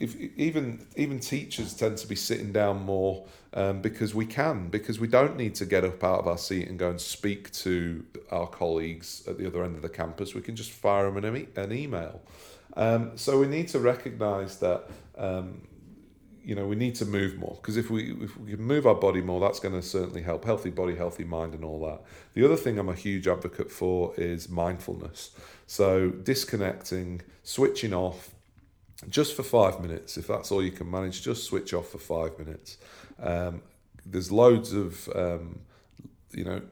if 0.00 0.16
even 0.36 0.86
even 0.96 1.20
teachers 1.20 1.74
tend 1.74 1.98
to 1.98 2.06
be 2.06 2.16
sitting 2.16 2.52
down 2.52 2.82
more 2.82 3.26
um, 3.52 3.82
because 3.82 4.14
we 4.14 4.24
can 4.24 4.68
because 4.68 4.98
we 4.98 5.06
don't 5.06 5.36
need 5.36 5.54
to 5.56 5.66
get 5.66 5.84
up 5.84 6.02
out 6.02 6.20
of 6.20 6.26
our 6.26 6.38
seat 6.38 6.68
and 6.68 6.78
go 6.78 6.88
and 6.88 7.00
speak 7.00 7.52
to 7.52 8.04
our 8.30 8.46
colleagues 8.46 9.22
at 9.28 9.38
the 9.38 9.46
other 9.46 9.62
end 9.62 9.76
of 9.76 9.82
the 9.82 9.90
campus. 9.90 10.34
We 10.34 10.40
can 10.40 10.56
just 10.56 10.70
fire 10.70 11.10
them 11.10 11.22
an, 11.22 11.46
an 11.54 11.72
email. 11.72 12.22
Um, 12.76 13.12
so 13.16 13.38
we 13.38 13.46
need 13.46 13.68
to 13.68 13.78
recognise 13.78 14.56
that 14.58 14.88
um, 15.18 15.60
you 16.42 16.54
know 16.54 16.66
we 16.66 16.76
need 16.76 16.94
to 16.94 17.04
move 17.04 17.36
more 17.36 17.58
because 17.60 17.76
if 17.76 17.90
we 17.90 18.12
if 18.22 18.38
we 18.38 18.52
can 18.52 18.62
move 18.62 18.86
our 18.86 18.94
body 18.94 19.20
more, 19.20 19.38
that's 19.38 19.60
going 19.60 19.74
to 19.74 19.82
certainly 19.82 20.22
help. 20.22 20.46
Healthy 20.46 20.70
body, 20.70 20.96
healthy 20.96 21.24
mind, 21.24 21.52
and 21.52 21.62
all 21.62 21.84
that. 21.84 22.00
The 22.32 22.42
other 22.42 22.56
thing 22.56 22.78
I'm 22.78 22.88
a 22.88 22.94
huge 22.94 23.28
advocate 23.28 23.70
for 23.70 24.14
is 24.16 24.48
mindfulness. 24.48 25.32
So 25.66 26.08
disconnecting, 26.08 27.20
switching 27.42 27.92
off 27.92 28.34
just 29.08 29.34
for 29.34 29.42
five 29.42 29.80
minutes, 29.80 30.16
if 30.16 30.26
that's 30.26 30.52
all 30.52 30.62
you 30.62 30.70
can 30.70 30.90
manage, 30.90 31.22
just 31.22 31.44
switch 31.44 31.72
off 31.72 31.88
for 31.88 31.98
five 31.98 32.38
minutes. 32.38 32.76
Um, 33.18 33.62
there's 34.04 34.30
loads 34.30 34.72
of, 34.72 35.08
um, 35.14 35.60
you 36.32 36.44
know, 36.44 36.62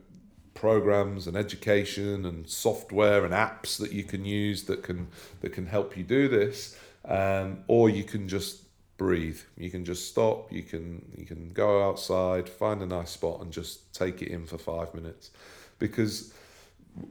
programs 0.55 1.27
and 1.27 1.37
education 1.37 2.25
and 2.27 2.49
software 2.49 3.25
and 3.25 3.33
apps 3.33 3.79
that 3.79 3.93
you 3.93 4.03
can 4.03 4.25
use 4.25 4.65
that 4.65 4.83
can 4.83 5.07
that 5.41 5.53
can 5.53 5.67
help 5.67 5.97
you 5.97 6.03
do 6.03 6.29
this, 6.29 6.77
um, 7.05 7.59
or 7.69 7.89
you 7.89 8.05
can 8.05 8.29
just 8.29 8.63
breathe. 8.97 9.41
You 9.57 9.71
can 9.71 9.85
just 9.85 10.09
stop. 10.09 10.53
You 10.53 10.63
can 10.63 11.05
you 11.17 11.25
can 11.25 11.53
go 11.53 11.89
outside, 11.89 12.49
find 12.49 12.83
a 12.83 12.87
nice 12.87 13.11
spot, 13.11 13.41
and 13.41 13.53
just 13.53 13.95
take 13.95 14.21
it 14.21 14.29
in 14.29 14.47
for 14.47 14.59
five 14.59 14.93
minutes, 14.95 15.31
because 15.79 16.35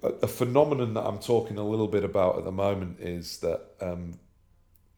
a, 0.03 0.27
phenomenon 0.27 0.93
that 0.95 1.05
I'm 1.05 1.19
talking 1.19 1.57
a 1.57 1.63
little 1.63 1.87
bit 1.87 2.03
about 2.03 2.37
at 2.37 2.43
the 2.43 2.51
moment 2.51 2.99
is 2.99 3.37
that 3.37 3.61
um, 3.81 4.19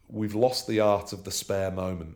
we've 0.10 0.36
lost 0.36 0.68
the 0.68 0.80
art 0.80 1.14
of 1.14 1.24
the 1.24 1.32
spare 1.32 1.72
moment. 1.72 2.16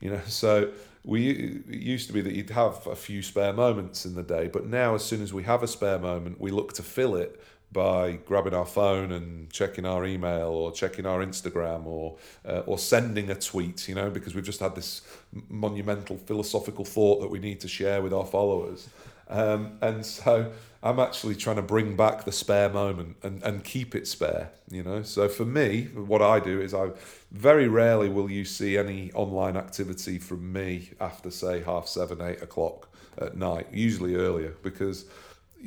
You 0.00 0.10
know, 0.10 0.20
so 0.26 0.72
we 1.04 1.30
it 1.30 1.80
used 1.80 2.08
to 2.08 2.12
be 2.12 2.20
that 2.20 2.34
you'd 2.34 2.50
have 2.50 2.86
a 2.86 2.96
few 2.96 3.22
spare 3.22 3.52
moments 3.52 4.04
in 4.04 4.14
the 4.14 4.22
day, 4.22 4.48
but 4.48 4.66
now 4.66 4.94
as 4.94 5.04
soon 5.04 5.22
as 5.22 5.32
we 5.32 5.44
have 5.44 5.62
a 5.62 5.68
spare 5.68 5.98
moment, 5.98 6.40
we 6.40 6.50
look 6.50 6.72
to 6.74 6.82
fill 6.82 7.16
it 7.16 7.40
by 7.72 8.12
grabbing 8.26 8.54
our 8.54 8.66
phone 8.66 9.12
and 9.12 9.50
checking 9.50 9.84
our 9.84 10.04
email 10.04 10.48
or 10.48 10.72
checking 10.72 11.04
our 11.04 11.24
Instagram 11.24 11.86
or 11.86 12.16
uh, 12.44 12.62
or 12.66 12.78
sending 12.78 13.30
a 13.30 13.34
tweet, 13.34 13.88
you 13.88 13.94
know, 13.94 14.10
because 14.10 14.34
we've 14.34 14.44
just 14.44 14.60
had 14.60 14.74
this 14.74 15.02
monumental 15.48 16.16
philosophical 16.16 16.84
thought 16.84 17.20
that 17.20 17.28
we 17.28 17.38
need 17.38 17.60
to 17.60 17.68
share 17.68 18.02
with 18.02 18.12
our 18.12 18.26
followers. 18.26 18.88
Um, 19.28 19.78
and 19.80 20.06
so 20.06 20.52
I'm 20.82 21.00
actually 21.00 21.34
trying 21.34 21.56
to 21.56 21.62
bring 21.62 21.96
back 21.96 22.24
the 22.24 22.32
spare 22.32 22.68
moment 22.68 23.16
and, 23.22 23.42
and 23.42 23.64
keep 23.64 23.94
it 23.94 24.06
spare, 24.06 24.50
you 24.70 24.82
know. 24.82 25.02
So 25.02 25.28
for 25.28 25.44
me, 25.44 25.88
what 25.94 26.22
I 26.22 26.38
do 26.38 26.60
is 26.60 26.72
I 26.72 26.90
very 27.32 27.66
rarely 27.66 28.08
will 28.08 28.30
you 28.30 28.44
see 28.44 28.78
any 28.78 29.12
online 29.12 29.56
activity 29.56 30.18
from 30.18 30.52
me 30.52 30.90
after 31.00 31.30
say 31.30 31.62
half 31.62 31.88
seven, 31.88 32.20
eight 32.20 32.42
o'clock 32.42 32.88
at 33.18 33.36
night, 33.36 33.66
usually 33.72 34.14
earlier, 34.14 34.54
because 34.62 35.06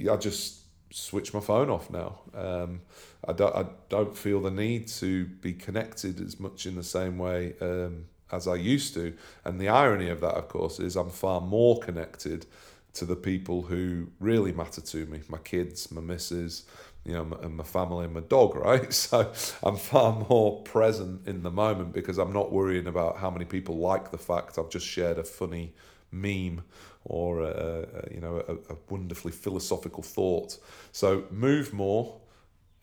I 0.10 0.16
just 0.16 0.60
switch 0.92 1.34
my 1.34 1.40
phone 1.40 1.70
off 1.70 1.90
now. 1.90 2.20
Um, 2.34 2.82
I 3.28 3.34
don't 3.34 3.56
I 3.56 3.66
don't 3.90 4.16
feel 4.16 4.42
the 4.42 4.52
need 4.52 4.88
to 4.88 5.26
be 5.26 5.54
connected 5.54 6.22
as 6.22 6.40
much 6.40 6.66
in 6.66 6.76
the 6.76 6.84
same 6.84 7.18
way 7.18 7.56
um, 7.62 8.06
as 8.32 8.48
I 8.48 8.56
used 8.56 8.94
to. 8.94 9.14
And 9.44 9.60
the 9.60 9.68
irony 9.68 10.10
of 10.10 10.22
that, 10.22 10.36
of 10.36 10.48
course, 10.48 10.80
is 10.80 10.96
I'm 10.96 11.10
far 11.10 11.42
more 11.42 11.80
connected 11.80 12.46
to 12.94 13.06
the 13.06 13.16
people 13.16 13.64
who 13.64 14.08
really 14.20 14.52
matter 14.52 14.82
to 14.82 15.06
me 15.06 15.22
my 15.30 15.38
kids, 15.38 15.92
my 15.92 16.02
missus, 16.02 16.66
you 17.06 17.14
know, 17.14 17.38
and 17.42 17.56
my 17.56 17.64
family 17.64 18.06
and 18.06 18.14
my 18.14 18.22
dog, 18.22 18.56
right? 18.68 18.92
So 18.94 19.32
I'm 19.64 19.78
far 19.78 20.26
more 20.30 20.62
present 20.64 21.28
in 21.28 21.44
the 21.44 21.52
moment 21.52 21.94
because 21.94 22.18
I'm 22.18 22.34
not 22.34 22.52
worrying 22.52 22.88
about 22.88 23.18
how 23.18 23.30
many 23.30 23.46
people 23.46 23.78
like 23.78 24.12
the 24.12 24.18
fact 24.18 24.58
I've 24.58 24.70
just 24.70 24.86
shared 24.86 25.18
a 25.18 25.24
funny 25.24 25.74
meme 26.12 26.64
or 27.06 27.42
a, 27.42 27.86
a 28.10 28.14
you 28.14 28.20
know 28.20 28.44
a, 28.48 28.54
a 28.74 28.78
wonderfully 28.90 29.32
philosophical 29.32 30.04
thought. 30.04 30.58
So 30.92 31.26
move 31.32 31.74
more 31.74 32.20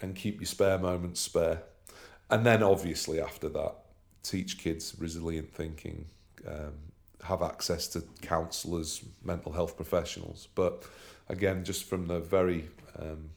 and 0.00 0.14
keep 0.14 0.40
your 0.40 0.46
spare 0.46 0.78
moments 0.78 1.20
spare, 1.20 1.62
and 2.30 2.44
then 2.44 2.62
obviously 2.62 3.20
after 3.20 3.48
that, 3.50 3.74
teach 4.22 4.59
kids 4.59 4.94
resilient 4.98 5.52
thinking. 5.52 6.07
Um, 6.46 6.86
have 7.24 7.42
access 7.42 7.86
to 7.88 8.02
counsellors, 8.22 9.04
mental 9.22 9.52
health 9.52 9.76
professionals. 9.76 10.48
But 10.54 10.84
again, 11.28 11.64
just 11.64 11.84
from 11.84 12.06
the 12.06 12.20
very 12.20 12.68
um, 12.98 13.30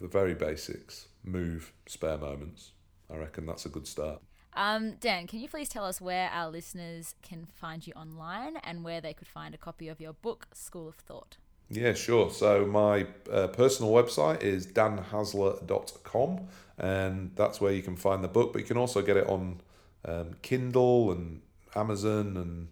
the 0.00 0.06
very 0.06 0.34
basics, 0.34 1.08
move, 1.24 1.72
spare 1.86 2.18
moments. 2.18 2.72
I 3.10 3.16
reckon 3.16 3.46
that's 3.46 3.66
a 3.66 3.68
good 3.68 3.86
start. 3.86 4.20
Um, 4.54 4.94
Dan, 5.00 5.26
can 5.26 5.40
you 5.40 5.48
please 5.48 5.68
tell 5.68 5.84
us 5.84 6.00
where 6.00 6.30
our 6.30 6.50
listeners 6.50 7.14
can 7.22 7.46
find 7.46 7.86
you 7.86 7.92
online 7.94 8.56
and 8.64 8.82
where 8.82 9.00
they 9.00 9.12
could 9.12 9.28
find 9.28 9.54
a 9.54 9.58
copy 9.58 9.88
of 9.88 10.00
your 10.00 10.14
book, 10.14 10.48
School 10.54 10.88
of 10.88 10.94
Thought? 10.94 11.36
Yeah, 11.68 11.92
sure. 11.92 12.30
So 12.30 12.64
my 12.64 13.06
uh, 13.30 13.48
personal 13.48 13.92
website 13.92 14.42
is 14.42 14.66
danhaesler.com 14.66 16.48
and 16.78 17.32
that's 17.34 17.60
where 17.60 17.72
you 17.72 17.82
can 17.82 17.96
find 17.96 18.24
the 18.24 18.28
book, 18.28 18.52
but 18.52 18.60
you 18.60 18.66
can 18.66 18.76
also 18.76 19.02
get 19.02 19.16
it 19.16 19.26
on 19.26 19.60
um, 20.04 20.36
Kindle 20.42 21.12
and 21.12 21.42
Amazon 21.74 22.36
and 22.36 22.68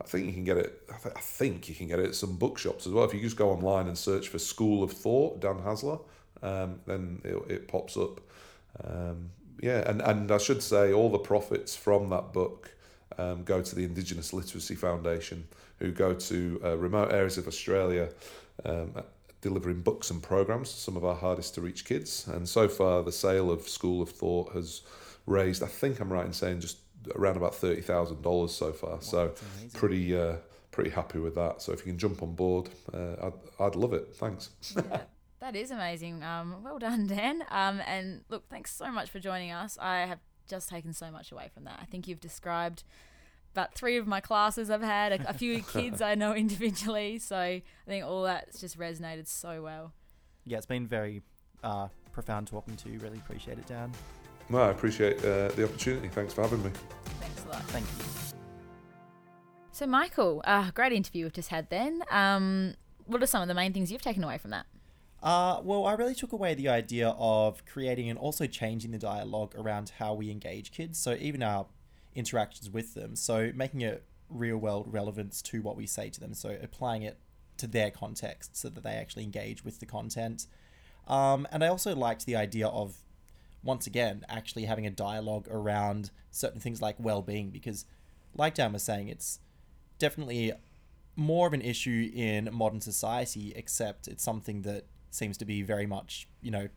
I 0.00 0.04
think 0.04 0.26
you 0.26 0.32
can 0.32 0.44
get 0.44 0.56
it. 0.56 0.82
I, 0.92 0.96
th- 0.98 1.14
I, 1.16 1.20
think 1.20 1.68
you 1.68 1.74
can 1.74 1.86
get 1.86 1.98
it 1.98 2.06
at 2.06 2.14
some 2.14 2.36
bookshops 2.36 2.86
as 2.86 2.92
well. 2.92 3.04
If 3.04 3.14
you 3.14 3.20
just 3.20 3.36
go 3.36 3.50
online 3.50 3.86
and 3.86 3.96
search 3.96 4.28
for 4.28 4.38
School 4.38 4.82
of 4.82 4.92
Thought, 4.92 5.40
Dan 5.40 5.58
Haesler, 5.58 5.98
um, 6.42 6.80
then 6.86 7.20
it, 7.24 7.36
it 7.50 7.68
pops 7.68 7.96
up. 7.96 8.20
Um, 8.82 9.30
yeah, 9.60 9.88
and, 9.88 10.02
and 10.02 10.30
I 10.30 10.38
should 10.38 10.62
say 10.62 10.92
all 10.92 11.10
the 11.10 11.18
profits 11.18 11.76
from 11.76 12.10
that 12.10 12.32
book 12.32 12.74
um, 13.18 13.44
go 13.44 13.62
to 13.62 13.74
the 13.74 13.84
Indigenous 13.84 14.32
Literacy 14.32 14.74
Foundation, 14.74 15.46
who 15.78 15.92
go 15.92 16.14
to 16.14 16.60
uh, 16.64 16.76
remote 16.76 17.12
areas 17.12 17.38
of 17.38 17.46
Australia, 17.46 18.10
um, 18.64 18.94
delivering 19.40 19.80
books 19.80 20.10
and 20.10 20.22
programs 20.22 20.72
to 20.72 20.80
some 20.80 20.96
of 20.96 21.04
our 21.04 21.14
hardest 21.14 21.54
to 21.54 21.60
reach 21.60 21.84
kids. 21.84 22.26
And 22.26 22.48
so 22.48 22.68
far, 22.68 23.02
the 23.02 23.12
sale 23.12 23.50
of 23.50 23.68
School 23.68 24.02
of 24.02 24.10
Thought 24.10 24.52
has 24.52 24.82
raised, 25.26 25.62
I 25.62 25.66
think 25.66 26.00
I'm 26.00 26.12
right 26.12 26.26
in 26.26 26.32
saying, 26.32 26.60
just 26.60 26.78
around 27.14 27.36
about 27.36 27.54
thirty 27.54 27.80
thousand 27.80 28.22
dollars 28.22 28.54
so 28.54 28.72
far. 28.72 28.94
Wow, 28.94 29.00
so 29.00 29.34
pretty 29.72 30.16
uh, 30.16 30.36
pretty 30.70 30.90
happy 30.90 31.18
with 31.18 31.34
that. 31.36 31.62
So 31.62 31.72
if 31.72 31.80
you 31.80 31.92
can 31.92 31.98
jump 31.98 32.22
on 32.22 32.34
board, 32.34 32.70
uh, 32.92 33.26
I'd 33.26 33.32
I'd 33.60 33.76
love 33.76 33.92
it. 33.92 34.14
Thanks. 34.16 34.50
yeah, 34.76 35.02
that 35.40 35.56
is 35.56 35.70
amazing. 35.70 36.22
Um, 36.22 36.62
well 36.62 36.78
done, 36.78 37.06
Dan. 37.08 37.42
Um, 37.50 37.80
and 37.86 38.22
look, 38.28 38.48
thanks 38.48 38.74
so 38.74 38.90
much 38.90 39.10
for 39.10 39.20
joining 39.20 39.52
us. 39.52 39.78
I 39.80 40.00
have 40.00 40.20
just 40.48 40.68
taken 40.68 40.92
so 40.92 41.10
much 41.10 41.32
away 41.32 41.50
from 41.52 41.64
that. 41.64 41.78
I 41.80 41.84
think 41.84 42.08
you've 42.08 42.20
described 42.20 42.84
about 43.52 43.74
three 43.74 43.96
of 43.96 44.06
my 44.06 44.20
classes 44.20 44.68
I've 44.68 44.82
had, 44.82 45.12
a, 45.12 45.30
a 45.30 45.32
few 45.32 45.62
kids 45.72 46.02
I 46.02 46.14
know 46.16 46.34
individually. 46.34 47.18
So 47.18 47.36
I 47.36 47.62
think 47.86 48.04
all 48.04 48.24
that's 48.24 48.60
just 48.60 48.78
resonated 48.78 49.28
so 49.28 49.62
well. 49.62 49.92
Yeah, 50.44 50.58
it's 50.58 50.66
been 50.66 50.86
very 50.86 51.22
uh, 51.62 51.88
profound 52.12 52.48
talking 52.48 52.76
to 52.76 52.88
you. 52.90 52.98
Really 52.98 53.18
appreciate 53.18 53.58
it, 53.58 53.66
Dan. 53.66 53.92
No, 54.48 54.58
I 54.58 54.70
appreciate 54.70 55.18
uh, 55.18 55.48
the 55.48 55.64
opportunity. 55.64 56.08
Thanks 56.08 56.34
for 56.34 56.42
having 56.42 56.62
me. 56.62 56.70
Thanks 57.20 57.44
a 57.44 57.48
lot. 57.48 57.62
Thank 57.64 57.86
you. 57.86 58.14
So, 59.72 59.86
Michael, 59.86 60.42
uh, 60.44 60.70
great 60.70 60.92
interview 60.92 61.24
we've 61.24 61.32
just 61.32 61.48
had 61.48 61.68
then. 61.70 62.02
Um, 62.10 62.74
what 63.06 63.22
are 63.22 63.26
some 63.26 63.42
of 63.42 63.48
the 63.48 63.54
main 63.54 63.72
things 63.72 63.90
you've 63.90 64.02
taken 64.02 64.22
away 64.22 64.38
from 64.38 64.50
that? 64.50 64.66
Uh, 65.22 65.60
well, 65.64 65.86
I 65.86 65.94
really 65.94 66.14
took 66.14 66.32
away 66.32 66.54
the 66.54 66.68
idea 66.68 67.08
of 67.18 67.64
creating 67.66 68.10
and 68.10 68.18
also 68.18 68.46
changing 68.46 68.90
the 68.90 68.98
dialogue 68.98 69.54
around 69.56 69.92
how 69.98 70.14
we 70.14 70.30
engage 70.30 70.70
kids. 70.70 70.98
So, 70.98 71.14
even 71.14 71.42
our 71.42 71.66
interactions 72.14 72.70
with 72.70 72.94
them. 72.94 73.16
So, 73.16 73.50
making 73.54 73.80
it 73.80 74.04
real 74.28 74.58
world 74.58 74.86
relevance 74.92 75.42
to 75.42 75.62
what 75.62 75.76
we 75.76 75.86
say 75.86 76.10
to 76.10 76.20
them. 76.20 76.34
So, 76.34 76.56
applying 76.62 77.02
it 77.02 77.18
to 77.56 77.66
their 77.66 77.90
context 77.90 78.56
so 78.56 78.68
that 78.68 78.84
they 78.84 78.92
actually 78.94 79.24
engage 79.24 79.64
with 79.64 79.80
the 79.80 79.86
content. 79.86 80.46
Um, 81.06 81.46
and 81.50 81.62
I 81.64 81.68
also 81.68 81.94
liked 81.94 82.26
the 82.26 82.36
idea 82.36 82.68
of, 82.68 82.96
once 83.64 83.86
again, 83.86 84.24
actually 84.28 84.66
having 84.66 84.86
a 84.86 84.90
dialogue 84.90 85.48
around 85.50 86.10
certain 86.30 86.60
things 86.60 86.82
like 86.82 86.96
well 86.98 87.22
being, 87.22 87.50
because, 87.50 87.86
like 88.36 88.54
Dan 88.54 88.72
was 88.72 88.82
saying, 88.82 89.08
it's 89.08 89.40
definitely 89.98 90.52
more 91.16 91.46
of 91.46 91.52
an 91.52 91.62
issue 91.62 92.10
in 92.14 92.48
modern 92.52 92.80
society, 92.80 93.52
except 93.56 94.08
it's 94.08 94.22
something 94.22 94.62
that 94.62 94.84
seems 95.10 95.36
to 95.38 95.44
be 95.44 95.62
very 95.62 95.86
much, 95.86 96.28
you 96.42 96.50
know, 96.50 96.68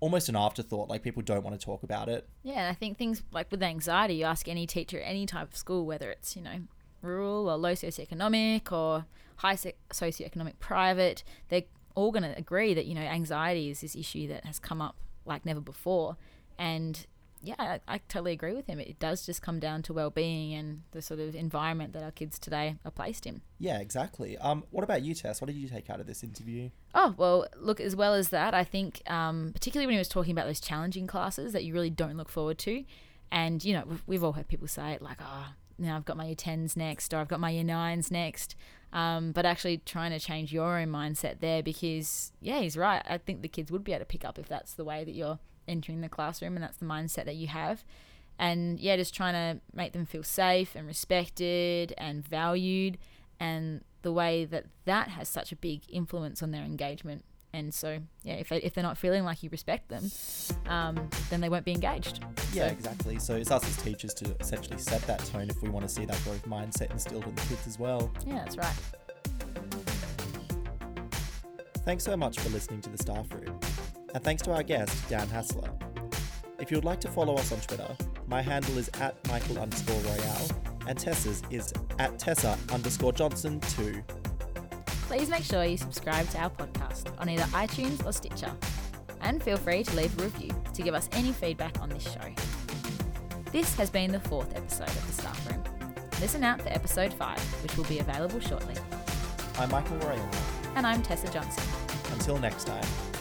almost 0.00 0.28
an 0.28 0.36
afterthought. 0.36 0.88
Like 0.88 1.02
people 1.02 1.22
don't 1.22 1.42
want 1.42 1.58
to 1.58 1.64
talk 1.64 1.82
about 1.82 2.08
it. 2.08 2.28
Yeah, 2.42 2.60
and 2.60 2.68
I 2.68 2.74
think 2.74 2.98
things 2.98 3.22
like 3.32 3.50
with 3.50 3.62
anxiety, 3.62 4.14
you 4.14 4.24
ask 4.24 4.48
any 4.48 4.66
teacher, 4.66 5.00
at 5.00 5.08
any 5.08 5.26
type 5.26 5.50
of 5.50 5.56
school, 5.56 5.84
whether 5.84 6.10
it's, 6.10 6.36
you 6.36 6.42
know, 6.42 6.60
rural 7.02 7.50
or 7.50 7.56
low 7.56 7.72
socioeconomic 7.72 8.70
or 8.72 9.06
high 9.36 9.54
socioeconomic 9.54 10.58
private, 10.60 11.24
they're 11.48 11.64
all 11.94 12.12
going 12.12 12.22
to 12.22 12.36
agree 12.38 12.74
that, 12.74 12.86
you 12.86 12.94
know, 12.94 13.00
anxiety 13.00 13.70
is 13.70 13.80
this 13.80 13.96
issue 13.96 14.28
that 14.28 14.44
has 14.44 14.58
come 14.58 14.80
up 14.80 14.96
like 15.24 15.44
never 15.44 15.60
before. 15.60 16.16
And 16.58 17.06
yeah, 17.44 17.54
I, 17.58 17.80
I, 17.86 17.98
totally 18.08 18.32
agree 18.32 18.54
with 18.54 18.66
him. 18.66 18.80
It 18.80 18.98
does 18.98 19.26
just 19.26 19.42
come 19.42 19.60
down 19.60 19.82
to 19.82 19.92
well-being 19.92 20.54
and 20.54 20.82
the 20.92 21.02
sort 21.02 21.20
of 21.20 21.34
environment 21.34 21.92
that 21.92 22.02
our 22.02 22.10
kids 22.10 22.38
today 22.38 22.76
are 22.84 22.90
placed 22.90 23.26
in. 23.26 23.42
Yeah, 23.58 23.80
exactly. 23.80 24.38
Um, 24.38 24.64
what 24.70 24.82
about 24.82 25.02
you, 25.02 25.14
Tess? 25.14 25.40
What 25.40 25.48
did 25.48 25.56
you 25.56 25.68
take 25.68 25.90
out 25.90 26.00
of 26.00 26.06
this 26.06 26.22
interview? 26.22 26.70
Oh 26.94 27.14
well, 27.16 27.46
look. 27.56 27.80
As 27.80 27.94
well 27.94 28.14
as 28.14 28.30
that, 28.30 28.54
I 28.54 28.64
think, 28.64 29.02
um, 29.10 29.50
particularly 29.52 29.86
when 29.86 29.94
he 29.94 29.98
was 29.98 30.08
talking 30.08 30.32
about 30.32 30.46
those 30.46 30.60
challenging 30.60 31.06
classes 31.06 31.52
that 31.52 31.64
you 31.64 31.74
really 31.74 31.90
don't 31.90 32.16
look 32.16 32.28
forward 32.28 32.58
to, 32.60 32.84
and 33.30 33.62
you 33.62 33.74
know, 33.74 33.84
we've, 33.86 34.02
we've 34.06 34.24
all 34.24 34.32
heard 34.32 34.48
people 34.48 34.68
say 34.68 34.92
it 34.92 35.02
like, 35.02 35.18
oh, 35.20 35.48
now 35.78 35.96
I've 35.96 36.04
got 36.04 36.16
my 36.16 36.26
year 36.26 36.34
tens 36.34 36.76
next, 36.76 37.12
or 37.12 37.18
I've 37.18 37.28
got 37.28 37.40
my 37.40 37.50
year 37.50 37.64
nines 37.64 38.10
next. 38.10 38.56
Um, 38.94 39.32
but 39.32 39.44
actually 39.44 39.78
trying 39.78 40.12
to 40.12 40.20
change 40.20 40.52
your 40.52 40.78
own 40.78 40.88
mindset 40.88 41.40
there 41.40 41.62
because 41.64 42.32
yeah, 42.40 42.60
he's 42.60 42.76
right. 42.76 43.02
I 43.06 43.18
think 43.18 43.42
the 43.42 43.48
kids 43.48 43.72
would 43.72 43.82
be 43.82 43.92
able 43.92 44.00
to 44.00 44.06
pick 44.06 44.24
up 44.24 44.38
if 44.38 44.48
that's 44.48 44.74
the 44.74 44.84
way 44.84 45.02
that 45.02 45.14
you're 45.14 45.40
entering 45.66 46.00
the 46.00 46.08
classroom 46.08 46.54
and 46.54 46.62
that's 46.62 46.76
the 46.76 46.86
mindset 46.86 47.24
that 47.24 47.34
you 47.34 47.48
have. 47.48 47.84
And 48.38 48.78
yeah, 48.78 48.96
just 48.96 49.12
trying 49.12 49.34
to 49.34 49.60
make 49.74 49.92
them 49.92 50.06
feel 50.06 50.22
safe 50.22 50.76
and 50.76 50.86
respected 50.86 51.92
and 51.98 52.26
valued, 52.26 52.98
and 53.40 53.82
the 54.02 54.12
way 54.12 54.44
that 54.44 54.66
that 54.84 55.08
has 55.08 55.28
such 55.28 55.52
a 55.52 55.56
big 55.56 55.82
influence 55.88 56.42
on 56.42 56.50
their 56.50 56.62
engagement. 56.62 57.24
And 57.54 57.72
so, 57.72 58.00
yeah, 58.24 58.34
if, 58.34 58.48
they, 58.48 58.56
if 58.56 58.74
they're 58.74 58.82
not 58.82 58.98
feeling 58.98 59.22
like 59.22 59.44
you 59.44 59.48
respect 59.48 59.88
them, 59.88 60.10
um, 60.66 61.08
then 61.30 61.40
they 61.40 61.48
won't 61.48 61.64
be 61.64 61.70
engaged. 61.70 62.18
Yeah, 62.52 62.66
so. 62.66 62.72
exactly. 62.72 63.18
So 63.20 63.36
it's 63.36 63.52
us 63.52 63.64
as 63.64 63.76
teachers 63.76 64.12
to 64.14 64.36
essentially 64.40 64.76
set 64.76 65.02
that 65.02 65.20
tone 65.20 65.48
if 65.48 65.62
we 65.62 65.68
want 65.68 65.86
to 65.86 65.88
see 65.88 66.04
that 66.04 66.20
growth 66.24 66.44
mindset 66.48 66.90
instilled 66.90 67.24
in 67.28 67.34
the 67.36 67.40
kids 67.42 67.64
as 67.68 67.78
well. 67.78 68.12
Yeah, 68.26 68.38
that's 68.38 68.56
right. 68.56 68.74
Thanks 71.84 72.02
so 72.02 72.16
much 72.16 72.40
for 72.40 72.48
listening 72.48 72.80
to 72.80 72.90
the 72.90 72.98
Staff 72.98 73.32
Room. 73.32 73.60
And 74.14 74.24
thanks 74.24 74.42
to 74.42 74.52
our 74.52 74.64
guest, 74.64 75.08
Dan 75.08 75.28
Haesler. 75.28 75.70
If 76.58 76.72
you 76.72 76.76
would 76.76 76.84
like 76.84 77.00
to 77.02 77.08
follow 77.08 77.36
us 77.36 77.52
on 77.52 77.60
Twitter, 77.60 77.96
my 78.26 78.42
handle 78.42 78.78
is 78.78 78.90
at 79.00 79.14
Michael 79.28 79.60
underscore 79.60 80.00
Royale, 80.00 80.48
and 80.88 80.98
Tessa's 80.98 81.42
is 81.50 81.72
at 82.00 82.18
Tessa 82.18 82.58
underscore 82.72 83.12
Johnson 83.12 83.60
2. 83.60 84.02
Please 85.06 85.28
make 85.28 85.44
sure 85.44 85.64
you 85.64 85.76
subscribe 85.76 86.28
to 86.30 86.38
our 86.38 86.50
podcast 86.50 87.12
on 87.20 87.28
either 87.28 87.44
iTunes 87.44 88.04
or 88.04 88.12
Stitcher. 88.12 88.52
And 89.20 89.42
feel 89.42 89.56
free 89.56 89.82
to 89.84 89.96
leave 89.96 90.18
a 90.18 90.22
review 90.24 90.50
to 90.72 90.82
give 90.82 90.94
us 90.94 91.08
any 91.12 91.32
feedback 91.32 91.80
on 91.80 91.88
this 91.88 92.02
show. 92.02 92.34
This 93.52 93.74
has 93.76 93.90
been 93.90 94.10
the 94.10 94.20
fourth 94.20 94.56
episode 94.56 94.88
of 94.88 95.06
The 95.06 95.12
Staff 95.22 95.50
Room. 95.50 95.62
Listen 96.20 96.42
out 96.42 96.60
for 96.60 96.68
episode 96.70 97.12
5, 97.12 97.38
which 97.62 97.76
will 97.76 97.84
be 97.84 97.98
available 98.00 98.40
shortly. 98.40 98.74
I'm 99.58 99.70
Michael 99.70 99.96
Royale. 99.98 100.30
And 100.74 100.86
I'm 100.86 101.02
Tessa 101.02 101.30
Johnson. 101.32 101.62
Until 102.12 102.38
next 102.38 102.64
time. 102.64 103.13